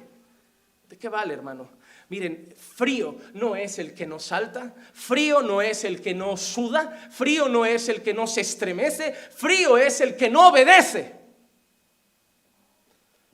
¿De 0.88 0.97
qué 0.97 1.10
vale, 1.10 1.34
hermano? 1.34 1.70
Miren, 2.10 2.54
frío 2.56 3.16
no 3.34 3.56
es 3.56 3.78
el 3.80 3.93
que 3.93 4.08
no 4.08 4.20
salta, 4.20 4.74
frío 4.93 5.41
no 5.41 5.62
es 5.62 5.84
el 5.84 6.02
que 6.02 6.14
no 6.14 6.38
suda, 6.38 7.10
frío 7.12 7.47
no 7.47 7.66
es 7.66 7.89
el 7.89 8.02
que 8.02 8.14
no 8.14 8.26
se 8.26 8.41
estremece, 8.41 9.14
frío 9.14 9.78
es 9.78 10.02
el 10.02 10.16
que 10.16 10.30
no 10.30 10.50
obedece. 10.50 11.18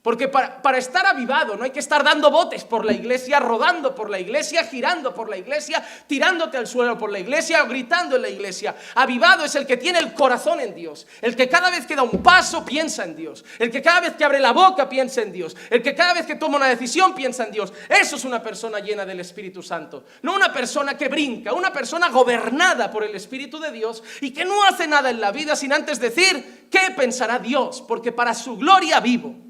Porque 0.06 0.28
para, 0.28 0.78
estar 0.78 1.04
avivado 1.04 1.56
no 1.56 1.64
hay 1.64 1.72
que 1.72 1.80
estar 1.80 2.04
dando 2.04 2.30
botes 2.30 2.62
por 2.62 2.84
la 2.84 2.92
iglesia, 2.92 3.40
rodando 3.40 3.92
por 3.92 4.08
la 4.08 4.20
iglesia, 4.20 4.62
girando 4.62 5.12
por 5.12 5.28
la 5.28 5.36
iglesia, 5.36 5.84
tirándote 6.06 6.56
al 6.56 6.68
suelo 6.68 6.96
por 6.96 7.10
la 7.10 7.18
iglesia 7.18 7.64
o 7.64 7.66
gritando 7.66 8.14
en 8.14 8.22
la 8.22 8.28
iglesia. 8.28 8.76
Avivado 8.94 9.44
es 9.44 9.56
el 9.56 9.66
que 9.66 9.76
tiene 9.76 9.98
el 9.98 10.14
corazón 10.14 10.60
en 10.60 10.76
Dios, 10.76 11.08
el 11.20 11.34
que 11.34 11.48
cada 11.48 11.70
vez 11.70 11.86
que 11.86 11.96
da 11.96 12.04
un 12.04 12.22
paso 12.22 12.64
piensa 12.64 13.02
en 13.02 13.16
Dios, 13.16 13.44
el 13.58 13.68
que 13.68 13.82
cada 13.82 13.98
vez 13.98 14.14
que 14.14 14.24
abre 14.24 14.38
la 14.38 14.52
boca 14.52 14.88
piensa 14.88 15.22
en 15.22 15.32
Dios, 15.32 15.56
el 15.70 15.82
que 15.82 15.96
cada 15.96 16.14
vez 16.14 16.24
que 16.24 16.36
toma 16.36 16.58
una 16.58 16.68
decisión 16.68 17.12
piensa 17.12 17.42
en 17.42 17.50
Dios. 17.50 17.72
Eso 17.88 18.14
es 18.14 18.24
una 18.24 18.40
persona 18.40 18.78
llena 18.78 19.04
del 19.04 19.18
Espíritu 19.18 19.60
Santo, 19.60 20.04
no 20.22 20.36
una 20.36 20.52
persona 20.52 20.96
que 20.96 21.08
brinca, 21.08 21.52
una 21.52 21.72
persona 21.72 22.10
gobernada 22.10 22.92
por 22.92 23.02
el 23.02 23.16
Espíritu 23.16 23.58
de 23.58 23.72
Dios 23.72 24.04
y 24.20 24.30
que 24.30 24.44
no 24.44 24.62
hace 24.62 24.86
nada 24.86 25.10
en 25.10 25.20
la 25.20 25.32
vida 25.32 25.56
sin 25.56 25.72
antes 25.72 25.98
decir 25.98 26.68
qué 26.70 26.92
pensará 26.96 27.40
Dios, 27.40 27.82
porque 27.88 28.12
para 28.12 28.34
su 28.34 28.56
gloria 28.56 29.00
vivo. 29.00 29.45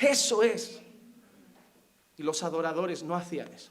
Eso 0.00 0.42
es. 0.42 0.80
Y 2.16 2.22
los 2.22 2.42
adoradores 2.42 3.02
no 3.02 3.14
hacían 3.14 3.48
eso. 3.52 3.70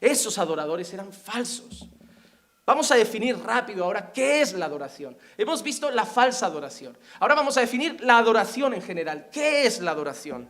Esos 0.00 0.38
adoradores 0.38 0.92
eran 0.92 1.12
falsos. 1.12 1.86
Vamos 2.64 2.90
a 2.90 2.96
definir 2.96 3.38
rápido 3.38 3.84
ahora 3.84 4.12
qué 4.12 4.40
es 4.40 4.52
la 4.54 4.66
adoración. 4.66 5.16
Hemos 5.36 5.62
visto 5.62 5.90
la 5.90 6.06
falsa 6.06 6.46
adoración. 6.46 6.96
Ahora 7.20 7.34
vamos 7.34 7.56
a 7.56 7.60
definir 7.60 8.00
la 8.02 8.18
adoración 8.18 8.74
en 8.74 8.82
general. 8.82 9.28
¿Qué 9.32 9.66
es 9.66 9.80
la 9.80 9.90
adoración? 9.90 10.48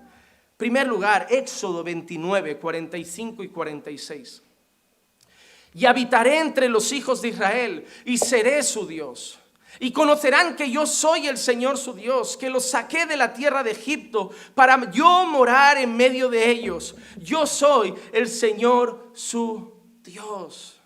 Primer 0.57 0.87
lugar, 0.87 1.27
Éxodo 1.31 1.83
29, 1.83 2.59
45 2.59 3.43
y 3.43 3.49
46. 3.49 4.43
Y 5.75 5.87
habitaré 5.87 6.39
entre 6.39 6.69
los 6.69 6.93
hijos 6.93 7.23
de 7.23 7.29
Israel 7.29 7.87
y 8.05 8.19
seré 8.19 8.63
su 8.63 8.87
Dios 8.87 9.39
y 9.81 9.93
conocerán 9.93 10.57
que 10.57 10.71
yo 10.71 10.87
soy 10.87 11.29
el 11.29 11.39
Señor 11.39 11.79
su 11.79 11.95
Dios, 11.95 12.37
que 12.37 12.51
los 12.51 12.71
saqué 12.71 13.07
de 13.07 13.17
la 13.17 13.33
tierra 13.33 13.63
de 13.63 13.73
Egipto 13.73 14.31
para 14.55 14.91
yo 14.91 15.27
morar 15.27 15.79
en 15.79 15.97
medio 15.97 16.29
de 16.29 16.51
ellos. 16.51 16.95
Yo 17.17 17.47
soy 17.47 17.95
el 18.13 18.29
Señor 18.29 19.11
su 19.15 19.73
Dios. 20.03 20.77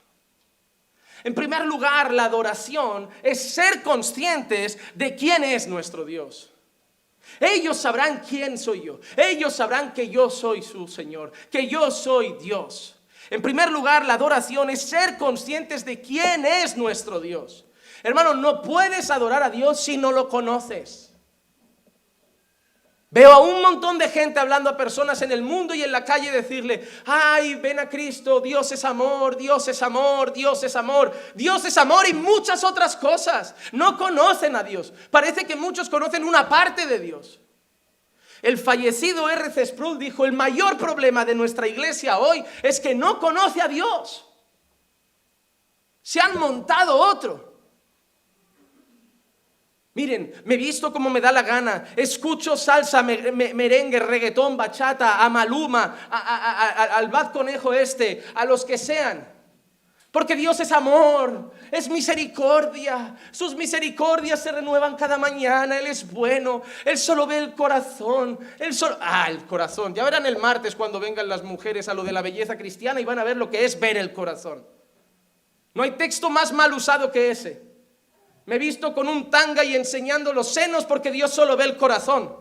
En 1.24 1.34
primer 1.34 1.66
lugar, 1.66 2.12
la 2.12 2.26
adoración 2.26 3.08
es 3.22 3.52
ser 3.52 3.82
conscientes 3.82 4.78
de 4.94 5.16
quién 5.16 5.42
es 5.42 5.66
nuestro 5.66 6.04
Dios. 6.04 6.52
Ellos 7.40 7.76
sabrán 7.76 8.22
quién 8.26 8.56
soy 8.56 8.84
yo. 8.84 9.00
Ellos 9.16 9.54
sabrán 9.54 9.92
que 9.92 10.08
yo 10.08 10.30
soy 10.30 10.62
su 10.62 10.86
Señor, 10.86 11.32
que 11.50 11.66
yo 11.66 11.90
soy 11.90 12.36
Dios. 12.40 12.94
En 13.28 13.42
primer 13.42 13.70
lugar, 13.70 14.06
la 14.06 14.14
adoración 14.14 14.70
es 14.70 14.82
ser 14.82 15.18
conscientes 15.18 15.84
de 15.84 16.00
quién 16.00 16.46
es 16.46 16.76
nuestro 16.76 17.18
Dios. 17.18 17.65
Hermano, 18.02 18.34
no 18.34 18.62
puedes 18.62 19.10
adorar 19.10 19.42
a 19.42 19.50
Dios 19.50 19.80
si 19.80 19.96
no 19.96 20.12
lo 20.12 20.28
conoces. 20.28 21.06
Veo 23.08 23.32
a 23.32 23.38
un 23.38 23.62
montón 23.62 23.98
de 23.98 24.08
gente 24.08 24.40
hablando 24.40 24.68
a 24.68 24.76
personas 24.76 25.22
en 25.22 25.30
el 25.30 25.40
mundo 25.40 25.74
y 25.74 25.82
en 25.82 25.92
la 25.92 26.04
calle 26.04 26.30
decirle, 26.30 26.86
ay, 27.06 27.54
ven 27.54 27.78
a 27.78 27.88
Cristo, 27.88 28.40
Dios 28.40 28.70
es 28.72 28.84
amor, 28.84 29.36
Dios 29.36 29.68
es 29.68 29.80
amor, 29.80 30.32
Dios 30.32 30.62
es 30.64 30.74
amor, 30.74 31.14
Dios 31.34 31.64
es 31.64 31.78
amor 31.78 32.06
y 32.08 32.12
muchas 32.12 32.64
otras 32.64 32.96
cosas. 32.96 33.54
No 33.72 33.96
conocen 33.96 34.56
a 34.56 34.62
Dios. 34.62 34.92
Parece 35.10 35.46
que 35.46 35.56
muchos 35.56 35.88
conocen 35.88 36.24
una 36.24 36.48
parte 36.48 36.86
de 36.86 36.98
Dios. 36.98 37.40
El 38.42 38.58
fallecido 38.58 39.30
R.C. 39.30 39.66
Sproul 39.66 39.98
dijo, 39.98 40.24
el 40.24 40.32
mayor 40.32 40.76
problema 40.76 41.24
de 41.24 41.34
nuestra 41.34 41.66
iglesia 41.68 42.18
hoy 42.18 42.44
es 42.62 42.80
que 42.80 42.94
no 42.94 43.18
conoce 43.18 43.62
a 43.62 43.68
Dios. 43.68 44.26
Se 46.02 46.20
han 46.20 46.38
montado 46.38 46.98
otro. 46.98 47.45
Miren, 49.96 50.30
me 50.44 50.58
visto 50.58 50.92
como 50.92 51.08
me 51.08 51.22
da 51.22 51.32
la 51.32 51.40
gana, 51.40 51.86
escucho 51.96 52.54
salsa, 52.54 53.02
merengue, 53.02 53.98
reggaetón, 53.98 54.54
bachata, 54.54 55.24
a 55.24 55.30
Maluma, 55.30 55.96
al 56.94 57.08
Bad 57.08 57.32
Conejo 57.32 57.72
este, 57.72 58.22
a 58.34 58.44
los 58.44 58.66
que 58.66 58.76
sean. 58.76 59.26
Porque 60.10 60.36
Dios 60.36 60.60
es 60.60 60.70
amor, 60.70 61.50
es 61.70 61.88
misericordia. 61.88 63.16
Sus 63.30 63.54
misericordias 63.54 64.42
se 64.42 64.52
renuevan 64.52 64.96
cada 64.96 65.16
mañana. 65.16 65.78
Él 65.78 65.86
es 65.86 66.10
bueno. 66.10 66.60
Él 66.84 66.96
solo 66.96 67.26
ve 67.26 67.38
el 67.38 67.54
corazón. 67.54 68.38
Él 68.58 68.74
solo... 68.74 68.98
Ah, 69.00 69.26
el 69.30 69.46
corazón. 69.46 69.94
Ya 69.94 70.04
verán 70.04 70.24
el 70.26 70.36
martes 70.38 70.76
cuando 70.76 71.00
vengan 71.00 71.28
las 71.28 71.42
mujeres 71.42 71.88
a 71.88 71.94
lo 71.94 72.02
de 72.02 72.12
la 72.12 72.22
belleza 72.22 72.56
cristiana 72.56 73.00
y 73.00 73.04
van 73.04 73.18
a 73.18 73.24
ver 73.24 73.36
lo 73.36 73.50
que 73.50 73.64
es 73.64 73.78
ver 73.80 73.96
el 73.96 74.12
corazón. 74.12 74.66
No 75.74 75.82
hay 75.82 75.92
texto 75.92 76.28
más 76.28 76.52
mal 76.52 76.72
usado 76.72 77.10
que 77.10 77.30
ese. 77.30 77.75
Me 78.46 78.56
he 78.56 78.58
visto 78.58 78.94
con 78.94 79.08
un 79.08 79.30
tanga 79.30 79.64
y 79.64 79.74
enseñando 79.74 80.32
los 80.32 80.52
senos 80.52 80.86
porque 80.86 81.10
Dios 81.10 81.32
solo 81.32 81.56
ve 81.56 81.64
el 81.64 81.76
corazón. 81.76 82.34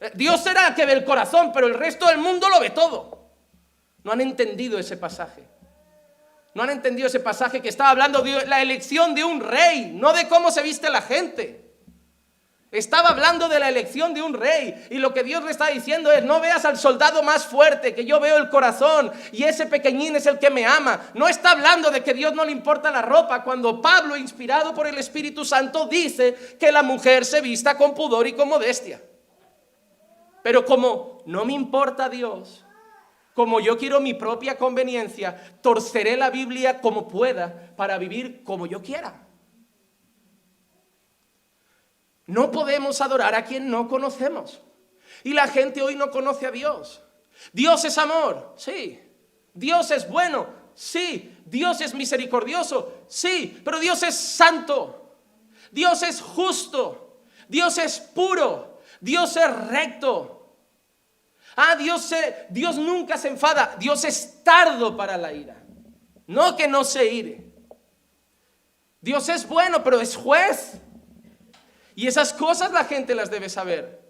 Eh, 0.00 0.12
Dios 0.14 0.40
será 0.40 0.74
que 0.74 0.86
ve 0.86 0.92
el 0.92 1.04
corazón, 1.04 1.50
pero 1.52 1.66
el 1.66 1.74
resto 1.74 2.06
del 2.06 2.18
mundo 2.18 2.48
lo 2.48 2.60
ve 2.60 2.70
todo. 2.70 3.30
No 4.04 4.12
han 4.12 4.20
entendido 4.20 4.78
ese 4.78 4.96
pasaje. 4.96 5.44
No 6.54 6.62
han 6.62 6.70
entendido 6.70 7.06
ese 7.06 7.20
pasaje 7.20 7.60
que 7.60 7.68
estaba 7.68 7.90
hablando 7.90 8.22
de 8.22 8.46
la 8.46 8.62
elección 8.62 9.14
de 9.14 9.24
un 9.24 9.40
rey, 9.40 9.92
no 9.94 10.12
de 10.12 10.28
cómo 10.28 10.50
se 10.50 10.62
viste 10.62 10.88
la 10.90 11.02
gente. 11.02 11.69
Estaba 12.72 13.08
hablando 13.08 13.48
de 13.48 13.58
la 13.58 13.68
elección 13.68 14.14
de 14.14 14.22
un 14.22 14.32
rey 14.32 14.86
y 14.90 14.98
lo 14.98 15.12
que 15.12 15.24
Dios 15.24 15.42
le 15.42 15.50
está 15.50 15.66
diciendo 15.68 16.12
es, 16.12 16.22
no 16.22 16.40
veas 16.40 16.64
al 16.64 16.78
soldado 16.78 17.20
más 17.20 17.44
fuerte, 17.44 17.96
que 17.96 18.04
yo 18.04 18.20
veo 18.20 18.36
el 18.36 18.48
corazón 18.48 19.10
y 19.32 19.42
ese 19.42 19.66
pequeñín 19.66 20.14
es 20.14 20.26
el 20.26 20.38
que 20.38 20.50
me 20.50 20.64
ama. 20.64 21.00
No 21.14 21.26
está 21.26 21.50
hablando 21.50 21.90
de 21.90 22.04
que 22.04 22.14
Dios 22.14 22.32
no 22.32 22.44
le 22.44 22.52
importa 22.52 22.92
la 22.92 23.02
ropa 23.02 23.42
cuando 23.42 23.80
Pablo, 23.80 24.16
inspirado 24.16 24.72
por 24.72 24.86
el 24.86 24.98
Espíritu 24.98 25.44
Santo, 25.44 25.86
dice 25.86 26.56
que 26.60 26.70
la 26.70 26.84
mujer 26.84 27.24
se 27.24 27.40
vista 27.40 27.76
con 27.76 27.92
pudor 27.92 28.28
y 28.28 28.34
con 28.34 28.48
modestia. 28.48 29.02
Pero 30.44 30.64
como 30.64 31.22
no 31.26 31.44
me 31.44 31.54
importa 31.54 32.08
Dios, 32.08 32.64
como 33.34 33.58
yo 33.58 33.78
quiero 33.78 34.00
mi 34.00 34.14
propia 34.14 34.56
conveniencia, 34.56 35.58
torceré 35.60 36.16
la 36.16 36.30
Biblia 36.30 36.80
como 36.80 37.08
pueda 37.08 37.72
para 37.74 37.98
vivir 37.98 38.44
como 38.44 38.66
yo 38.66 38.80
quiera. 38.80 39.26
No 42.30 42.52
podemos 42.52 43.00
adorar 43.00 43.34
a 43.34 43.44
quien 43.44 43.68
no 43.68 43.88
conocemos. 43.88 44.60
Y 45.24 45.32
la 45.32 45.48
gente 45.48 45.82
hoy 45.82 45.96
no 45.96 46.12
conoce 46.12 46.46
a 46.46 46.52
Dios. 46.52 47.02
Dios 47.52 47.84
es 47.84 47.98
amor, 47.98 48.54
sí. 48.56 49.00
Dios 49.52 49.90
es 49.90 50.08
bueno, 50.08 50.46
sí. 50.74 51.36
Dios 51.44 51.80
es 51.80 51.92
misericordioso, 51.92 53.02
sí. 53.08 53.60
Pero 53.64 53.80
Dios 53.80 54.04
es 54.04 54.14
santo. 54.14 55.16
Dios 55.72 56.04
es 56.04 56.20
justo. 56.20 57.24
Dios 57.48 57.76
es 57.78 57.98
puro. 57.98 58.80
Dios 59.00 59.36
es 59.36 59.66
recto. 59.66 60.54
Ah, 61.56 61.74
Dios, 61.74 62.02
se, 62.02 62.46
Dios 62.50 62.76
nunca 62.76 63.18
se 63.18 63.26
enfada. 63.26 63.74
Dios 63.76 64.04
es 64.04 64.44
tardo 64.44 64.96
para 64.96 65.16
la 65.16 65.32
ira. 65.32 65.60
No 66.28 66.56
que 66.56 66.68
no 66.68 66.84
se 66.84 67.12
ire. 67.12 67.52
Dios 69.00 69.28
es 69.28 69.48
bueno, 69.48 69.82
pero 69.82 70.00
es 70.00 70.14
juez. 70.14 70.80
Y 71.94 72.06
esas 72.06 72.32
cosas 72.32 72.72
la 72.72 72.84
gente 72.84 73.14
las 73.14 73.30
debe 73.30 73.48
saber. 73.48 74.00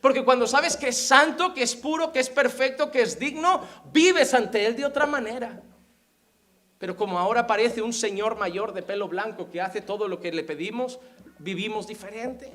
Porque 0.00 0.24
cuando 0.24 0.46
sabes 0.46 0.76
que 0.76 0.88
es 0.88 0.96
santo, 0.96 1.54
que 1.54 1.62
es 1.62 1.74
puro, 1.74 2.12
que 2.12 2.20
es 2.20 2.28
perfecto, 2.28 2.90
que 2.90 3.02
es 3.02 3.18
digno, 3.18 3.62
vives 3.92 4.34
ante 4.34 4.66
Él 4.66 4.76
de 4.76 4.84
otra 4.84 5.06
manera. 5.06 5.62
Pero 6.78 6.96
como 6.96 7.18
ahora 7.18 7.46
parece 7.46 7.80
un 7.80 7.92
señor 7.92 8.36
mayor 8.36 8.74
de 8.74 8.82
pelo 8.82 9.08
blanco 9.08 9.50
que 9.50 9.60
hace 9.60 9.80
todo 9.80 10.08
lo 10.08 10.20
que 10.20 10.32
le 10.32 10.42
pedimos, 10.42 10.98
vivimos 11.38 11.86
diferente. 11.86 12.52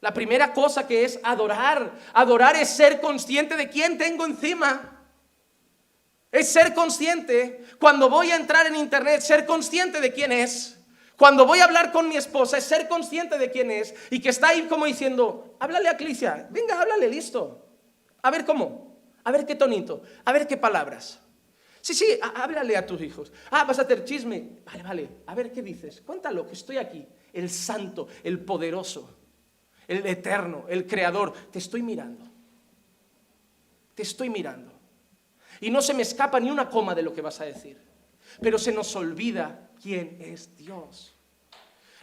La 0.00 0.14
primera 0.14 0.52
cosa 0.54 0.86
que 0.86 1.04
es 1.04 1.18
adorar, 1.22 1.92
adorar 2.14 2.56
es 2.56 2.68
ser 2.68 3.00
consciente 3.00 3.56
de 3.56 3.68
quién 3.68 3.98
tengo 3.98 4.24
encima. 4.24 5.04
Es 6.32 6.52
ser 6.52 6.74
consciente, 6.74 7.64
cuando 7.78 8.08
voy 8.08 8.30
a 8.30 8.36
entrar 8.36 8.66
en 8.66 8.76
internet, 8.76 9.20
ser 9.20 9.46
consciente 9.46 10.00
de 10.00 10.12
quién 10.12 10.32
es. 10.32 10.75
Cuando 11.16 11.46
voy 11.46 11.60
a 11.60 11.64
hablar 11.64 11.92
con 11.92 12.08
mi 12.08 12.16
esposa 12.16 12.58
es 12.58 12.64
ser 12.64 12.88
consciente 12.88 13.38
de 13.38 13.50
quién 13.50 13.70
es 13.70 13.94
y 14.10 14.20
que 14.20 14.28
está 14.28 14.48
ahí 14.48 14.66
como 14.68 14.84
diciendo, 14.84 15.56
háblale 15.58 15.88
a 15.88 15.96
Clicia, 15.96 16.46
venga, 16.50 16.80
háblale, 16.80 17.08
listo. 17.08 17.66
A 18.22 18.30
ver 18.30 18.44
cómo, 18.44 18.98
a 19.24 19.30
ver 19.30 19.46
qué 19.46 19.54
tonito, 19.54 20.02
a 20.24 20.32
ver 20.32 20.46
qué 20.46 20.56
palabras. 20.56 21.20
Sí, 21.80 21.94
sí, 21.94 22.18
háblale 22.20 22.76
a 22.76 22.84
tus 22.84 23.00
hijos. 23.00 23.32
Ah, 23.50 23.64
vas 23.64 23.78
a 23.78 23.82
hacer 23.82 24.04
chisme. 24.04 24.58
Vale, 24.66 24.82
vale, 24.82 25.08
a 25.26 25.34
ver 25.36 25.52
qué 25.52 25.62
dices. 25.62 26.00
Cuéntalo, 26.00 26.44
que 26.44 26.54
estoy 26.54 26.78
aquí. 26.78 27.06
El 27.32 27.48
santo, 27.48 28.08
el 28.24 28.40
poderoso, 28.40 29.08
el 29.86 30.04
eterno, 30.04 30.64
el 30.68 30.84
creador. 30.84 31.32
Te 31.52 31.60
estoy 31.60 31.82
mirando. 31.82 32.24
Te 33.94 34.02
estoy 34.02 34.30
mirando. 34.30 34.72
Y 35.60 35.70
no 35.70 35.80
se 35.80 35.94
me 35.94 36.02
escapa 36.02 36.40
ni 36.40 36.50
una 36.50 36.68
coma 36.68 36.92
de 36.94 37.02
lo 37.02 37.12
que 37.14 37.22
vas 37.22 37.40
a 37.40 37.44
decir. 37.44 37.80
Pero 38.40 38.58
se 38.58 38.72
nos 38.72 38.94
olvida 38.96 39.65
quién 39.80 40.18
es 40.20 40.56
Dios. 40.56 41.14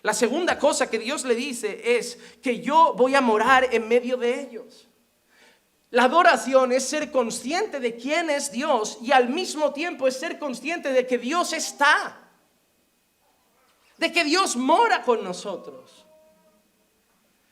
La 0.01 0.13
segunda 0.13 0.59
cosa 0.59 0.89
que 0.89 0.99
Dios 0.99 1.23
le 1.23 1.33
dice 1.33 1.97
es 1.97 2.17
que 2.41 2.59
yo 2.59 2.93
voy 2.93 3.15
a 3.15 3.21
morar 3.21 3.69
en 3.73 3.87
medio 3.87 4.17
de 4.17 4.41
ellos. 4.41 4.89
La 5.91 6.05
adoración 6.05 6.71
es 6.71 6.83
ser 6.83 7.11
consciente 7.11 7.79
de 7.79 7.95
quién 7.95 8.29
es 8.29 8.51
Dios 8.51 8.97
y 9.01 9.11
al 9.11 9.29
mismo 9.29 9.71
tiempo 9.71 10.07
es 10.07 10.19
ser 10.19 10.39
consciente 10.39 10.91
de 10.91 11.07
que 11.07 11.17
Dios 11.17 11.53
está, 11.53 12.19
de 13.97 14.11
que 14.11 14.23
Dios 14.23 14.55
mora 14.55 15.03
con 15.03 15.23
nosotros. 15.23 16.05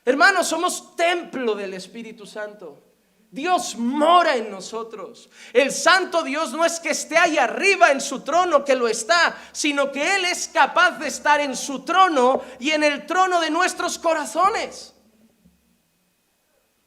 Hermanos, 0.03 0.47
somos 0.47 0.95
templo 0.95 1.55
del 1.55 1.74
Espíritu 1.76 2.26
Santo. 2.26 2.90
Dios 3.32 3.77
mora 3.77 4.36
en 4.36 4.51
nosotros. 4.51 5.29
El 5.53 5.71
santo 5.71 6.21
Dios 6.21 6.51
no 6.51 6.65
es 6.65 6.82
que 6.82 6.89
esté 6.89 7.17
ahí 7.17 7.38
arriba 7.38 7.89
en 7.91 8.01
su 8.01 8.19
trono, 8.19 8.65
que 8.65 8.75
lo 8.75 8.89
está, 8.89 9.38
sino 9.53 9.89
que 9.89 10.17
Él 10.17 10.25
es 10.25 10.49
capaz 10.49 10.99
de 10.99 11.07
estar 11.07 11.39
en 11.39 11.55
su 11.55 11.86
trono 11.86 12.41
y 12.59 12.71
en 12.71 12.84
el 12.84 13.05
trono 13.05 13.39
de 13.39 13.49
nuestros 13.49 13.97
corazones. 13.97 14.93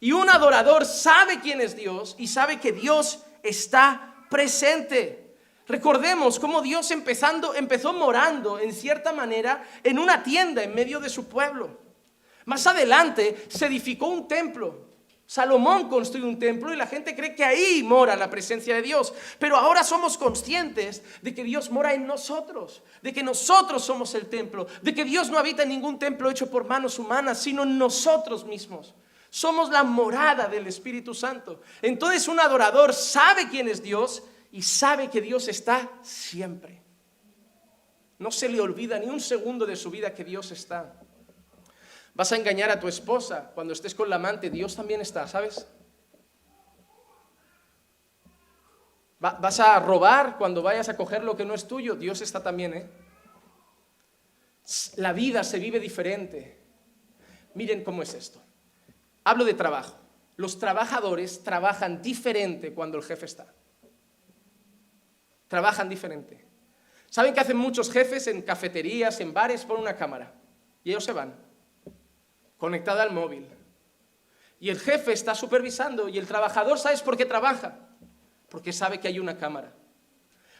Y 0.00 0.12
un 0.12 0.28
adorador 0.28 0.84
sabe 0.84 1.40
quién 1.40 1.62
es 1.62 1.74
Dios 1.74 2.14
y 2.18 2.28
sabe 2.28 2.60
que 2.60 2.72
Dios 2.72 3.20
está 3.42 4.14
presente. 4.28 5.38
Recordemos 5.66 6.38
cómo 6.38 6.60
Dios 6.60 6.90
empezando, 6.90 7.54
empezó 7.54 7.94
morando 7.94 8.58
en 8.58 8.74
cierta 8.74 9.14
manera 9.14 9.66
en 9.82 9.98
una 9.98 10.22
tienda 10.22 10.62
en 10.62 10.74
medio 10.74 11.00
de 11.00 11.08
su 11.08 11.26
pueblo. 11.26 11.80
Más 12.44 12.66
adelante 12.66 13.46
se 13.48 13.64
edificó 13.64 14.08
un 14.08 14.28
templo 14.28 14.83
Salomón 15.26 15.88
construye 15.88 16.26
un 16.26 16.38
templo 16.38 16.72
y 16.72 16.76
la 16.76 16.86
gente 16.86 17.16
cree 17.16 17.34
que 17.34 17.44
ahí 17.44 17.82
mora 17.82 18.14
la 18.14 18.28
presencia 18.28 18.74
de 18.74 18.82
Dios. 18.82 19.12
Pero 19.38 19.56
ahora 19.56 19.82
somos 19.82 20.18
conscientes 20.18 21.02
de 21.22 21.34
que 21.34 21.44
Dios 21.44 21.70
mora 21.70 21.94
en 21.94 22.06
nosotros, 22.06 22.82
de 23.02 23.12
que 23.12 23.22
nosotros 23.22 23.82
somos 23.84 24.14
el 24.14 24.26
templo, 24.26 24.66
de 24.82 24.94
que 24.94 25.04
Dios 25.04 25.30
no 25.30 25.38
habita 25.38 25.62
en 25.62 25.70
ningún 25.70 25.98
templo 25.98 26.30
hecho 26.30 26.50
por 26.50 26.64
manos 26.64 26.98
humanas, 26.98 27.42
sino 27.42 27.62
en 27.62 27.78
nosotros 27.78 28.44
mismos. 28.44 28.94
Somos 29.30 29.70
la 29.70 29.82
morada 29.82 30.46
del 30.46 30.66
Espíritu 30.66 31.14
Santo. 31.14 31.62
Entonces 31.80 32.28
un 32.28 32.38
adorador 32.38 32.92
sabe 32.92 33.48
quién 33.48 33.68
es 33.68 33.82
Dios 33.82 34.22
y 34.52 34.62
sabe 34.62 35.10
que 35.10 35.20
Dios 35.20 35.48
está 35.48 35.90
siempre. 36.02 36.82
No 38.18 38.30
se 38.30 38.48
le 38.48 38.60
olvida 38.60 38.98
ni 38.98 39.06
un 39.06 39.20
segundo 39.20 39.66
de 39.66 39.74
su 39.74 39.90
vida 39.90 40.14
que 40.14 40.22
Dios 40.22 40.52
está. 40.52 41.00
Vas 42.14 42.30
a 42.30 42.36
engañar 42.36 42.70
a 42.70 42.78
tu 42.78 42.86
esposa 42.86 43.50
cuando 43.54 43.72
estés 43.72 43.94
con 43.94 44.08
la 44.08 44.16
amante, 44.16 44.48
Dios 44.48 44.76
también 44.76 45.00
está, 45.00 45.26
¿sabes? 45.26 45.66
Vas 49.18 49.58
a 49.58 49.80
robar 49.80 50.38
cuando 50.38 50.62
vayas 50.62 50.88
a 50.88 50.96
coger 50.96 51.24
lo 51.24 51.36
que 51.36 51.44
no 51.44 51.54
es 51.54 51.66
tuyo, 51.66 51.96
Dios 51.96 52.20
está 52.20 52.42
también, 52.42 52.74
¿eh? 52.74 52.86
La 54.96 55.12
vida 55.12 55.42
se 55.42 55.58
vive 55.58 55.80
diferente. 55.80 56.58
Miren 57.54 57.82
cómo 57.82 58.02
es 58.02 58.14
esto. 58.14 58.40
Hablo 59.24 59.44
de 59.44 59.54
trabajo. 59.54 59.96
Los 60.36 60.58
trabajadores 60.58 61.42
trabajan 61.42 62.00
diferente 62.00 62.72
cuando 62.74 62.98
el 62.98 63.04
jefe 63.04 63.26
está. 63.26 63.52
Trabajan 65.48 65.88
diferente. 65.88 66.44
¿Saben 67.10 67.34
que 67.34 67.40
hacen 67.40 67.56
muchos 67.56 67.90
jefes 67.90 68.26
en 68.26 68.42
cafeterías, 68.42 69.20
en 69.20 69.32
bares, 69.32 69.64
por 69.64 69.78
una 69.78 69.96
cámara? 69.96 70.32
Y 70.82 70.90
ellos 70.90 71.04
se 71.04 71.12
van 71.12 71.43
conectada 72.64 73.02
al 73.02 73.12
móvil. 73.12 73.46
Y 74.58 74.70
el 74.70 74.80
jefe 74.80 75.12
está 75.12 75.34
supervisando 75.34 76.08
y 76.08 76.16
el 76.16 76.26
trabajador, 76.26 76.78
¿sabes 76.78 77.02
por 77.02 77.14
qué 77.14 77.26
trabaja? 77.26 77.76
Porque 78.48 78.72
sabe 78.72 79.00
que 79.00 79.08
hay 79.08 79.18
una 79.18 79.36
cámara. 79.36 79.70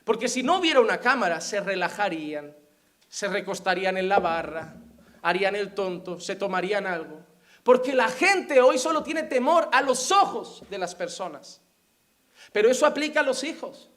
Porque 0.05 0.29
si 0.29 0.43
no 0.43 0.59
hubiera 0.59 0.81
una 0.81 0.99
cámara, 1.01 1.41
se 1.41 1.61
relajarían, 1.61 2.55
se 3.09 3.27
recostarían 3.29 3.97
en 3.97 4.11
la 4.11 4.19
barra, 4.19 4.77
harían 5.23 5.57
el 5.57 5.73
tonto, 5.73 6.21
se 6.21 6.37
tomarían 6.37 6.87
algo. 6.87 7.23
Porque 7.63 7.95
la 7.95 8.11
gente 8.11 8.61
hoy 8.61 8.77
solo 8.77 9.03
tiene 9.03 9.23
temor 9.23 9.71
a 9.73 9.81
los 9.81 10.13
ojos 10.13 10.63
de 10.69 10.77
las 10.77 10.95
personas. 10.95 11.63
Pero 12.53 12.69
eso 12.69 12.85
aplica 12.85 13.21
a 13.21 13.23
los 13.23 13.43
hijos. 13.45 13.89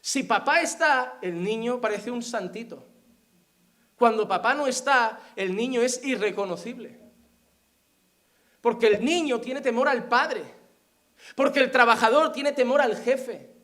Si 0.00 0.24
papá 0.24 0.60
está, 0.60 1.20
el 1.22 1.40
niño 1.40 1.80
parece 1.80 2.10
un 2.10 2.24
santito. 2.24 2.89
Cuando 4.00 4.26
papá 4.26 4.54
no 4.54 4.66
está, 4.66 5.20
el 5.36 5.54
niño 5.54 5.82
es 5.82 6.02
irreconocible. 6.02 6.98
Porque 8.62 8.86
el 8.86 9.04
niño 9.04 9.42
tiene 9.42 9.60
temor 9.60 9.88
al 9.88 10.08
padre. 10.08 10.42
Porque 11.36 11.60
el 11.60 11.70
trabajador 11.70 12.32
tiene 12.32 12.52
temor 12.52 12.80
al 12.80 12.96
jefe. 12.96 13.54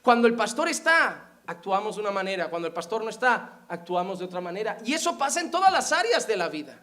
Cuando 0.00 0.26
el 0.26 0.34
pastor 0.34 0.68
está, 0.68 1.42
actuamos 1.46 1.96
de 1.96 2.00
una 2.00 2.12
manera. 2.12 2.48
Cuando 2.48 2.66
el 2.66 2.72
pastor 2.72 3.04
no 3.04 3.10
está, 3.10 3.66
actuamos 3.68 4.20
de 4.20 4.24
otra 4.24 4.40
manera. 4.40 4.78
Y 4.86 4.94
eso 4.94 5.18
pasa 5.18 5.42
en 5.42 5.50
todas 5.50 5.70
las 5.70 5.92
áreas 5.92 6.26
de 6.26 6.36
la 6.38 6.48
vida. 6.48 6.82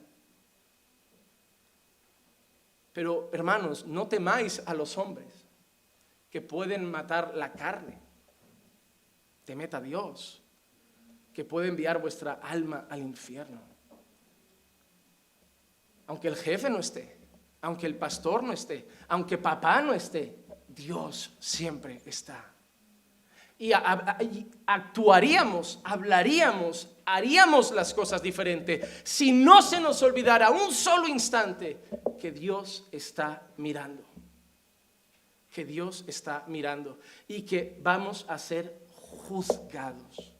Pero 2.93 3.31
hermanos, 3.33 3.87
no 3.87 4.07
temáis 4.07 4.61
a 4.67 4.75
los 4.75 4.95
hombres 4.95 5.47
que 6.29 6.41
pueden 6.41 6.85
matar 6.85 7.33
la 7.33 7.51
carne. 7.53 7.99
Temed 9.43 9.73
a 9.73 9.81
Dios 9.81 10.40
que 11.33 11.45
puede 11.45 11.67
enviar 11.67 12.01
vuestra 12.01 12.33
alma 12.33 12.87
al 12.89 12.99
infierno. 12.99 13.61
Aunque 16.07 16.27
el 16.27 16.35
jefe 16.35 16.69
no 16.69 16.79
esté, 16.79 17.17
aunque 17.61 17.85
el 17.85 17.95
pastor 17.95 18.43
no 18.43 18.51
esté, 18.51 18.87
aunque 19.07 19.37
papá 19.37 19.81
no 19.81 19.93
esté, 19.93 20.35
Dios 20.67 21.35
siempre 21.39 22.01
está. 22.05 22.53
y, 23.57 23.71
actuaríamos, 24.65 25.79
hablaríamos, 25.83 26.89
haríamos 27.05 27.71
las 27.71 27.93
cosas 27.93 28.21
diferente 28.21 28.81
si 29.03 29.31
no 29.31 29.61
se 29.61 29.79
nos 29.79 30.01
olvidara 30.01 30.49
un 30.49 30.73
solo 30.73 31.07
instante 31.07 31.77
que 32.19 32.31
Dios 32.31 32.87
está 32.91 33.47
mirando. 33.57 34.03
Que 35.49 35.65
Dios 35.65 36.05
está 36.07 36.45
mirando 36.47 36.99
y 37.27 37.41
que 37.43 37.77
vamos 37.81 38.25
a 38.29 38.37
ser 38.37 38.81
juzgados. 38.95 40.30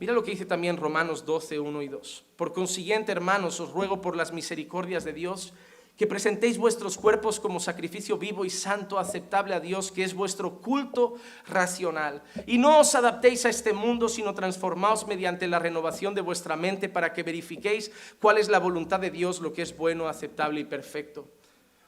Mira 0.00 0.14
lo 0.14 0.24
que 0.24 0.30
dice 0.30 0.46
también 0.46 0.78
Romanos 0.78 1.26
12, 1.26 1.60
1 1.60 1.82
y 1.82 1.88
2. 1.88 2.24
Por 2.36 2.54
consiguiente, 2.54 3.12
hermanos, 3.12 3.60
os 3.60 3.70
ruego 3.70 4.00
por 4.00 4.16
las 4.16 4.32
misericordias 4.32 5.04
de 5.04 5.12
Dios 5.12 5.52
que 5.98 6.06
presentéis 6.06 6.56
vuestros 6.56 6.96
cuerpos 6.96 7.38
como 7.38 7.60
sacrificio 7.60 8.16
vivo 8.16 8.46
y 8.46 8.48
santo, 8.48 8.98
aceptable 8.98 9.54
a 9.54 9.60
Dios, 9.60 9.92
que 9.92 10.02
es 10.02 10.14
vuestro 10.14 10.62
culto 10.62 11.16
racional. 11.46 12.22
Y 12.46 12.56
no 12.56 12.80
os 12.80 12.94
adaptéis 12.94 13.44
a 13.44 13.50
este 13.50 13.74
mundo, 13.74 14.08
sino 14.08 14.32
transformaos 14.32 15.06
mediante 15.06 15.46
la 15.46 15.58
renovación 15.58 16.14
de 16.14 16.22
vuestra 16.22 16.56
mente 16.56 16.88
para 16.88 17.12
que 17.12 17.22
verifiquéis 17.22 17.92
cuál 18.18 18.38
es 18.38 18.48
la 18.48 18.58
voluntad 18.58 19.00
de 19.00 19.10
Dios, 19.10 19.42
lo 19.42 19.52
que 19.52 19.60
es 19.60 19.76
bueno, 19.76 20.08
aceptable 20.08 20.60
y 20.60 20.64
perfecto. 20.64 21.28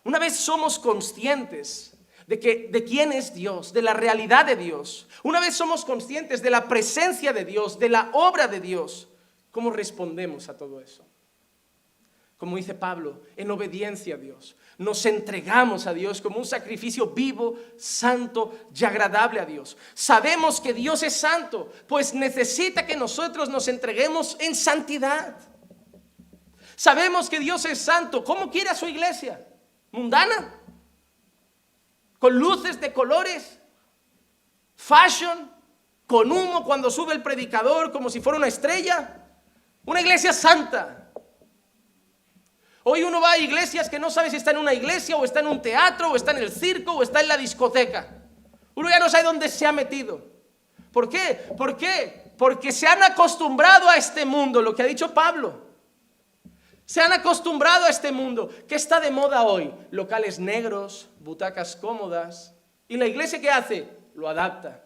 Una 0.04 0.18
vez 0.18 0.36
somos 0.36 0.78
conscientes 0.78 1.91
de, 2.26 2.38
que, 2.38 2.68
de 2.70 2.84
quién 2.84 3.12
es 3.12 3.34
Dios, 3.34 3.72
de 3.72 3.82
la 3.82 3.94
realidad 3.94 4.46
de 4.46 4.56
Dios, 4.56 5.08
una 5.22 5.40
vez 5.40 5.54
somos 5.54 5.84
conscientes 5.84 6.42
de 6.42 6.50
la 6.50 6.68
presencia 6.68 7.32
de 7.32 7.44
Dios, 7.44 7.78
de 7.78 7.88
la 7.88 8.10
obra 8.12 8.48
de 8.48 8.60
Dios, 8.60 9.08
¿cómo 9.50 9.70
respondemos 9.70 10.48
a 10.48 10.56
todo 10.56 10.80
eso? 10.80 11.04
como 12.42 12.56
dice 12.56 12.74
Pablo, 12.74 13.20
en 13.36 13.52
obediencia 13.52 14.16
a 14.16 14.18
Dios. 14.18 14.56
Nos 14.76 15.06
entregamos 15.06 15.86
a 15.86 15.94
Dios 15.94 16.20
como 16.20 16.38
un 16.38 16.44
sacrificio 16.44 17.06
vivo, 17.06 17.56
santo 17.76 18.66
y 18.74 18.84
agradable 18.84 19.38
a 19.38 19.44
Dios. 19.44 19.76
Sabemos 19.94 20.60
que 20.60 20.74
Dios 20.74 21.04
es 21.04 21.14
santo, 21.14 21.72
pues 21.86 22.12
necesita 22.14 22.84
que 22.84 22.96
nosotros 22.96 23.48
nos 23.48 23.68
entreguemos 23.68 24.36
en 24.40 24.56
santidad. 24.56 25.36
Sabemos 26.74 27.30
que 27.30 27.38
Dios 27.38 27.64
es 27.64 27.78
santo. 27.78 28.24
¿Cómo 28.24 28.50
quiere 28.50 28.70
a 28.70 28.74
su 28.74 28.88
iglesia? 28.88 29.46
¿Mundana? 29.92 30.61
¿Con 32.22 32.38
luces 32.38 32.80
de 32.80 32.92
colores? 32.92 33.58
¿Fashion? 34.76 35.50
¿Con 36.06 36.30
humo 36.30 36.62
cuando 36.62 36.88
sube 36.88 37.12
el 37.14 37.20
predicador 37.20 37.90
como 37.90 38.08
si 38.08 38.20
fuera 38.20 38.38
una 38.38 38.46
estrella? 38.46 39.26
Una 39.84 40.00
iglesia 40.00 40.32
santa 40.32 41.10
Hoy 42.84 43.02
uno 43.02 43.20
va 43.20 43.32
a 43.32 43.38
iglesias 43.38 43.90
que 43.90 43.98
no 43.98 44.08
sabe 44.08 44.30
si 44.30 44.36
está 44.36 44.52
en 44.52 44.58
una 44.58 44.72
iglesia 44.72 45.16
o 45.16 45.24
está 45.24 45.40
en 45.40 45.48
un 45.48 45.60
teatro 45.60 46.12
o 46.12 46.16
está 46.16 46.30
en 46.30 46.38
el 46.38 46.52
circo 46.52 46.92
o 46.92 47.02
está 47.02 47.20
en 47.20 47.26
la 47.26 47.36
discoteca. 47.36 48.06
Uno 48.76 48.88
ya 48.88 49.00
no 49.00 49.10
sabe 49.10 49.24
dónde 49.24 49.48
se 49.48 49.66
ha 49.66 49.72
metido. 49.72 50.24
¿Por 50.92 51.08
qué? 51.08 51.44
¿Por 51.58 51.76
qué? 51.76 52.32
Porque 52.38 52.70
se 52.70 52.86
han 52.86 53.02
acostumbrado 53.02 53.88
a 53.88 53.96
este 53.96 54.24
mundo, 54.24 54.62
lo 54.62 54.76
que 54.76 54.82
ha 54.82 54.86
dicho 54.86 55.12
Pablo. 55.12 55.61
Se 56.84 57.00
han 57.00 57.12
acostumbrado 57.12 57.86
a 57.86 57.90
este 57.90 58.12
mundo. 58.12 58.50
¿Qué 58.68 58.74
está 58.74 59.00
de 59.00 59.10
moda 59.10 59.42
hoy? 59.44 59.72
Locales 59.90 60.38
negros, 60.38 61.08
butacas 61.20 61.76
cómodas. 61.76 62.54
¿Y 62.88 62.96
la 62.96 63.06
iglesia 63.06 63.40
qué 63.40 63.50
hace? 63.50 63.88
Lo 64.14 64.28
adapta. 64.28 64.84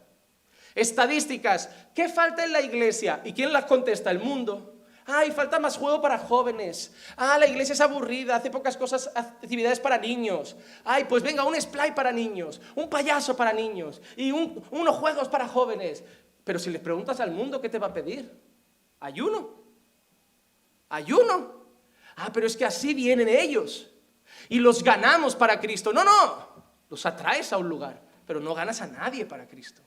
Estadísticas. 0.74 1.70
¿Qué 1.94 2.08
falta 2.08 2.44
en 2.44 2.52
la 2.52 2.60
iglesia? 2.60 3.20
¿Y 3.24 3.32
quién 3.32 3.52
las 3.52 3.64
contesta? 3.64 4.10
El 4.10 4.20
mundo. 4.20 4.74
Ay, 5.06 5.30
falta 5.30 5.60
más 5.60 5.76
juego 5.76 6.00
para 6.02 6.18
jóvenes. 6.18 6.92
Ah, 7.16 7.38
la 7.38 7.46
iglesia 7.46 7.74
es 7.74 7.80
aburrida, 7.80 8.36
hace 8.36 8.50
pocas 8.50 8.76
cosas, 8.76 9.10
actividades 9.14 9.78
para 9.78 9.98
niños. 9.98 10.56
Ay, 10.84 11.04
pues 11.04 11.22
venga, 11.22 11.44
un 11.44 11.60
splay 11.60 11.92
para 11.92 12.10
niños, 12.10 12.60
un 12.74 12.90
payaso 12.90 13.36
para 13.36 13.52
niños 13.52 14.02
y 14.16 14.32
unos 14.32 14.96
juegos 14.96 15.28
para 15.28 15.46
jóvenes. 15.46 16.02
Pero 16.42 16.58
si 16.58 16.70
les 16.70 16.80
preguntas 16.80 17.20
al 17.20 17.30
mundo, 17.30 17.60
¿qué 17.60 17.68
te 17.68 17.78
va 17.78 17.86
a 17.86 17.92
pedir? 17.94 18.32
Ayuno. 18.98 19.50
Ayuno. 20.88 21.55
Ah, 22.16 22.30
pero 22.32 22.46
es 22.46 22.56
que 22.56 22.64
así 22.64 22.94
vienen 22.94 23.28
ellos. 23.28 23.90
Y 24.48 24.58
los 24.58 24.82
ganamos 24.82 25.36
para 25.36 25.60
Cristo. 25.60 25.92
No, 25.92 26.04
no. 26.04 26.56
Los 26.88 27.04
atraes 27.04 27.52
a 27.52 27.58
un 27.58 27.68
lugar, 27.68 28.00
pero 28.26 28.40
no 28.40 28.54
ganas 28.54 28.80
a 28.80 28.86
nadie 28.86 29.26
para 29.26 29.46
Cristo. 29.46 29.82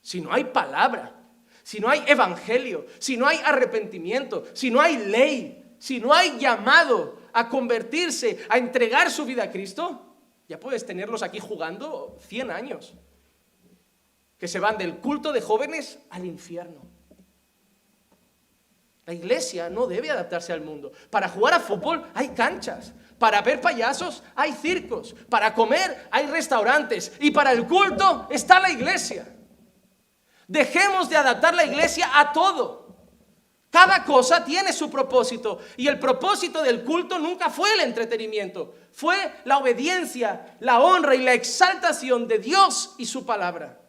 Si 0.00 0.20
no 0.20 0.32
hay 0.32 0.44
palabra, 0.44 1.14
si 1.62 1.80
no 1.80 1.88
hay 1.88 2.02
evangelio, 2.06 2.86
si 2.98 3.16
no 3.16 3.26
hay 3.26 3.38
arrepentimiento, 3.44 4.44
si 4.52 4.70
no 4.70 4.80
hay 4.80 4.96
ley, 5.06 5.76
si 5.78 6.00
no 6.00 6.12
hay 6.12 6.38
llamado 6.38 7.18
a 7.32 7.48
convertirse, 7.48 8.44
a 8.48 8.58
entregar 8.58 9.10
su 9.10 9.24
vida 9.24 9.44
a 9.44 9.50
Cristo, 9.50 10.14
ya 10.48 10.60
puedes 10.60 10.84
tenerlos 10.84 11.22
aquí 11.22 11.38
jugando 11.38 12.18
100 12.28 12.50
años, 12.50 12.94
que 14.38 14.48
se 14.48 14.60
van 14.60 14.76
del 14.76 14.98
culto 14.98 15.32
de 15.32 15.40
jóvenes 15.40 15.98
al 16.10 16.26
infierno. 16.26 16.93
La 19.06 19.12
iglesia 19.12 19.68
no 19.68 19.86
debe 19.86 20.10
adaptarse 20.10 20.52
al 20.52 20.60
mundo. 20.60 20.92
Para 21.10 21.28
jugar 21.28 21.54
a 21.54 21.60
fútbol 21.60 22.10
hay 22.14 22.30
canchas. 22.30 22.92
Para 23.18 23.42
ver 23.42 23.60
payasos 23.60 24.22
hay 24.34 24.52
circos. 24.52 25.14
Para 25.28 25.54
comer 25.54 26.08
hay 26.10 26.26
restaurantes. 26.26 27.12
Y 27.20 27.30
para 27.30 27.52
el 27.52 27.66
culto 27.66 28.26
está 28.30 28.60
la 28.60 28.70
iglesia. 28.70 29.28
Dejemos 30.46 31.08
de 31.08 31.16
adaptar 31.16 31.54
la 31.54 31.64
iglesia 31.64 32.08
a 32.12 32.32
todo. 32.32 32.84
Cada 33.74 34.04
cosa 34.04 34.44
tiene 34.44 34.72
su 34.72 34.88
propósito 34.88 35.58
y 35.76 35.88
el 35.88 35.98
propósito 35.98 36.62
del 36.62 36.84
culto 36.84 37.18
nunca 37.18 37.50
fue 37.50 37.72
el 37.72 37.80
entretenimiento, 37.80 38.76
fue 38.92 39.16
la 39.44 39.58
obediencia, 39.58 40.56
la 40.60 40.80
honra 40.80 41.16
y 41.16 41.24
la 41.24 41.32
exaltación 41.32 42.28
de 42.28 42.38
Dios 42.38 42.94
y 42.98 43.06
su 43.06 43.26
palabra. 43.26 43.80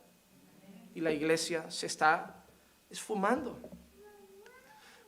Y 0.95 1.01
la 1.01 1.11
iglesia 1.11 1.69
se 1.69 1.85
está 1.85 2.45
esfumando. 2.89 3.59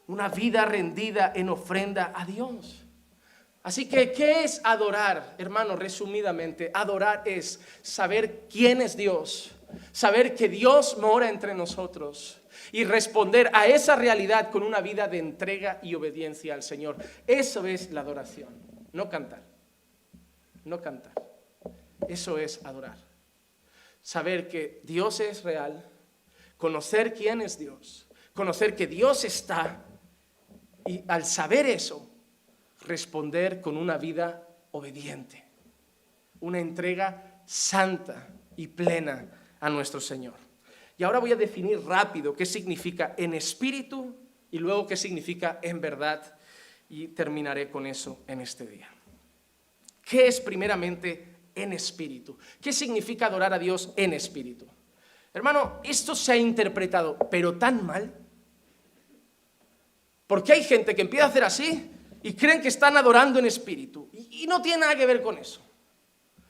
Una 0.07 0.29
vida 0.29 0.65
rendida 0.65 1.31
en 1.35 1.49
ofrenda 1.49 2.11
a 2.15 2.25
Dios. 2.25 2.83
Así 3.63 3.87
que, 3.87 4.11
¿qué 4.13 4.43
es 4.43 4.61
adorar? 4.63 5.35
Hermano, 5.37 5.75
resumidamente, 5.75 6.71
adorar 6.73 7.23
es 7.25 7.59
saber 7.81 8.47
quién 8.49 8.81
es 8.81 8.95
Dios 8.95 9.53
saber 9.91 10.35
que 10.35 10.49
Dios 10.49 10.97
mora 10.97 11.29
entre 11.29 11.53
nosotros 11.53 12.39
y 12.71 12.83
responder 12.83 13.49
a 13.53 13.67
esa 13.67 13.95
realidad 13.95 14.49
con 14.51 14.63
una 14.63 14.81
vida 14.81 15.07
de 15.07 15.19
entrega 15.19 15.79
y 15.81 15.95
obediencia 15.95 16.53
al 16.53 16.63
Señor. 16.63 16.97
Eso 17.25 17.65
es 17.65 17.91
la 17.91 18.01
adoración, 18.01 18.49
no 18.93 19.09
cantar, 19.09 19.43
no 20.65 20.81
cantar. 20.81 21.13
Eso 22.07 22.37
es 22.37 22.63
adorar. 22.65 22.97
Saber 24.01 24.47
que 24.47 24.81
Dios 24.83 25.19
es 25.19 25.43
real, 25.43 25.89
conocer 26.57 27.13
quién 27.13 27.41
es 27.41 27.57
Dios, 27.57 28.07
conocer 28.33 28.75
que 28.75 28.87
Dios 28.87 29.25
está 29.25 29.83
y 30.87 31.03
al 31.07 31.25
saber 31.25 31.65
eso, 31.65 32.09
responder 32.85 33.61
con 33.61 33.77
una 33.77 33.97
vida 33.97 34.47
obediente, 34.71 35.43
una 36.39 36.59
entrega 36.59 37.41
santa 37.45 38.27
y 38.55 38.67
plena 38.67 39.29
a 39.59 39.69
nuestro 39.69 39.99
Señor. 39.99 40.35
Y 40.97 41.03
ahora 41.03 41.19
voy 41.19 41.31
a 41.31 41.35
definir 41.35 41.79
rápido 41.81 42.33
qué 42.33 42.45
significa 42.45 43.13
en 43.17 43.33
espíritu 43.33 44.15
y 44.49 44.57
luego 44.59 44.87
qué 44.87 44.95
significa 44.95 45.59
en 45.61 45.79
verdad 45.81 46.37
y 46.89 47.09
terminaré 47.09 47.69
con 47.69 47.85
eso 47.85 48.23
en 48.27 48.41
este 48.41 48.65
día. 48.65 48.89
¿Qué 50.03 50.27
es 50.27 50.39
primeramente 50.39 51.35
en 51.53 51.73
espíritu? 51.73 52.37
¿Qué 52.61 52.71
significa 52.71 53.27
adorar 53.27 53.53
a 53.53 53.59
Dios 53.59 53.93
en 53.97 54.13
espíritu? 54.13 54.65
Hermano, 55.33 55.81
esto 55.83 56.15
se 56.15 56.31
ha 56.31 56.37
interpretado, 56.37 57.17
pero 57.29 57.57
tan 57.57 57.85
mal. 57.85 58.26
Porque 60.27 60.53
hay 60.53 60.63
gente 60.63 60.93
que 60.93 61.01
empieza 61.01 61.25
a 61.25 61.29
hacer 61.29 61.43
así 61.43 61.89
y 62.21 62.33
creen 62.33 62.61
que 62.61 62.67
están 62.67 62.97
adorando 62.97 63.39
en 63.39 63.45
espíritu. 63.45 64.09
Y 64.13 64.45
no 64.45 64.61
tiene 64.61 64.81
nada 64.81 64.95
que 64.95 65.05
ver 65.05 65.21
con 65.21 65.37
eso. 65.37 65.61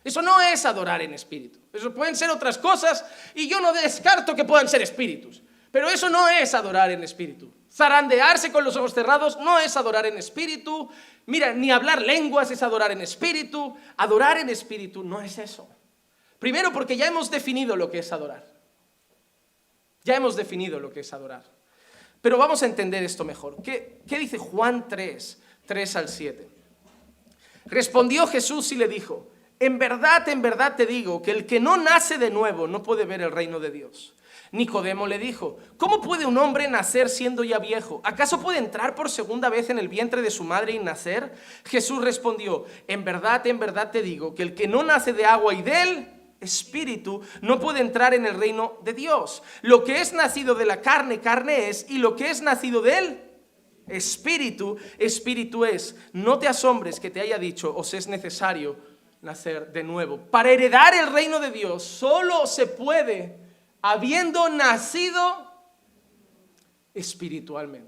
Eso 0.03 0.21
no 0.21 0.41
es 0.41 0.65
adorar 0.65 1.01
en 1.01 1.13
espíritu. 1.13 1.59
Eso 1.71 1.93
pueden 1.93 2.15
ser 2.15 2.29
otras 2.29 2.57
cosas 2.57 3.05
y 3.35 3.47
yo 3.47 3.59
no 3.59 3.73
descarto 3.73 4.35
que 4.35 4.45
puedan 4.45 4.67
ser 4.67 4.81
espíritus. 4.81 5.43
Pero 5.71 5.89
eso 5.89 6.09
no 6.09 6.27
es 6.29 6.53
adorar 6.53 6.91
en 6.91 7.03
espíritu. 7.03 7.53
Zarandearse 7.71 8.51
con 8.51 8.63
los 8.63 8.75
ojos 8.77 8.93
cerrados 8.93 9.37
no 9.37 9.59
es 9.59 9.75
adorar 9.75 10.05
en 10.05 10.17
espíritu. 10.17 10.89
Mira, 11.25 11.53
ni 11.53 11.71
hablar 11.71 12.01
lenguas 12.01 12.49
es 12.49 12.63
adorar 12.63 12.91
en 12.91 13.01
espíritu. 13.01 13.77
Adorar 13.97 14.37
en 14.37 14.49
espíritu 14.49 15.03
no 15.03 15.21
es 15.21 15.37
eso. 15.37 15.69
Primero 16.39 16.71
porque 16.71 16.95
ya 16.95 17.07
hemos 17.07 17.29
definido 17.29 17.75
lo 17.75 17.91
que 17.91 17.99
es 17.99 18.11
adorar. 18.11 18.47
Ya 20.03 20.15
hemos 20.15 20.37
definido 20.37 20.79
lo 20.79 20.89
que 20.91 21.01
es 21.01 21.11
adorar. 21.11 21.56
Pero 22.27 22.37
vamos 22.37 22.61
a 22.61 22.65
entender 22.65 23.01
esto 23.03 23.23
mejor. 23.23 23.55
¿Qué, 23.63 24.01
dice 24.05 24.37
Juan 24.37 24.89
3, 24.89 25.37
3 25.65 25.95
al 25.95 26.09
7? 26.09 26.49
Respondió 27.67 28.27
Jesús 28.27 28.69
y 28.73 28.75
le 28.75 28.89
dijo, 28.89 29.29
en 29.61 29.79
verdad, 29.79 30.27
en 30.27 30.41
verdad 30.41 30.75
te 30.75 30.85
digo 30.85 31.21
que 31.21 31.31
el 31.31 31.45
que 31.45 31.61
no 31.61 31.77
nace 31.77 32.17
de 32.17 32.29
nuevo 32.29 32.67
no 32.67 32.83
puede 32.83 33.05
ver 33.05 33.21
el 33.21 33.31
reino 33.31 33.61
de 33.61 33.71
Dios. 33.71 34.13
Nicodemo 34.51 35.07
le 35.07 35.19
dijo, 35.19 35.57
¿cómo 35.77 36.01
puede 36.01 36.25
un 36.25 36.37
hombre 36.37 36.67
nacer 36.67 37.07
siendo 37.07 37.45
ya 37.45 37.59
viejo? 37.59 38.01
¿Acaso 38.03 38.41
puede 38.41 38.57
entrar 38.57 38.93
por 38.93 39.09
segunda 39.09 39.47
vez 39.47 39.69
en 39.69 39.79
el 39.79 39.87
vientre 39.87 40.21
de 40.21 40.29
su 40.29 40.43
madre 40.43 40.73
y 40.73 40.79
nacer? 40.79 41.33
Jesús 41.63 42.03
respondió, 42.03 42.65
en 42.89 43.05
verdad, 43.05 43.47
en 43.47 43.57
verdad 43.57 43.89
te 43.89 44.01
digo 44.01 44.35
que 44.35 44.43
el 44.43 44.53
que 44.53 44.67
no 44.67 44.83
nace 44.83 45.13
de 45.13 45.23
agua 45.23 45.53
y 45.53 45.61
de 45.61 45.81
él 45.81 46.16
espíritu, 46.39 47.21
no 47.41 47.59
puede 47.59 47.81
entrar 47.81 48.13
en 48.13 48.25
el 48.25 48.35
reino 48.35 48.77
de 48.83 48.93
Dios. 48.93 49.43
Lo 49.61 49.83
que 49.83 50.01
es 50.01 50.13
nacido 50.13 50.55
de 50.55 50.65
la 50.65 50.81
carne, 50.81 51.19
carne 51.19 51.69
es, 51.69 51.85
y 51.89 51.97
lo 51.97 52.15
que 52.15 52.29
es 52.29 52.41
nacido 52.41 52.81
de 52.81 52.97
él, 52.97 53.21
espíritu, 53.87 54.77
espíritu 54.97 55.65
es. 55.65 55.95
No 56.13 56.39
te 56.39 56.47
asombres 56.47 56.99
que 56.99 57.09
te 57.09 57.21
haya 57.21 57.37
dicho, 57.37 57.75
os 57.75 57.93
es 57.93 58.07
necesario 58.07 58.77
nacer 59.21 59.71
de 59.71 59.83
nuevo. 59.83 60.17
Para 60.17 60.51
heredar 60.51 60.93
el 60.93 61.11
reino 61.11 61.39
de 61.39 61.51
Dios 61.51 61.83
solo 61.83 62.45
se 62.45 62.67
puede 62.67 63.37
habiendo 63.81 64.49
nacido 64.49 65.47
espiritualmente. 66.93 67.86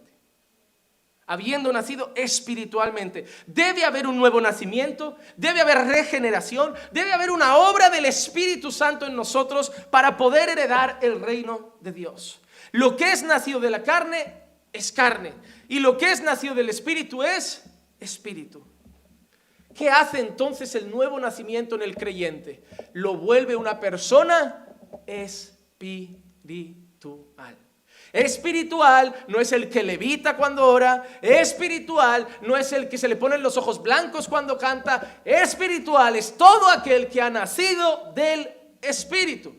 Habiendo 1.29 1.71
nacido 1.71 2.11
espiritualmente. 2.15 3.25
Debe 3.45 3.85
haber 3.85 4.07
un 4.07 4.17
nuevo 4.17 4.41
nacimiento, 4.41 5.15
debe 5.37 5.61
haber 5.61 5.85
regeneración, 5.85 6.73
debe 6.91 7.13
haber 7.13 7.29
una 7.29 7.55
obra 7.55 7.91
del 7.91 8.05
Espíritu 8.05 8.71
Santo 8.71 9.05
en 9.05 9.15
nosotros 9.15 9.71
para 9.91 10.17
poder 10.17 10.49
heredar 10.49 10.97
el 11.03 11.21
reino 11.21 11.75
de 11.81 11.91
Dios. 11.91 12.41
Lo 12.71 12.97
que 12.97 13.11
es 13.11 13.21
nacido 13.21 13.59
de 13.59 13.69
la 13.69 13.83
carne 13.83 14.41
es 14.73 14.91
carne 14.91 15.33
y 15.67 15.79
lo 15.79 15.99
que 15.99 16.11
es 16.11 16.23
nacido 16.23 16.55
del 16.55 16.69
Espíritu 16.69 17.21
es 17.21 17.63
espíritu. 17.99 18.63
¿Qué 19.75 19.87
hace 19.87 20.19
entonces 20.19 20.73
el 20.73 20.89
nuevo 20.89 21.19
nacimiento 21.19 21.75
en 21.75 21.83
el 21.83 21.95
creyente? 21.95 22.63
Lo 22.93 23.17
vuelve 23.17 23.55
una 23.55 23.79
persona 23.79 24.65
espiritual. 25.05 26.49
Espiritual 28.11 29.13
no 29.27 29.39
es 29.39 29.51
el 29.51 29.69
que 29.69 29.83
levita 29.83 30.35
cuando 30.35 30.65
ora, 30.65 31.05
espiritual 31.21 32.27
no 32.41 32.57
es 32.57 32.73
el 32.73 32.89
que 32.89 32.97
se 32.97 33.07
le 33.07 33.15
ponen 33.15 33.43
los 33.43 33.57
ojos 33.57 33.81
blancos 33.81 34.27
cuando 34.27 34.57
canta, 34.57 35.21
espiritual 35.25 36.15
es 36.15 36.37
todo 36.37 36.69
aquel 36.69 37.07
que 37.07 37.21
ha 37.21 37.29
nacido 37.29 38.11
del 38.15 38.49
Espíritu. 38.81 39.55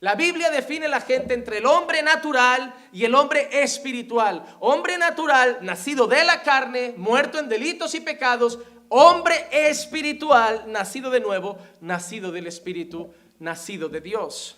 La 0.00 0.14
Biblia 0.14 0.50
define 0.50 0.86
la 0.86 1.00
gente 1.00 1.34
entre 1.34 1.58
el 1.58 1.66
hombre 1.66 2.02
natural 2.02 2.72
y 2.92 3.04
el 3.04 3.14
hombre 3.16 3.48
espiritual. 3.62 4.44
Hombre 4.60 4.96
natural, 4.96 5.58
nacido 5.62 6.06
de 6.06 6.24
la 6.24 6.42
carne, 6.42 6.94
muerto 6.96 7.40
en 7.40 7.48
delitos 7.48 7.96
y 7.96 8.00
pecados. 8.00 8.60
Hombre 8.90 9.48
espiritual, 9.50 10.64
nacido 10.68 11.10
de 11.10 11.20
nuevo, 11.20 11.58
nacido 11.80 12.30
del 12.30 12.46
Espíritu, 12.46 13.12
nacido 13.40 13.88
de 13.88 14.00
Dios. 14.00 14.57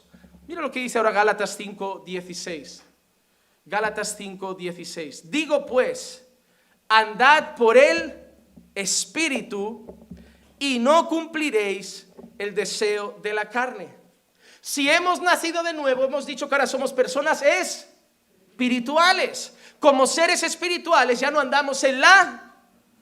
Mira 0.50 0.62
lo 0.62 0.72
que 0.72 0.80
dice 0.80 0.98
ahora 0.98 1.12
Gálatas 1.12 1.56
5, 1.56 2.02
16. 2.04 2.82
Gálatas 3.66 4.16
5, 4.18 4.54
16. 4.54 5.30
Digo 5.30 5.64
pues, 5.64 6.26
andad 6.88 7.54
por 7.54 7.78
el 7.78 8.12
Espíritu 8.74 9.86
y 10.58 10.80
no 10.80 11.08
cumpliréis 11.08 12.08
el 12.36 12.52
deseo 12.52 13.16
de 13.22 13.32
la 13.32 13.48
carne 13.48 14.00
si 14.60 14.90
hemos 14.90 15.22
nacido 15.22 15.62
de 15.62 15.72
nuevo, 15.72 16.04
hemos 16.04 16.26
dicho 16.26 16.46
que 16.48 16.54
ahora 16.54 16.66
somos 16.66 16.92
personas 16.92 17.42
espirituales. 17.42 19.54
Como 19.78 20.06
seres 20.06 20.42
espirituales 20.42 21.20
ya 21.20 21.30
no 21.30 21.40
andamos 21.40 21.82
en 21.84 22.00
la 22.00 22.46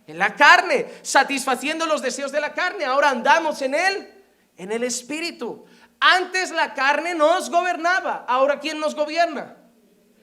en 0.07 0.18
la 0.18 0.36
carne, 0.36 0.86
satisfaciendo 1.03 1.86
los 1.86 2.01
deseos 2.01 2.32
de 2.32 2.40
la 2.40 2.55
carne. 2.55 2.84
Ahora 2.84 3.11
andamos 3.11 3.61
en 3.61 3.74
él, 3.74 4.11
en 4.57 4.72
el 4.72 4.82
espíritu. 4.82 5.66
Antes 6.01 6.51
la 6.51 6.74
carne 6.74 7.14
nos 7.14 7.51
gobernaba. 7.51 8.24
Ahora 8.28 8.61
¿quién 8.61 8.78
nos 8.78 8.94
gobierna? 8.94 9.57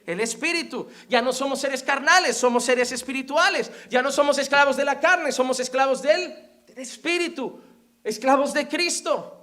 El 0.06 0.20
espíritu. 0.20 0.88
Ya 1.10 1.22
no 1.22 1.34
somos 1.34 1.60
seres 1.60 1.84
carnales, 1.84 2.38
somos 2.38 2.64
seres 2.64 2.92
espirituales. 2.92 3.72
Ya 3.90 4.02
no 4.02 4.12
somos 4.12 4.38
esclavos 4.38 4.78
de 4.78 4.86
la 4.86 5.00
carne, 5.00 5.32
somos 5.32 5.60
esclavos 5.60 6.02
del, 6.02 6.36
del 6.68 6.80
espíritu, 6.80 7.62
esclavos 8.04 8.54
de 8.54 8.68
Cristo. 8.68 9.36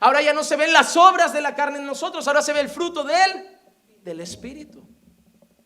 Ahora 0.00 0.22
ya 0.22 0.32
no 0.32 0.42
se 0.44 0.56
ven 0.56 0.72
las 0.72 0.96
obras 0.96 1.32
de 1.32 1.40
la 1.40 1.54
carne 1.54 1.78
en 1.78 1.86
nosotros, 1.86 2.26
ahora 2.26 2.42
se 2.42 2.52
ve 2.52 2.60
el 2.60 2.68
fruto 2.68 3.04
de 3.04 3.14
él, 3.14 3.58
del 4.02 4.20
Espíritu. 4.20 4.86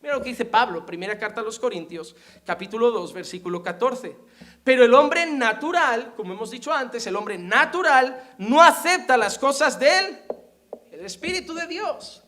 Mira 0.00 0.14
lo 0.14 0.22
que 0.22 0.28
dice 0.28 0.44
Pablo, 0.44 0.86
primera 0.86 1.18
carta 1.18 1.40
a 1.40 1.44
los 1.44 1.58
Corintios, 1.58 2.14
capítulo 2.46 2.92
2, 2.92 3.12
versículo 3.12 3.62
14. 3.64 4.16
Pero 4.62 4.84
el 4.84 4.94
hombre 4.94 5.26
natural, 5.26 6.14
como 6.16 6.34
hemos 6.34 6.52
dicho 6.52 6.72
antes, 6.72 7.04
el 7.08 7.16
hombre 7.16 7.36
natural 7.36 8.34
no 8.38 8.62
acepta 8.62 9.16
las 9.16 9.38
cosas 9.38 9.78
de 9.80 9.98
él, 9.98 10.18
el 10.92 11.04
Espíritu 11.04 11.52
de 11.52 11.66
Dios. 11.66 12.22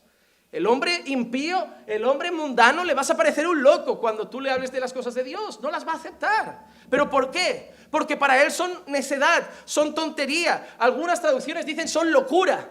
El 0.50 0.66
hombre 0.66 1.02
impío, 1.06 1.64
el 1.86 2.04
hombre 2.04 2.32
mundano, 2.32 2.82
le 2.82 2.92
vas 2.92 3.08
a 3.10 3.16
parecer 3.16 3.46
un 3.46 3.62
loco 3.62 4.00
cuando 4.00 4.28
tú 4.28 4.40
le 4.40 4.50
hables 4.50 4.72
de 4.72 4.80
las 4.80 4.92
cosas 4.92 5.14
de 5.14 5.22
Dios. 5.22 5.60
No 5.60 5.70
las 5.70 5.86
va 5.86 5.92
a 5.92 5.96
aceptar. 5.96 6.66
¿Pero 6.88 7.08
por 7.08 7.30
qué? 7.30 7.72
Porque 7.88 8.16
para 8.16 8.42
él 8.42 8.50
son 8.50 8.72
necedad, 8.88 9.48
son 9.64 9.94
tontería. 9.94 10.74
Algunas 10.76 11.20
traducciones 11.20 11.66
dicen 11.66 11.86
son 11.86 12.10
locura. 12.10 12.68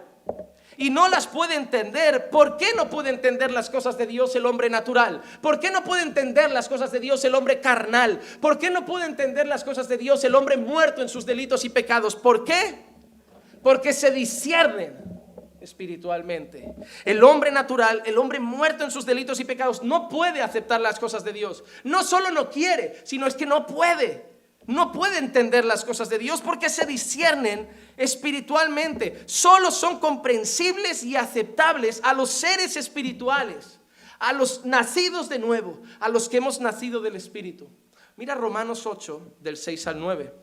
Y 0.80 0.88
no 0.88 1.08
las 1.08 1.26
puede 1.26 1.56
entender. 1.56 2.30
¿Por 2.30 2.56
qué 2.56 2.68
no 2.74 2.88
puede 2.88 3.10
entender 3.10 3.50
las 3.50 3.68
cosas 3.68 3.98
de 3.98 4.06
Dios 4.06 4.34
el 4.34 4.46
hombre 4.46 4.70
natural? 4.70 5.20
¿Por 5.42 5.60
qué 5.60 5.70
no 5.70 5.84
puede 5.84 6.00
entender 6.00 6.50
las 6.50 6.70
cosas 6.70 6.90
de 6.90 7.00
Dios 7.00 7.22
el 7.26 7.34
hombre 7.34 7.60
carnal? 7.60 8.18
¿Por 8.40 8.58
qué 8.58 8.70
no 8.70 8.86
puede 8.86 9.04
entender 9.04 9.46
las 9.46 9.62
cosas 9.62 9.88
de 9.88 9.98
Dios 9.98 10.24
el 10.24 10.34
hombre 10.34 10.56
muerto 10.56 11.02
en 11.02 11.10
sus 11.10 11.26
delitos 11.26 11.66
y 11.66 11.68
pecados? 11.68 12.16
¿Por 12.16 12.44
qué? 12.44 12.82
Porque 13.62 13.92
se 13.92 14.10
disciernen 14.10 14.96
espiritualmente. 15.60 16.72
El 17.04 17.22
hombre 17.24 17.50
natural, 17.50 18.02
el 18.06 18.16
hombre 18.16 18.40
muerto 18.40 18.82
en 18.82 18.90
sus 18.90 19.04
delitos 19.04 19.38
y 19.38 19.44
pecados, 19.44 19.82
no 19.82 20.08
puede 20.08 20.40
aceptar 20.40 20.80
las 20.80 20.98
cosas 20.98 21.24
de 21.24 21.34
Dios. 21.34 21.62
No 21.84 22.02
solo 22.04 22.30
no 22.30 22.48
quiere, 22.48 23.02
sino 23.04 23.26
es 23.26 23.34
que 23.34 23.44
no 23.44 23.66
puede. 23.66 24.29
No 24.70 24.92
puede 24.92 25.18
entender 25.18 25.64
las 25.64 25.84
cosas 25.84 26.08
de 26.08 26.18
Dios 26.18 26.40
porque 26.42 26.68
se 26.68 26.86
disciernen 26.86 27.68
espiritualmente. 27.96 29.24
Solo 29.26 29.72
son 29.72 29.98
comprensibles 29.98 31.02
y 31.02 31.16
aceptables 31.16 32.00
a 32.04 32.14
los 32.14 32.30
seres 32.30 32.76
espirituales, 32.76 33.80
a 34.20 34.32
los 34.32 34.64
nacidos 34.64 35.28
de 35.28 35.40
nuevo, 35.40 35.82
a 35.98 36.08
los 36.08 36.28
que 36.28 36.36
hemos 36.36 36.60
nacido 36.60 37.00
del 37.00 37.16
Espíritu. 37.16 37.68
Mira 38.14 38.36
Romanos 38.36 38.86
8, 38.86 39.38
del 39.40 39.56
6 39.56 39.88
al 39.88 39.98
9. 39.98 40.34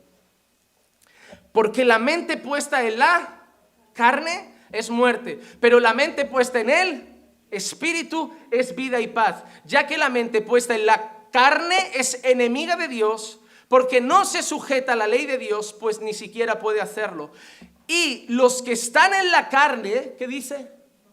Porque 1.50 1.86
la 1.86 1.98
mente 1.98 2.36
puesta 2.36 2.86
en 2.86 2.98
la 2.98 3.46
carne 3.94 4.56
es 4.70 4.90
muerte, 4.90 5.40
pero 5.58 5.80
la 5.80 5.94
mente 5.94 6.26
puesta 6.26 6.60
en 6.60 6.68
él, 6.68 7.14
espíritu, 7.50 8.30
es 8.50 8.76
vida 8.76 9.00
y 9.00 9.06
paz, 9.06 9.42
ya 9.64 9.86
que 9.86 9.96
la 9.96 10.10
mente 10.10 10.42
puesta 10.42 10.74
en 10.74 10.84
la 10.84 11.14
carne 11.32 11.78
es 11.94 12.22
enemiga 12.24 12.76
de 12.76 12.88
Dios, 12.88 13.40
porque 13.68 14.00
no 14.00 14.24
se 14.24 14.42
sujeta 14.42 14.94
a 14.94 14.96
la 14.96 15.06
ley 15.06 15.26
de 15.26 15.38
Dios, 15.38 15.74
pues 15.78 16.00
ni 16.00 16.14
siquiera 16.14 16.58
puede 16.58 16.80
hacerlo. 16.80 17.30
Y 17.86 18.26
los 18.28 18.62
que 18.62 18.72
están 18.72 19.14
en 19.14 19.30
la 19.30 19.48
carne, 19.48 20.14
¿qué 20.18 20.26
dice? 20.26 20.72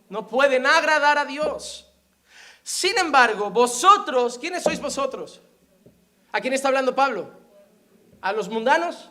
No 0.09 0.27
pueden 0.27 0.65
agradar 0.65 1.17
a 1.17 1.25
Dios. 1.25 1.91
Sin 2.63 2.97
embargo, 2.97 3.49
vosotros, 3.49 4.39
¿quiénes 4.39 4.63
sois 4.63 4.81
vosotros? 4.81 5.41
¿A 6.31 6.41
quién 6.41 6.53
está 6.53 6.69
hablando 6.69 6.95
Pablo? 6.95 7.31
¿A 8.21 8.33
los 8.33 8.49
mundanos? 8.49 9.09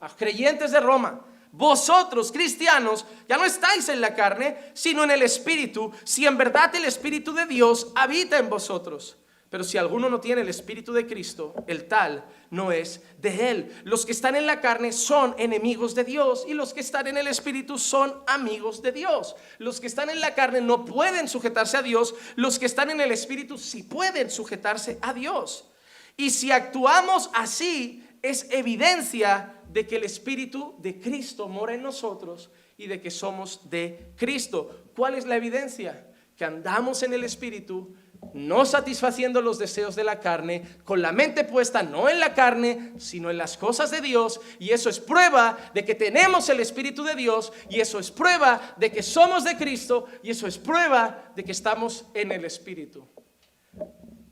¿A 0.00 0.08
creyentes 0.08 0.72
de 0.72 0.80
Roma? 0.80 1.24
Vosotros, 1.52 2.32
cristianos, 2.32 3.04
ya 3.28 3.36
no 3.36 3.44
estáis 3.44 3.88
en 3.88 4.00
la 4.00 4.14
carne, 4.14 4.72
sino 4.74 5.04
en 5.04 5.10
el 5.10 5.22
Espíritu, 5.22 5.92
si 6.04 6.26
en 6.26 6.38
verdad 6.38 6.74
el 6.74 6.84
Espíritu 6.84 7.32
de 7.34 7.46
Dios 7.46 7.92
habita 7.94 8.38
en 8.38 8.48
vosotros. 8.48 9.18
Pero 9.52 9.64
si 9.64 9.76
alguno 9.76 10.08
no 10.08 10.18
tiene 10.18 10.40
el 10.40 10.48
Espíritu 10.48 10.94
de 10.94 11.06
Cristo, 11.06 11.54
el 11.66 11.86
tal 11.86 12.24
no 12.48 12.72
es 12.72 13.02
de 13.18 13.50
él. 13.50 13.82
Los 13.84 14.06
que 14.06 14.12
están 14.12 14.34
en 14.34 14.46
la 14.46 14.62
carne 14.62 14.92
son 14.92 15.34
enemigos 15.36 15.94
de 15.94 16.04
Dios 16.04 16.46
y 16.48 16.54
los 16.54 16.72
que 16.72 16.80
están 16.80 17.06
en 17.06 17.18
el 17.18 17.26
Espíritu 17.26 17.76
son 17.76 18.14
amigos 18.26 18.80
de 18.80 18.92
Dios. 18.92 19.36
Los 19.58 19.78
que 19.78 19.88
están 19.88 20.08
en 20.08 20.20
la 20.20 20.34
carne 20.34 20.62
no 20.62 20.86
pueden 20.86 21.28
sujetarse 21.28 21.76
a 21.76 21.82
Dios, 21.82 22.14
los 22.34 22.58
que 22.58 22.64
están 22.64 22.88
en 22.92 23.02
el 23.02 23.12
Espíritu 23.12 23.58
sí 23.58 23.82
pueden 23.82 24.30
sujetarse 24.30 24.98
a 25.02 25.12
Dios. 25.12 25.68
Y 26.16 26.30
si 26.30 26.50
actuamos 26.50 27.28
así, 27.34 28.02
es 28.22 28.46
evidencia 28.52 29.60
de 29.70 29.86
que 29.86 29.96
el 29.96 30.04
Espíritu 30.04 30.76
de 30.78 30.98
Cristo 30.98 31.46
mora 31.46 31.74
en 31.74 31.82
nosotros 31.82 32.50
y 32.78 32.86
de 32.86 33.02
que 33.02 33.10
somos 33.10 33.68
de 33.68 34.14
Cristo. 34.16 34.84
¿Cuál 34.96 35.14
es 35.14 35.26
la 35.26 35.36
evidencia? 35.36 36.06
Que 36.38 36.46
andamos 36.46 37.02
en 37.02 37.12
el 37.12 37.22
Espíritu, 37.22 37.94
no 38.34 38.64
satisfaciendo 38.64 39.42
los 39.42 39.58
deseos 39.58 39.94
de 39.96 40.04
la 40.04 40.20
carne, 40.20 40.62
con 40.84 41.02
la 41.02 41.12
mente 41.12 41.44
puesta 41.44 41.82
no 41.82 42.08
en 42.08 42.20
la 42.20 42.34
carne, 42.34 42.92
sino 42.98 43.30
en 43.30 43.38
las 43.38 43.56
cosas 43.56 43.90
de 43.90 44.00
Dios. 44.00 44.40
Y 44.58 44.70
eso 44.70 44.88
es 44.88 45.00
prueba 45.00 45.58
de 45.74 45.84
que 45.84 45.94
tenemos 45.94 46.48
el 46.48 46.60
Espíritu 46.60 47.04
de 47.04 47.14
Dios, 47.14 47.52
y 47.68 47.80
eso 47.80 47.98
es 47.98 48.10
prueba 48.10 48.74
de 48.76 48.90
que 48.90 49.02
somos 49.02 49.44
de 49.44 49.56
Cristo, 49.56 50.06
y 50.22 50.30
eso 50.30 50.46
es 50.46 50.58
prueba 50.58 51.32
de 51.34 51.44
que 51.44 51.52
estamos 51.52 52.06
en 52.14 52.32
el 52.32 52.44
Espíritu. 52.44 53.06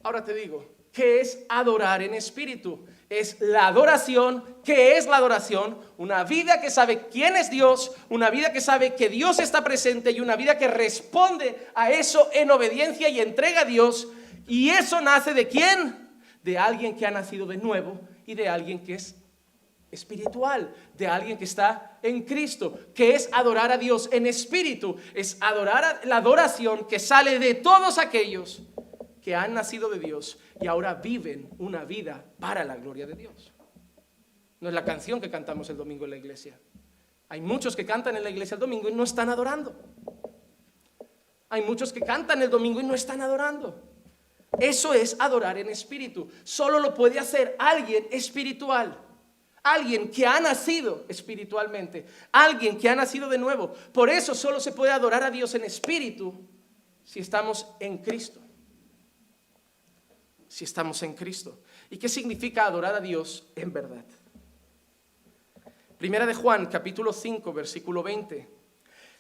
Ahora 0.03 0.25
te 0.25 0.35
digo, 0.35 0.65
¿qué 0.93 1.21
es 1.21 1.45
adorar 1.49 2.03
en 2.03 2.15
espíritu? 2.15 2.87
Es 3.11 3.41
la 3.41 3.67
adoración. 3.67 4.43
¿Qué 4.65 4.97
es 4.97 5.07
la 5.07 5.17
adoración? 5.17 5.77
Una 5.99 6.25
vida 6.25 6.61
que 6.61 6.71
sabe 6.71 7.09
quién 7.09 7.37
es 7.37 7.51
Dios, 7.51 7.93
una 8.09 8.31
vida 8.31 8.53
que 8.53 8.61
sabe 8.61 8.95
que 8.95 9.11
Dios 9.11 9.41
está 9.41 9.63
presente 9.63 10.13
y 10.13 10.21
una 10.21 10.37
vida 10.37 10.57
que 10.57 10.69
responde 10.69 11.69
a 11.75 11.91
eso 11.91 12.31
en 12.33 12.51
obediencia 12.51 13.09
y 13.09 13.21
entrega 13.21 13.63
a 13.63 13.65
Dios. 13.65 14.09
Y 14.47 14.71
eso 14.71 15.01
nace 15.01 15.35
de 15.35 15.49
quién? 15.49 16.09
De 16.43 16.57
alguien 16.57 16.97
que 16.97 17.07
ha 17.07 17.11
nacido 17.11 17.47
de 17.47 17.59
nuevo 17.59 18.01
y 18.25 18.35
de 18.35 18.49
alguien 18.49 18.83
que 18.83 18.95
es 18.95 19.17
espiritual 19.91 20.73
de 20.97 21.09
alguien 21.09 21.37
que 21.37 21.45
está 21.45 21.99
en 22.03 22.23
Cristo, 22.23 22.79
que 22.95 23.17
es 23.17 23.29
adorar 23.33 23.73
a 23.73 23.77
Dios 23.77 24.09
en 24.13 24.27
espíritu, 24.27 24.97
es 25.15 25.37
adorar 25.41 26.03
la 26.05 26.19
adoración 26.19 26.87
que 26.87 27.01
sale 27.01 27.41
de 27.41 27.55
todos 27.55 27.99
aquellos 27.99 28.63
que 29.23 29.35
han 29.35 29.55
nacido 29.55 29.89
de 29.89 29.99
Dios 29.99 30.39
y 30.61 30.67
ahora 30.67 30.95
viven 30.95 31.49
una 31.59 31.85
vida 31.85 32.25
para 32.39 32.65
la 32.65 32.77
gloria 32.77 33.07
de 33.07 33.15
Dios. 33.15 33.53
No 34.61 34.69
es 34.69 34.75
la 34.75 34.85
canción 34.85 35.21
que 35.21 35.31
cantamos 35.31 35.71
el 35.71 35.77
domingo 35.77 36.05
en 36.05 36.11
la 36.11 36.17
iglesia. 36.17 36.59
Hay 37.29 37.41
muchos 37.41 37.77
que 37.77 37.87
cantan 37.87 38.17
en 38.17 38.25
la 38.25 38.31
iglesia 38.31 38.57
el 38.57 38.61
domingo 38.61 38.89
y 38.89 38.93
no 38.93 39.05
están 39.05 39.29
adorando. 39.29 39.75
Hay 41.49 41.63
muchos 41.63 41.93
que 41.93 42.01
cantan 42.01 42.43
el 42.43 42.51
domingo 42.51 42.81
y 42.81 42.85
no 42.85 42.95
están 42.95 43.21
adorando. 43.23 43.81
Eso 44.59 44.93
es 44.93 45.17
adorar 45.19 45.59
en 45.59 45.69
espíritu. 45.69 46.29
Solo 46.43 46.79
lo 46.79 46.95
puede 46.95 47.19
hacer 47.19 47.55
alguien 47.59 48.07
espiritual. 48.11 48.99
Alguien 49.63 50.11
que 50.11 50.27
ha 50.27 50.41
nacido 50.41 51.05
espiritualmente. 51.09 52.07
Alguien 52.33 52.79
que 52.79 52.89
ha 52.89 52.97
nacido 52.97 53.29
de 53.29 53.39
nuevo. 53.39 53.73
Por 53.93 54.11
eso 54.11 54.35
solo 54.35 54.59
se 54.59 54.73
puede 54.73 54.93
adorar 54.93 55.23
a 55.23 55.31
Dios 55.31 55.55
en 55.55 55.65
espíritu 55.65 56.35
si 57.05 57.21
estamos 57.21 57.67
en 57.79 57.99
Cristo. 57.99 58.40
Si 60.51 60.65
estamos 60.65 61.01
en 61.05 61.15
Cristo. 61.15 61.61
¿Y 61.91 61.97
qué 61.97 62.09
significa 62.09 62.67
adorar 62.67 62.93
a 62.97 63.01
Dios 63.01 63.45
en 63.55 63.73
verdad? 63.73 64.05
Primera 65.97 66.27
de 66.27 66.35
Juan, 66.35 66.67
capítulo 66.67 67.13
5, 67.13 67.53
versículo 67.53 68.03
20. 68.03 68.49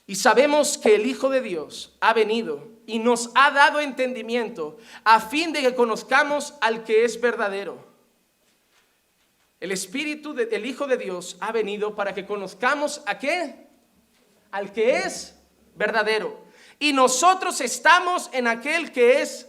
Y 0.08 0.16
sabemos 0.16 0.76
que 0.76 0.96
el 0.96 1.06
Hijo 1.06 1.30
de 1.30 1.40
Dios 1.40 1.96
ha 2.00 2.14
venido 2.14 2.66
y 2.84 2.98
nos 2.98 3.30
ha 3.36 3.52
dado 3.52 3.78
entendimiento 3.78 4.78
a 5.04 5.20
fin 5.20 5.52
de 5.52 5.60
que 5.62 5.76
conozcamos 5.76 6.54
al 6.60 6.82
que 6.82 7.04
es 7.04 7.20
verdadero. 7.20 7.78
El 9.60 9.70
Espíritu 9.70 10.34
del 10.34 10.66
Hijo 10.66 10.88
de 10.88 10.96
Dios 10.96 11.36
ha 11.38 11.52
venido 11.52 11.94
para 11.94 12.12
que 12.12 12.26
conozcamos 12.26 13.02
a 13.06 13.20
qué? 13.20 13.68
Al 14.50 14.72
que 14.72 14.96
es 14.96 15.36
verdadero. 15.76 16.42
Y 16.80 16.92
nosotros 16.92 17.60
estamos 17.60 18.30
en 18.32 18.48
aquel 18.48 18.90
que 18.90 19.22
es 19.22 19.46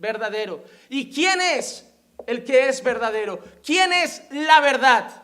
verdadero. 0.00 0.64
¿Y 0.88 1.12
quién 1.12 1.40
es 1.40 1.86
el 2.26 2.42
que 2.42 2.68
es 2.68 2.82
verdadero? 2.82 3.38
¿Quién 3.64 3.92
es 3.92 4.22
la 4.32 4.60
verdad? 4.60 5.22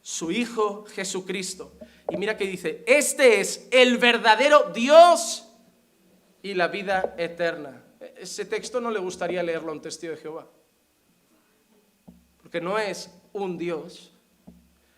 Su 0.00 0.30
Hijo 0.30 0.84
Jesucristo. 0.84 1.72
Y 2.10 2.16
mira 2.16 2.36
que 2.36 2.46
dice, 2.46 2.84
este 2.86 3.40
es 3.40 3.66
el 3.70 3.98
verdadero 3.98 4.70
Dios 4.74 5.48
y 6.42 6.54
la 6.54 6.68
vida 6.68 7.14
eterna. 7.16 7.82
Ese 8.16 8.44
texto 8.44 8.80
no 8.80 8.90
le 8.90 9.00
gustaría 9.00 9.42
leerlo 9.42 9.70
a 9.70 9.74
un 9.74 9.82
testigo 9.82 10.12
de 10.12 10.20
Jehová. 10.20 10.46
Porque 12.42 12.60
no 12.60 12.78
es 12.78 13.10
un 13.32 13.56
Dios, 13.56 14.12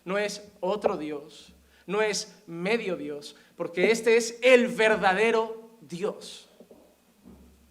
no 0.03 0.17
es 0.17 0.43
otro 0.59 0.97
Dios, 0.97 1.53
no 1.85 2.01
es 2.01 2.35
medio 2.45 2.97
Dios, 2.97 3.37
porque 3.55 3.91
este 3.91 4.17
es 4.17 4.37
el 4.41 4.67
verdadero 4.67 5.71
Dios. 5.79 6.46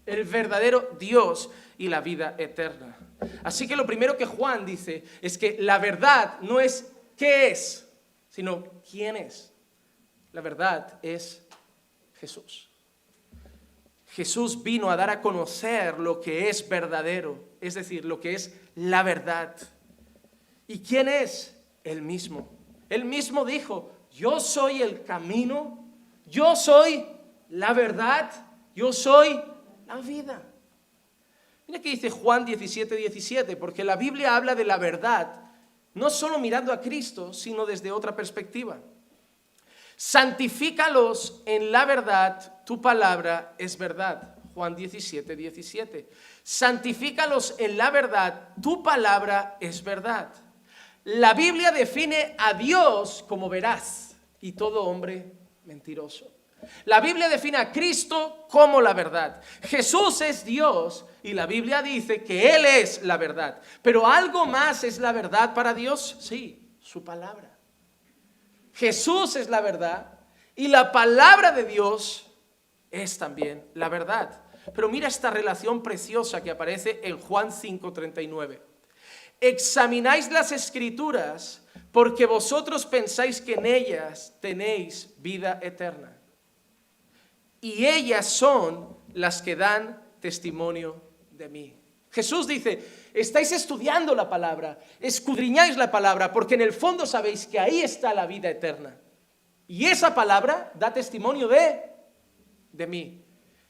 El 0.07 0.25
verdadero 0.25 0.97
Dios 0.99 1.51
y 1.77 1.89
la 1.89 2.01
vida 2.01 2.35
eterna. 2.39 2.97
Así 3.43 3.67
que 3.67 3.77
lo 3.77 3.87
primero 3.87 4.17
que 4.17 4.27
Juan 4.27 4.65
dice 4.65 5.05
es 5.21 5.37
que 5.37 5.57
la 5.61 5.79
verdad 5.79 6.41
no 6.41 6.61
es 6.61 6.93
qué 7.17 7.51
es, 7.51 7.89
sino 8.29 8.65
quién 8.89 9.17
es. 9.17 9.53
La 10.33 10.41
verdad 10.41 10.99
es 11.03 11.43
Jesús. 12.15 12.71
Jesús 14.09 14.63
vino 14.63 14.91
a 14.91 14.97
dar 14.97 15.11
a 15.11 15.21
conocer 15.21 15.99
lo 15.99 16.21
que 16.21 16.49
es 16.49 16.67
verdadero, 16.69 17.39
es 17.61 17.75
decir, 17.75 18.05
lo 18.05 18.21
que 18.21 18.35
es 18.35 18.55
la 18.75 19.03
verdad. 19.03 19.57
¿Y 20.67 20.81
quién 20.81 21.09
es? 21.09 21.55
Él 21.85 22.03
mismo. 22.03 22.51
Él 22.89 23.05
mismo 23.05 23.45
dijo, 23.45 23.93
yo 24.11 24.41
soy 24.41 24.83
el 24.83 25.03
camino, 25.03 25.87
yo 26.27 26.57
soy 26.57 27.05
la 27.51 27.73
verdad, 27.73 28.31
yo 28.75 28.93
soy 28.93 29.41
la 29.87 29.97
vida. 29.97 30.43
Mira 31.67 31.81
que 31.81 31.91
dice 31.91 32.11
Juan 32.11 32.45
17, 32.45 32.95
17, 32.97 33.57
porque 33.57 33.85
la 33.85 33.97
Biblia 33.97 34.37
habla 34.37 34.55
de 34.55 34.65
la 34.65 34.77
verdad 34.77 35.47
no 35.97 36.11
solo 36.11 36.39
mirando 36.39 36.73
a 36.73 36.81
Cristo, 36.81 37.33
sino 37.33 37.65
desde 37.65 37.91
otra 37.91 38.15
perspectiva. 38.15 38.79
Santifícalos 39.97 41.43
en 41.47 41.73
la 41.73 41.87
verdad, 41.87 42.65
tu 42.67 42.83
palabra 42.83 43.55
es 43.57 43.79
verdad. 43.79 44.37
Juan 44.55 44.77
17, 44.77 45.35
17. 45.35 46.09
Santifícalos 46.43 47.55
en 47.59 47.79
la 47.79 47.91
verdad, 47.91 48.51
tu 48.63 48.83
palabra 48.83 49.57
es 49.59 49.83
verdad. 49.83 50.35
La 51.05 51.33
Biblia 51.33 51.73
define 51.73 52.35
a 52.37 52.53
Dios 52.53 53.25
como 53.27 53.49
verás 53.49 54.17
y 54.43 54.53
todo 54.53 54.85
hombre 54.85 55.33
mentiroso. 55.65 56.36
La 56.85 57.01
Biblia 57.01 57.29
define 57.29 57.59
a 57.59 57.73
Cristo 57.73 58.47
como 58.49 58.81
la 58.81 58.95
verdad. 58.95 59.43
Jesús 59.63 60.21
es 60.21 60.45
Dios 60.45 61.05
y 61.23 61.33
la 61.33 61.47
Biblia 61.47 61.83
dice 61.83 62.23
que 62.23 62.55
Él 62.55 62.65
es 62.65 63.03
la 63.03 63.17
verdad. 63.17 63.61
Pero 63.83 64.07
algo 64.07 64.47
más 64.47 64.85
es 64.85 64.99
la 64.99 65.13
verdad 65.13 65.55
para 65.55 65.75
Dios, 65.75 66.17
sí, 66.21 66.77
su 66.81 67.03
palabra. 67.05 67.59
Jesús 68.73 69.37
es 69.37 69.49
la 69.49 69.61
verdad 69.61 70.21
y 70.55 70.69
la 70.69 70.93
palabra 70.93 71.53
de 71.53 71.65
Dios 71.65 72.31
es 72.91 73.19
también 73.19 73.69
la 73.75 73.89
verdad. 73.89 74.43
Pero 74.75 74.89
mira 74.89 75.09
esta 75.09 75.31
relación 75.31 75.83
preciosa 75.83 76.43
que 76.43 76.51
aparece 76.51 77.01
en 77.03 77.19
Juan 77.19 77.51
5:39. 77.51 78.61
Examináis 79.41 80.31
las 80.31 80.53
escrituras 80.53 81.63
porque 81.93 82.27
vosotros 82.27 82.87
pensáis 82.87 83.41
que 83.41 83.55
en 83.55 83.67
ellas 83.67 84.37
tenéis 84.41 85.15
vida 85.19 85.59
eterna 85.63 86.16
y 87.61 87.87
ellas 87.87 88.27
son 88.27 88.97
las 89.15 89.43
que 89.43 89.57
dan 89.57 90.03
testimonio 90.21 91.01
de 91.31 91.49
mí. 91.49 91.75
Jesús 92.11 92.47
dice, 92.47 92.83
estáis 93.13 93.53
estudiando 93.53 94.15
la 94.15 94.29
palabra, 94.29 94.79
escudriñáis 95.01 95.77
la 95.77 95.91
palabra, 95.91 96.33
porque 96.33 96.55
en 96.55 96.63
el 96.63 96.73
fondo 96.73 97.05
sabéis 97.07 97.47
que 97.47 97.59
ahí 97.59 97.83
está 97.83 98.15
la 98.15 98.27
vida 98.27 98.49
eterna. 98.49 98.97
Y 99.69 99.87
esa 99.87 100.15
palabra 100.15 100.73
da 100.75 100.93
testimonio 100.93 101.49
de, 101.49 101.83
de 102.73 102.87
mí. 102.87 103.23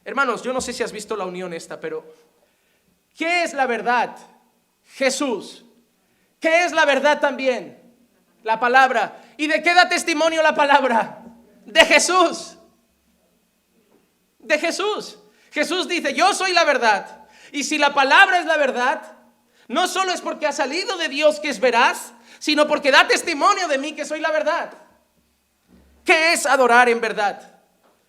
Hermanos, 0.04 0.42
yo 0.42 0.52
no 0.52 0.60
sé 0.60 0.72
si 0.72 0.82
has 0.82 0.92
visto 0.92 1.16
la 1.16 1.24
unión 1.24 1.52
esta, 1.52 1.80
pero 1.80 2.04
¿qué 3.16 3.42
es 3.42 3.54
la 3.54 3.66
verdad? 3.66 4.16
Jesús. 4.94 5.64
¿Qué 6.38 6.64
es 6.64 6.72
la 6.72 6.84
verdad 6.84 7.20
también? 7.20 7.82
La 8.44 8.60
palabra. 8.60 9.24
¿Y 9.36 9.48
de 9.48 9.62
qué 9.62 9.74
da 9.74 9.88
testimonio 9.88 10.42
la 10.42 10.54
palabra? 10.54 11.24
De 11.64 11.84
Jesús 11.84 12.55
de 14.46 14.58
Jesús. 14.58 15.18
Jesús 15.50 15.88
dice, 15.88 16.14
yo 16.14 16.34
soy 16.34 16.52
la 16.52 16.64
verdad. 16.64 17.26
Y 17.52 17.64
si 17.64 17.78
la 17.78 17.94
palabra 17.94 18.38
es 18.38 18.46
la 18.46 18.56
verdad, 18.56 19.16
no 19.68 19.88
solo 19.88 20.12
es 20.12 20.20
porque 20.20 20.46
ha 20.46 20.52
salido 20.52 20.96
de 20.96 21.08
Dios 21.08 21.40
que 21.40 21.48
es 21.48 21.60
veraz, 21.60 22.12
sino 22.38 22.66
porque 22.66 22.90
da 22.90 23.08
testimonio 23.08 23.68
de 23.68 23.78
mí 23.78 23.92
que 23.92 24.04
soy 24.04 24.20
la 24.20 24.30
verdad. 24.30 24.72
¿Qué 26.04 26.32
es 26.32 26.46
adorar 26.46 26.88
en 26.88 27.00
verdad? 27.00 27.60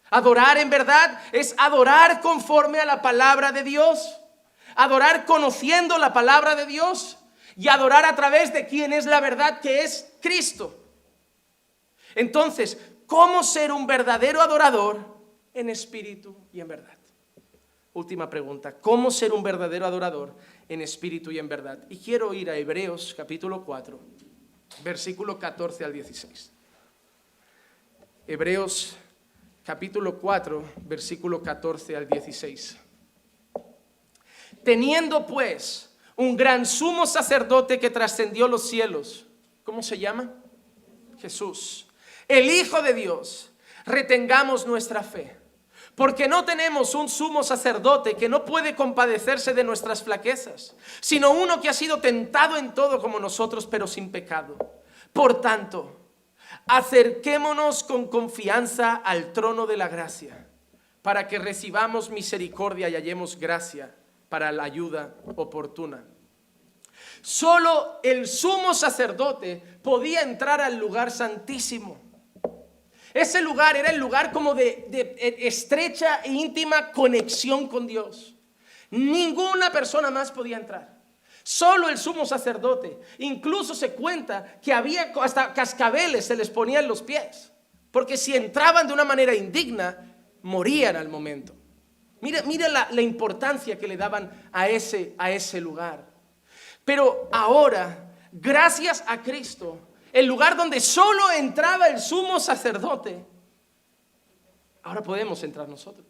Adorar 0.10 0.58
en 0.58 0.70
verdad 0.70 1.20
es 1.32 1.56
adorar 1.58 2.22
conforme 2.22 2.80
a 2.80 2.86
la 2.86 3.02
palabra 3.02 3.52
de 3.52 3.64
Dios. 3.64 4.20
Adorar 4.76 5.26
conociendo 5.26 5.98
la 5.98 6.14
palabra 6.14 6.56
de 6.56 6.66
Dios 6.66 7.18
y 7.56 7.68
adorar 7.70 8.06
a 8.06 8.16
través 8.16 8.54
de 8.54 8.68
quien 8.68 8.94
es 8.94 9.06
la 9.06 9.20
verdad 9.20 9.60
que 9.62 9.84
es 9.84 10.14
Cristo. 10.22 10.78
Entonces, 12.14 12.78
¿cómo 13.08 13.44
ser 13.44 13.72
un 13.72 13.88
verdadero 13.88 14.42
adorador? 14.42 15.17
En 15.58 15.70
espíritu 15.72 16.36
y 16.54 16.62
en 16.62 16.68
verdad. 16.68 16.96
Última 17.94 18.30
pregunta, 18.30 18.80
¿cómo 18.80 19.10
ser 19.10 19.34
un 19.34 19.42
verdadero 19.42 19.88
adorador 19.88 20.36
en 20.70 20.82
espíritu 20.82 21.32
y 21.32 21.40
en 21.40 21.50
verdad? 21.50 21.80
Y 21.90 21.98
quiero 21.98 22.32
ir 22.32 22.52
a 22.52 22.56
Hebreos 22.56 23.16
capítulo 23.18 23.66
4, 23.66 24.00
versículo 24.84 25.40
14 25.40 25.84
al 25.84 25.94
16. 25.94 26.52
Hebreos 28.28 28.96
capítulo 29.66 30.20
4, 30.20 30.64
versículo 30.86 31.42
14 31.42 31.96
al 31.96 32.08
16. 32.08 32.78
Teniendo 34.64 35.26
pues 35.26 35.90
un 36.18 36.38
gran 36.38 36.68
sumo 36.68 37.08
sacerdote 37.08 37.80
que 37.80 37.90
trascendió 37.90 38.48
los 38.48 38.70
cielos, 38.70 39.26
¿cómo 39.64 39.82
se 39.82 39.98
llama? 39.98 40.36
Jesús, 41.18 41.88
el 42.28 42.46
Hijo 42.46 42.84
de 42.84 42.94
Dios, 42.94 43.50
retengamos 43.88 44.68
nuestra 44.68 45.02
fe 45.02 45.37
porque 45.98 46.28
no 46.28 46.46
tenemos 46.46 46.94
un 46.94 47.10
sumo 47.10 47.42
sacerdote 47.42 48.14
que 48.14 48.30
no 48.30 48.46
puede 48.46 48.76
compadecerse 48.76 49.56
de 49.56 49.64
nuestras 49.64 50.04
flaquezas, 50.04 50.76
sino 51.00 51.32
uno 51.32 51.60
que 51.60 51.70
ha 51.70 51.74
sido 51.74 52.00
tentado 52.00 52.56
en 52.56 52.76
todo 52.76 53.02
como 53.02 53.20
nosotros, 53.20 53.66
pero 53.66 53.88
sin 53.88 54.12
pecado. 54.12 54.58
Por 55.12 55.42
tanto, 55.42 56.00
acerquémonos 56.68 57.84
con 57.84 58.10
confianza 58.10 58.94
al 58.94 59.34
trono 59.34 59.66
de 59.66 59.76
la 59.76 59.88
gracia, 59.88 60.46
para 61.02 61.28
que 61.28 61.40
recibamos 61.40 62.12
misericordia 62.12 62.90
y 62.90 62.94
hallemos 62.94 63.40
gracia 63.40 63.96
para 64.30 64.52
la 64.52 64.66
ayuda 64.66 65.16
oportuna. 65.36 66.06
Solo 67.24 68.02
el 68.04 68.28
sumo 68.28 68.76
sacerdote 68.76 69.64
podía 69.82 70.22
entrar 70.22 70.62
al 70.62 70.78
lugar 70.78 71.10
santísimo. 71.10 72.07
Ese 73.18 73.42
lugar 73.42 73.76
era 73.76 73.90
el 73.90 73.98
lugar 73.98 74.32
como 74.32 74.54
de, 74.54 75.16
estrecha 75.40 76.22
e 76.24 76.32
íntima 76.32 76.92
conexión 76.92 77.68
con 77.68 77.88
Dios. 77.88 78.36
Ninguna 78.92 79.72
persona 79.72 80.12
más 80.12 80.32
podía 80.32 80.58
entrar. 80.58 81.02
Solo 81.42 81.90
el 81.90 81.98
sumo 81.98 82.28
sacerdote. 82.28 83.00
Incluso 83.18 83.74
se 83.74 83.94
cuenta 83.94 84.60
que 84.62 84.72
había 84.72 85.14
hasta 85.20 85.52
cascabeles 85.52 86.26
se 86.26 86.36
les 86.36 86.52
ponían 86.52 86.88
los 86.88 87.02
pies. 87.02 87.52
Porque 87.90 88.18
si 88.18 88.36
entraban 88.36 88.86
de 88.86 88.94
una 88.94 89.04
manera 89.04 89.34
indigna, 89.34 90.16
morían 90.44 90.96
al 90.96 91.10
momento. 91.10 91.56
Mira, 92.22 92.44
mira 92.44 92.70
la, 92.70 92.88
la, 92.92 93.02
importancia 93.02 93.80
que 93.80 93.88
le 93.88 93.98
daban 93.98 94.50
a 94.52 94.70
ese, 94.70 95.16
a 95.18 95.32
ese 95.32 95.60
lugar. 95.60 96.08
Pero 96.86 97.30
ahora, 97.32 98.14
gracias 98.32 99.04
a 99.08 99.22
Cristo, 99.24 99.87
el 100.18 100.26
lugar 100.26 100.58
donde 100.58 100.80
solo 100.80 101.30
entraba 101.30 101.86
el 101.90 102.00
sumo 102.00 102.40
sacerdote, 102.40 103.24
ahora 104.82 105.04
podemos 105.04 105.44
entrar 105.44 105.70
nosotros. 105.70 106.08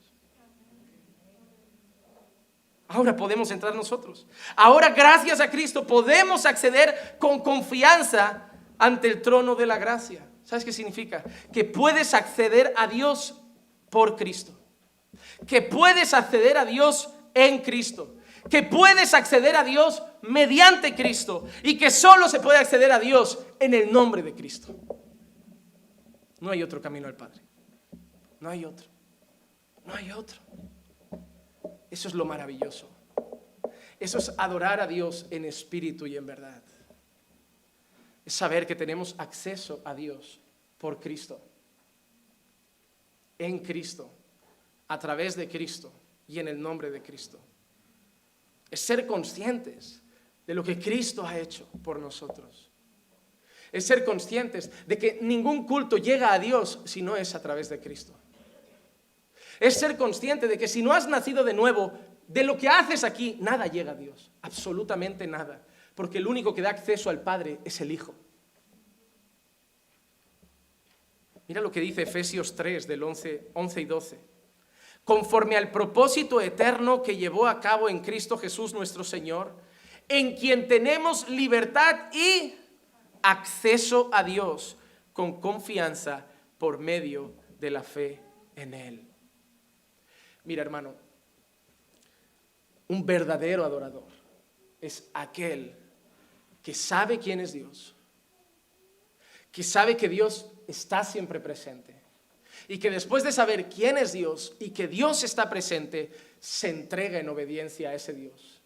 Ahora 2.88 3.14
podemos 3.18 3.52
entrar 3.52 3.76
nosotros. 3.76 4.26
Ahora, 4.56 4.92
gracias 4.92 5.42
a 5.42 5.50
Cristo, 5.50 5.86
podemos 5.86 6.46
acceder 6.46 7.18
con 7.20 7.40
confianza 7.42 8.50
ante 8.78 9.10
el 9.10 9.22
trono 9.22 9.56
de 9.56 9.66
la 9.66 9.78
gracia. 9.78 10.26
¿Sabes 10.46 10.64
qué 10.64 10.72
significa? 10.72 11.22
Que 11.52 11.66
puedes 11.66 12.14
acceder 12.14 12.74
a 12.78 12.88
Dios 12.88 13.36
por 13.90 14.16
Cristo. 14.16 14.54
Que 15.46 15.62
puedes 15.62 16.14
acceder 16.14 16.58
a 16.58 16.64
Dios 16.64 17.10
en 17.34 17.58
Cristo. 17.58 18.16
Que 18.50 18.64
puedes 18.64 19.14
acceder 19.14 19.56
a 19.56 19.64
Dios 19.64 20.04
mediante 20.22 20.96
Cristo. 20.96 21.46
Y 21.64 21.78
que 21.78 21.92
solo 21.92 22.30
se 22.30 22.40
puede 22.40 22.60
acceder 22.60 22.92
a 22.92 23.00
Dios 23.00 23.40
en 23.60 23.74
el 23.74 23.92
nombre 23.92 24.22
de 24.22 24.34
Cristo. 24.34 24.76
No 26.40 26.52
hay 26.52 26.64
otro 26.64 26.82
camino 26.82 27.08
al 27.08 27.16
Padre. 27.16 27.42
No 28.40 28.50
hay 28.50 28.66
otro. 28.66 28.88
No 29.86 29.94
hay 29.94 30.12
otro. 30.12 30.40
Eso 31.90 32.08
es 32.08 32.14
lo 32.14 32.26
maravilloso. 32.26 32.90
Eso 34.00 34.18
es 34.20 34.32
adorar 34.38 34.80
a 34.80 34.88
Dios 34.88 35.26
en 35.32 35.46
espíritu 35.46 36.06
y 36.06 36.18
en 36.18 36.26
verdad. 36.26 36.62
Es 38.26 38.34
saber 38.34 38.68
que 38.68 38.76
tenemos 38.76 39.16
acceso 39.18 39.82
a 39.86 39.96
Dios 39.96 40.40
por 40.78 41.00
Cristo. 41.00 41.42
En 43.40 43.60
Cristo. 43.60 44.12
A 44.90 45.00
través 45.00 45.36
de 45.36 45.50
Cristo 45.50 45.92
y 46.28 46.40
en 46.40 46.48
el 46.48 46.62
nombre 46.62 46.92
de 46.92 47.02
Cristo. 47.02 47.40
Es 48.70 48.82
ser 48.82 49.08
conscientes 49.08 50.02
de 50.46 50.54
lo 50.54 50.64
que 50.64 50.80
Cristo 50.80 51.26
ha 51.26 51.38
hecho 51.38 51.68
por 51.84 52.00
nosotros. 52.00 52.72
Es 53.72 53.86
ser 53.86 54.06
conscientes 54.06 54.72
de 54.88 54.98
que 54.98 55.20
ningún 55.22 55.66
culto 55.66 55.98
llega 55.98 56.34
a 56.34 56.40
Dios 56.40 56.80
si 56.86 57.02
no 57.02 57.16
es 57.18 57.36
a 57.36 57.42
través 57.42 57.70
de 57.70 57.80
Cristo. 57.80 58.14
Es 59.60 59.78
ser 59.80 59.98
consciente 59.98 60.48
de 60.48 60.58
que 60.58 60.68
si 60.68 60.82
no 60.82 60.94
has 60.94 61.08
nacido 61.08 61.44
de 61.44 61.54
nuevo, 61.54 61.94
de 62.28 62.44
lo 62.44 62.58
que 62.58 62.70
haces 62.70 63.04
aquí, 63.04 63.38
nada 63.42 63.68
llega 63.68 63.92
a 63.92 63.96
Dios. 63.96 64.32
Absolutamente 64.42 65.28
nada. 65.28 65.66
Porque 65.96 66.20
el 66.20 66.28
único 66.28 66.54
que 66.54 66.62
da 66.62 66.70
acceso 66.70 67.10
al 67.10 67.22
Padre 67.22 67.60
es 67.66 67.82
el 67.82 67.92
Hijo. 67.92 68.14
Mira 71.48 71.62
lo 71.62 71.72
que 71.72 71.80
dice 71.80 72.04
Efesios 72.04 72.56
3 72.56 72.88
del 72.88 73.04
11, 73.04 73.52
11 73.54 73.82
y 73.82 73.86
12. 73.86 74.20
Conforme 75.08 75.56
al 75.56 75.72
propósito 75.72 76.42
eterno 76.42 77.02
que 77.02 77.16
llevó 77.16 77.48
a 77.48 77.62
cabo 77.62 77.88
en 77.88 78.00
Cristo 78.02 78.38
Jesús 78.38 78.74
nuestro 78.74 79.06
Señor, 79.06 79.54
en 80.10 80.36
quien 80.36 80.68
tenemos 80.68 81.30
libertad 81.30 82.12
y 82.12 82.56
acceso 83.22 84.10
a 84.12 84.26
Dios 84.26 84.76
con 85.14 85.40
confianza 85.40 86.26
por 86.58 86.80
medio 86.80 87.32
de 87.58 87.72
la 87.72 87.84
fe 87.84 88.20
en 88.58 88.74
Él. 88.74 89.08
Mira, 90.44 90.62
hermano, 90.62 90.94
un 92.90 93.06
verdadero 93.06 93.64
adorador 93.64 94.10
es 94.82 95.10
aquel 95.14 95.74
que 96.62 96.74
sabe 96.74 97.18
quién 97.18 97.40
es 97.40 97.54
Dios, 97.54 97.96
que 99.54 99.64
sabe 99.64 99.96
que 99.96 100.10
Dios 100.10 100.52
está 100.68 101.06
siempre 101.06 101.40
presente 101.40 101.97
y 102.68 102.80
que 102.80 102.92
después 102.92 103.24
de 103.24 103.32
saber 103.32 103.70
quién 103.70 103.98
es 103.98 104.12
Dios 104.12 104.54
y 104.60 104.72
que 104.72 104.88
Dios 104.88 105.24
está 105.24 105.50
presente, 105.50 106.12
se 106.40 106.70
entrega 106.70 107.20
en 107.20 107.30
obediencia 107.30 107.90
a 107.90 107.94
ese 107.94 108.14
Dios. 108.14 108.62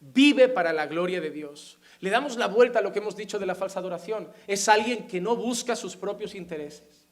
Vive 0.00 0.48
para 0.48 0.72
la 0.72 0.86
gloria 0.86 1.20
de 1.20 1.30
Dios. 1.30 1.78
Le 2.00 2.10
damos 2.10 2.36
la 2.36 2.48
vuelta 2.48 2.78
a 2.78 2.82
lo 2.82 2.92
que 2.92 2.98
hemos 2.98 3.16
dicho 3.16 3.38
de 3.38 3.46
la 3.46 3.54
falsa 3.54 3.78
adoración. 3.78 4.30
Es 4.46 4.68
alguien 4.68 5.06
que 5.06 5.20
no 5.20 5.36
busca 5.36 5.76
sus 5.76 5.96
propios 5.96 6.34
intereses. 6.34 7.06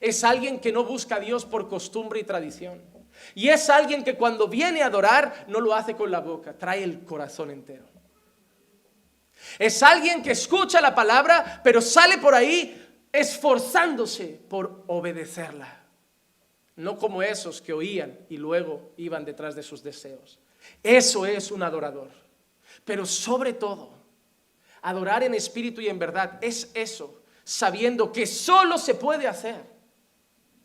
Es 0.00 0.24
alguien 0.24 0.58
que 0.60 0.72
no 0.72 0.84
busca 0.84 1.16
a 1.16 1.20
Dios 1.20 1.44
por 1.44 1.68
costumbre 1.68 2.20
y 2.20 2.24
tradición. 2.24 2.80
Y 3.34 3.48
es 3.48 3.68
alguien 3.68 4.02
que 4.02 4.16
cuando 4.16 4.48
viene 4.48 4.82
a 4.82 4.86
adorar 4.86 5.44
no 5.48 5.60
lo 5.60 5.74
hace 5.74 5.94
con 5.94 6.10
la 6.10 6.20
boca, 6.20 6.56
trae 6.56 6.82
el 6.82 7.04
corazón 7.04 7.50
entero. 7.50 7.84
Es 9.58 9.82
alguien 9.82 10.22
que 10.22 10.32
escucha 10.32 10.80
la 10.80 10.94
palabra, 10.94 11.60
pero 11.62 11.80
sale 11.80 12.18
por 12.18 12.34
ahí 12.34 12.79
esforzándose 13.12 14.40
por 14.48 14.84
obedecerla. 14.86 15.80
No 16.76 16.96
como 16.96 17.22
esos 17.22 17.60
que 17.60 17.72
oían 17.72 18.18
y 18.28 18.36
luego 18.36 18.92
iban 18.96 19.24
detrás 19.24 19.54
de 19.54 19.62
sus 19.62 19.82
deseos. 19.82 20.38
Eso 20.82 21.26
es 21.26 21.50
un 21.50 21.62
adorador. 21.62 22.10
Pero 22.84 23.04
sobre 23.04 23.52
todo, 23.52 23.90
adorar 24.82 25.22
en 25.22 25.34
espíritu 25.34 25.80
y 25.80 25.88
en 25.88 25.98
verdad 25.98 26.38
es 26.40 26.70
eso, 26.74 27.22
sabiendo 27.44 28.12
que 28.12 28.26
solo 28.26 28.78
se 28.78 28.94
puede 28.94 29.26
hacer 29.26 29.62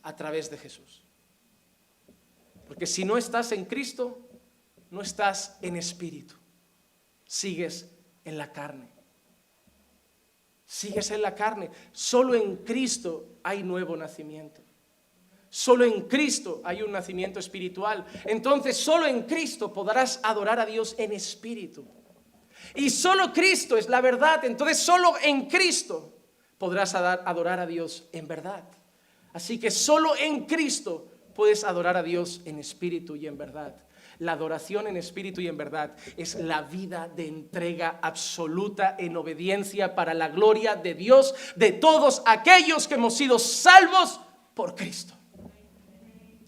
a 0.03 0.15
través 0.15 0.49
de 0.49 0.57
Jesús. 0.57 1.03
Porque 2.67 2.85
si 2.85 3.05
no 3.05 3.17
estás 3.17 3.51
en 3.51 3.65
Cristo, 3.65 4.29
no 4.89 5.01
estás 5.01 5.57
en 5.61 5.75
espíritu. 5.75 6.35
Sigues 7.25 7.91
en 8.23 8.37
la 8.37 8.51
carne. 8.51 8.94
Sigues 10.65 11.11
en 11.11 11.21
la 11.21 11.35
carne. 11.35 11.69
Solo 11.91 12.33
en 12.33 12.57
Cristo 12.57 13.37
hay 13.43 13.63
nuevo 13.63 13.95
nacimiento. 13.95 14.61
Solo 15.49 15.85
en 15.85 16.01
Cristo 16.01 16.61
hay 16.65 16.81
un 16.81 16.91
nacimiento 16.91 17.39
espiritual. 17.39 18.05
Entonces, 18.25 18.75
solo 18.75 19.05
en 19.05 19.23
Cristo 19.23 19.71
podrás 19.71 20.19
adorar 20.23 20.59
a 20.59 20.65
Dios 20.65 20.95
en 20.97 21.13
espíritu. 21.13 21.85
Y 22.73 22.89
solo 22.89 23.31
Cristo 23.31 23.77
es 23.77 23.87
la 23.87 24.01
verdad. 24.01 24.43
Entonces, 24.43 24.79
solo 24.79 25.13
en 25.23 25.47
Cristo 25.47 26.13
podrás 26.57 26.95
adorar 26.95 27.59
a 27.59 27.65
Dios 27.65 28.09
en 28.11 28.27
verdad. 28.27 28.63
Así 29.33 29.59
que 29.59 29.71
solo 29.71 30.15
en 30.17 30.45
Cristo 30.45 31.07
puedes 31.33 31.63
adorar 31.63 31.95
a 31.97 32.03
Dios 32.03 32.41
en 32.45 32.59
espíritu 32.59 33.15
y 33.15 33.27
en 33.27 33.37
verdad. 33.37 33.84
La 34.19 34.33
adoración 34.33 34.87
en 34.87 34.97
espíritu 34.97 35.41
y 35.41 35.47
en 35.47 35.57
verdad 35.57 35.95
es 36.17 36.35
la 36.35 36.61
vida 36.61 37.07
de 37.07 37.27
entrega 37.27 37.99
absoluta 38.01 38.95
en 38.97 39.17
obediencia 39.17 39.95
para 39.95 40.13
la 40.13 40.29
gloria 40.29 40.75
de 40.75 40.93
Dios, 40.93 41.35
de 41.55 41.71
todos 41.71 42.21
aquellos 42.25 42.87
que 42.87 42.95
hemos 42.95 43.15
sido 43.15 43.39
salvos 43.39 44.19
por 44.53 44.75
Cristo. 44.75 45.13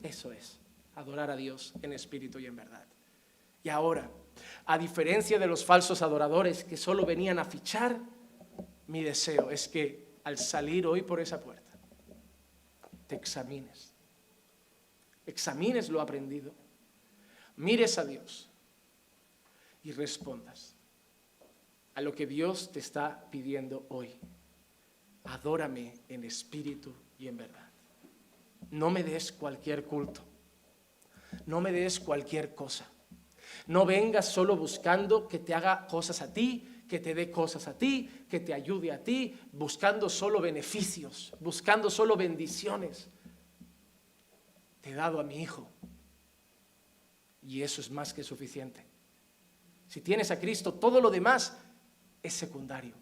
Eso 0.01 0.31
es, 0.31 0.59
adorar 0.95 1.29
a 1.29 1.35
Dios 1.35 1.73
en 1.81 1.93
espíritu 1.93 2.39
y 2.39 2.45
en 2.45 2.55
verdad. 2.55 2.85
Y 3.63 3.69
ahora, 3.69 4.09
a 4.65 4.77
diferencia 4.77 5.39
de 5.39 5.47
los 5.47 5.65
falsos 5.65 6.01
adoradores 6.01 6.63
que 6.63 6.77
solo 6.77 7.05
venían 7.05 7.39
a 7.39 7.45
fichar, 7.45 7.99
mi 8.87 9.03
deseo 9.03 9.51
es 9.51 9.67
que 9.67 10.07
al 10.23 10.37
salir 10.37 10.87
hoy 10.87 11.01
por 11.01 11.19
esa 11.19 11.41
puerta, 11.41 11.71
te 13.07 13.15
examines 13.15 13.97
examines 15.27 15.89
lo 15.89 16.01
aprendido, 16.01 16.55
mires 17.57 17.97
a 17.97 18.05
Dios 18.05 18.49
y 19.83 19.91
respondas 19.91 20.75
a 21.95 22.01
lo 22.01 22.13
que 22.13 22.25
Dios 22.25 22.71
te 22.71 22.79
está 22.79 23.29
pidiendo 23.29 23.85
hoy. 23.89 24.09
Adórame 25.25 25.93
en 26.07 26.23
espíritu 26.23 26.93
y 27.19 27.27
en 27.27 27.37
verdad. 27.37 27.69
No 28.71 28.89
me 28.89 29.03
des 29.03 29.31
cualquier 29.31 29.83
culto. 29.83 30.21
No 31.45 31.59
me 31.59 31.71
des 31.71 31.99
cualquier 31.99 32.55
cosa. 32.55 32.89
No 33.65 33.85
vengas 33.85 34.31
solo 34.31 34.55
buscando 34.55 35.27
que 35.27 35.39
te 35.39 35.53
haga 35.53 35.87
cosas 35.87 36.21
a 36.21 36.33
ti, 36.33 36.83
que 36.87 36.99
te 36.99 37.13
dé 37.13 37.29
cosas 37.31 37.67
a 37.67 37.77
ti, 37.77 38.25
que 38.29 38.39
te 38.39 38.53
ayude 38.53 38.91
a 38.91 39.03
ti, 39.03 39.37
buscando 39.51 40.09
solo 40.09 40.39
beneficios, 40.39 41.33
buscando 41.39 41.89
solo 41.89 42.15
bendiciones 42.15 43.09
he 44.87 44.93
dado 44.93 45.19
a 45.19 45.23
mi 45.23 45.41
hijo. 45.41 45.69
Y 47.47 47.61
eso 47.61 47.79
es 47.79 47.89
más 47.89 48.13
que 48.13 48.23
suficiente. 48.23 48.85
Si 49.87 50.01
tienes 50.01 50.31
a 50.31 50.39
Cristo, 50.39 50.73
todo 50.73 50.99
lo 50.99 51.09
demás 51.09 51.57
es 52.21 52.33
secundario. 52.33 52.93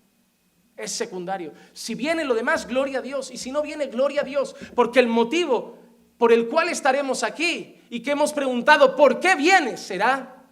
Es 0.78 0.92
secundario. 0.92 1.52
Si 1.74 1.96
viene 1.96 2.24
lo 2.24 2.36
demás, 2.36 2.68
gloria 2.68 3.00
a 3.00 3.02
Dios. 3.02 3.32
Y 3.32 3.38
si 3.38 3.52
no 3.52 3.64
viene, 3.64 3.88
gloria 3.88 4.22
a 4.22 4.24
Dios. 4.24 4.56
Porque 4.76 5.00
el 5.00 5.08
motivo 5.08 5.80
por 6.20 6.32
el 6.32 6.48
cual 6.48 6.70
estaremos 6.70 7.24
aquí 7.24 7.82
y 7.90 8.02
que 8.02 8.12
hemos 8.12 8.34
preguntado 8.34 8.96
por 8.96 9.20
qué 9.20 9.36
viene 9.36 9.78
será 9.78 10.46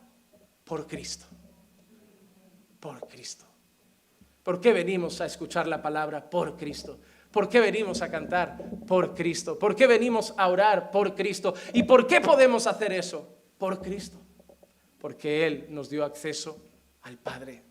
por 0.63 0.87
Cristo. 0.87 1.27
Por 2.79 3.07
Cristo. 3.07 3.45
¿Por 4.41 4.59
qué 4.59 4.73
venimos 4.73 5.21
a 5.21 5.27
escuchar 5.27 5.67
la 5.67 5.83
palabra? 5.83 6.31
Por 6.31 6.57
Cristo. 6.57 6.99
¿Por 7.29 7.47
qué 7.47 7.59
venimos 7.59 8.01
a 8.01 8.09
cantar? 8.09 8.57
Por 8.87 9.13
Cristo. 9.13 9.59
¿Por 9.59 9.75
qué 9.75 9.85
venimos 9.85 10.33
a 10.35 10.47
orar? 10.47 10.89
Por 10.89 11.13
Cristo. 11.13 11.53
¿Y 11.73 11.83
por 11.83 12.07
qué 12.07 12.21
podemos 12.21 12.65
hacer 12.65 12.91
eso? 12.91 13.42
Por 13.63 13.81
Cristo. 13.81 14.17
Porque 14.99 15.47
Él 15.47 15.67
nos 15.69 15.89
dio 15.89 16.03
acceso 16.03 16.61
al 17.03 17.17
Padre. 17.17 17.63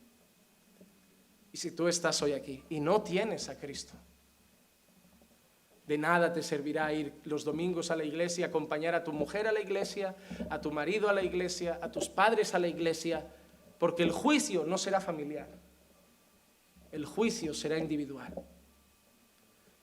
Y 1.52 1.58
si 1.58 1.72
tú 1.72 1.86
estás 1.86 2.22
hoy 2.22 2.32
aquí 2.32 2.64
y 2.70 2.80
no 2.80 3.02
tienes 3.02 3.50
a 3.50 3.58
Cristo, 3.58 3.92
de 5.86 5.98
nada 5.98 6.32
te 6.32 6.42
servirá 6.42 6.90
ir 6.94 7.20
los 7.24 7.44
domingos 7.44 7.90
a 7.90 7.96
la 7.96 8.04
iglesia, 8.04 8.46
acompañar 8.46 8.94
a 8.94 9.04
tu 9.04 9.12
mujer 9.12 9.46
a 9.46 9.52
la 9.52 9.60
iglesia, 9.60 10.16
a 10.48 10.62
tu 10.62 10.72
marido 10.72 11.10
a 11.10 11.12
la 11.12 11.22
iglesia, 11.22 11.78
a 11.82 11.92
tus 11.92 12.08
padres 12.08 12.54
a 12.54 12.58
la 12.58 12.68
iglesia, 12.68 13.30
porque 13.78 14.02
el 14.02 14.12
juicio 14.12 14.64
no 14.64 14.78
será 14.78 14.98
familiar, 14.98 15.50
el 16.90 17.04
juicio 17.04 17.52
será 17.52 17.76
individual. 17.76 18.32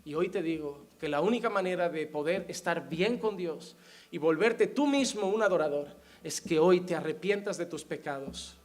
Y 0.10 0.16
hoy 0.16 0.30
te 0.30 0.41
digo 0.41 0.88
que 0.99 1.07
la 1.07 1.22
única 1.22 1.51
manera 1.51 1.88
de 1.88 2.07
poder 2.07 2.43
estar 2.47 2.89
bien 2.89 3.20
con 3.20 3.38
Dios 3.38 3.76
y 4.10 4.18
volverte 4.18 4.66
tú 4.66 4.88
mismo 4.88 5.28
un 5.28 5.43
adorador 5.43 5.86
es 6.24 6.41
que 6.41 6.57
hoy 6.57 6.82
te 6.82 6.95
arrepientas 6.95 7.60
de 7.60 7.68
tus 7.68 7.84
pecados 7.84 8.57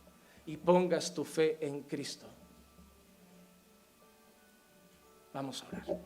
y 0.46 0.56
pongas 0.56 1.12
tu 1.12 1.22
fe 1.22 1.58
en 1.60 1.82
Cristo. 1.82 2.24
Vamos 5.34 5.62
a 5.62 5.68
orar. 5.68 6.00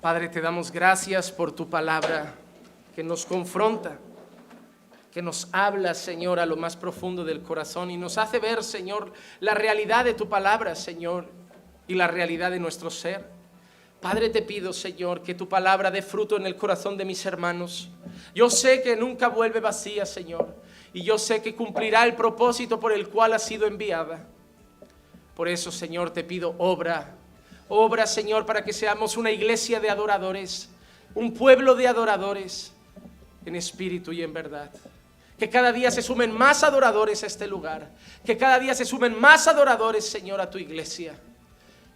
Padre, 0.00 0.28
te 0.28 0.40
damos 0.40 0.70
gracias 0.70 1.32
por 1.32 1.50
tu 1.50 1.68
palabra 1.68 2.36
que 2.94 3.02
nos 3.02 3.26
confronta, 3.26 3.98
que 5.12 5.22
nos 5.22 5.48
habla, 5.50 5.92
Señor, 5.92 6.38
a 6.38 6.46
lo 6.46 6.56
más 6.56 6.76
profundo 6.76 7.24
del 7.24 7.42
corazón 7.42 7.90
y 7.90 7.96
nos 7.96 8.16
hace 8.16 8.38
ver, 8.38 8.62
Señor, 8.62 9.12
la 9.40 9.54
realidad 9.54 10.04
de 10.04 10.14
tu 10.14 10.28
palabra, 10.28 10.76
Señor, 10.76 11.36
y 11.88 11.94
la 11.94 12.06
realidad 12.06 12.52
de 12.52 12.60
nuestro 12.60 12.90
ser. 12.90 13.24
Padre, 14.00 14.30
te 14.30 14.42
pido, 14.42 14.72
Señor, 14.72 15.22
que 15.22 15.34
tu 15.34 15.48
palabra 15.48 15.90
dé 15.90 16.02
fruto 16.02 16.36
en 16.36 16.46
el 16.46 16.54
corazón 16.54 16.96
de 16.96 17.04
mis 17.04 17.26
hermanos. 17.26 17.90
Yo 18.34 18.48
sé 18.48 18.80
que 18.82 18.94
nunca 18.94 19.28
vuelve 19.28 19.58
vacía, 19.58 20.06
Señor, 20.06 20.54
y 20.92 21.02
yo 21.02 21.18
sé 21.18 21.42
que 21.42 21.56
cumplirá 21.56 22.04
el 22.04 22.14
propósito 22.14 22.78
por 22.78 22.92
el 22.92 23.08
cual 23.08 23.32
ha 23.32 23.40
sido 23.40 23.66
enviada. 23.66 24.24
Por 25.34 25.48
eso, 25.48 25.72
Señor, 25.72 26.10
te 26.10 26.22
pido 26.22 26.54
obra 26.58 27.18
Obra, 27.68 28.06
Señor, 28.06 28.46
para 28.46 28.64
que 28.64 28.72
seamos 28.72 29.16
una 29.16 29.30
iglesia 29.30 29.78
de 29.78 29.90
adoradores, 29.90 30.70
un 31.14 31.34
pueblo 31.34 31.74
de 31.74 31.86
adoradores 31.86 32.72
en 33.44 33.56
espíritu 33.56 34.10
y 34.12 34.22
en 34.22 34.32
verdad. 34.32 34.70
Que 35.38 35.50
cada 35.50 35.70
día 35.70 35.90
se 35.90 36.02
sumen 36.02 36.32
más 36.32 36.64
adoradores 36.64 37.22
a 37.22 37.26
este 37.26 37.46
lugar. 37.46 37.90
Que 38.24 38.36
cada 38.36 38.58
día 38.58 38.74
se 38.74 38.86
sumen 38.86 39.18
más 39.20 39.46
adoradores, 39.46 40.08
Señor, 40.08 40.40
a 40.40 40.50
tu 40.50 40.58
iglesia. 40.58 41.14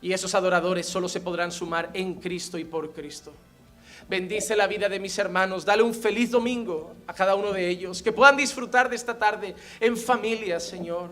Y 0.03 0.13
esos 0.13 0.35
adoradores 0.35 0.87
solo 0.87 1.09
se 1.09 1.21
podrán 1.21 1.53
sumar 1.53 1.91
en 1.95 2.15
Cristo 2.15 2.59
y 2.59 2.65
por 2.65 2.93
Cristo. 2.93 3.33
Bendice 4.09 4.57
la 4.57 4.67
vida 4.67 4.89
de 4.89 4.99
mis 4.99 5.17
hermanos. 5.17 5.65
Dale 5.65 5.85
un 5.85 5.95
feliz 5.95 6.33
domingo 6.33 6.95
a 7.07 7.15
cada 7.15 7.37
uno 7.37 7.53
de 7.53 7.69
ellos. 7.69 8.03
Que 8.03 8.11
puedan 8.11 8.37
disfrutar 8.37 8.91
de 8.91 8.97
esta 8.97 9.17
tarde 9.17 9.55
en 9.79 9.97
familia, 9.97 10.59
Señor. 10.59 11.11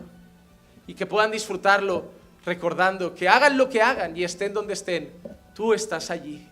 Y 0.85 0.93
que 0.93 1.05
puedan 1.05 1.31
disfrutarlo 1.31 2.11
recordando 2.45 3.13
que 3.13 3.29
hagan 3.29 3.57
lo 3.57 3.69
que 3.69 3.81
hagan 3.81 4.17
y 4.17 4.23
estén 4.23 4.53
donde 4.53 4.73
estén, 4.73 5.11
tú 5.53 5.73
estás 5.73 6.09
allí, 6.09 6.47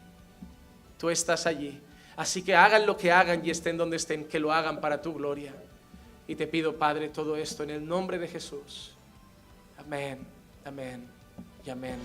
tú 0.97 1.09
estás 1.09 1.45
allí. 1.45 1.81
Así 2.15 2.43
que 2.43 2.55
hagan 2.55 2.85
lo 2.85 2.97
que 2.97 3.11
hagan 3.11 3.45
y 3.45 3.49
estén 3.49 3.77
donde 3.77 3.97
estén, 3.97 4.25
que 4.25 4.39
lo 4.39 4.53
hagan 4.53 4.81
para 4.81 5.01
tu 5.01 5.13
gloria. 5.13 5.53
Y 6.27 6.35
te 6.35 6.47
pido, 6.47 6.77
Padre, 6.77 7.09
todo 7.09 7.35
esto 7.35 7.63
en 7.63 7.71
el 7.71 7.87
nombre 7.87 8.19
de 8.19 8.27
Jesús. 8.27 8.93
Amén, 9.77 10.19
amén 10.63 11.18
y 11.69 11.71
amén. 11.71 11.99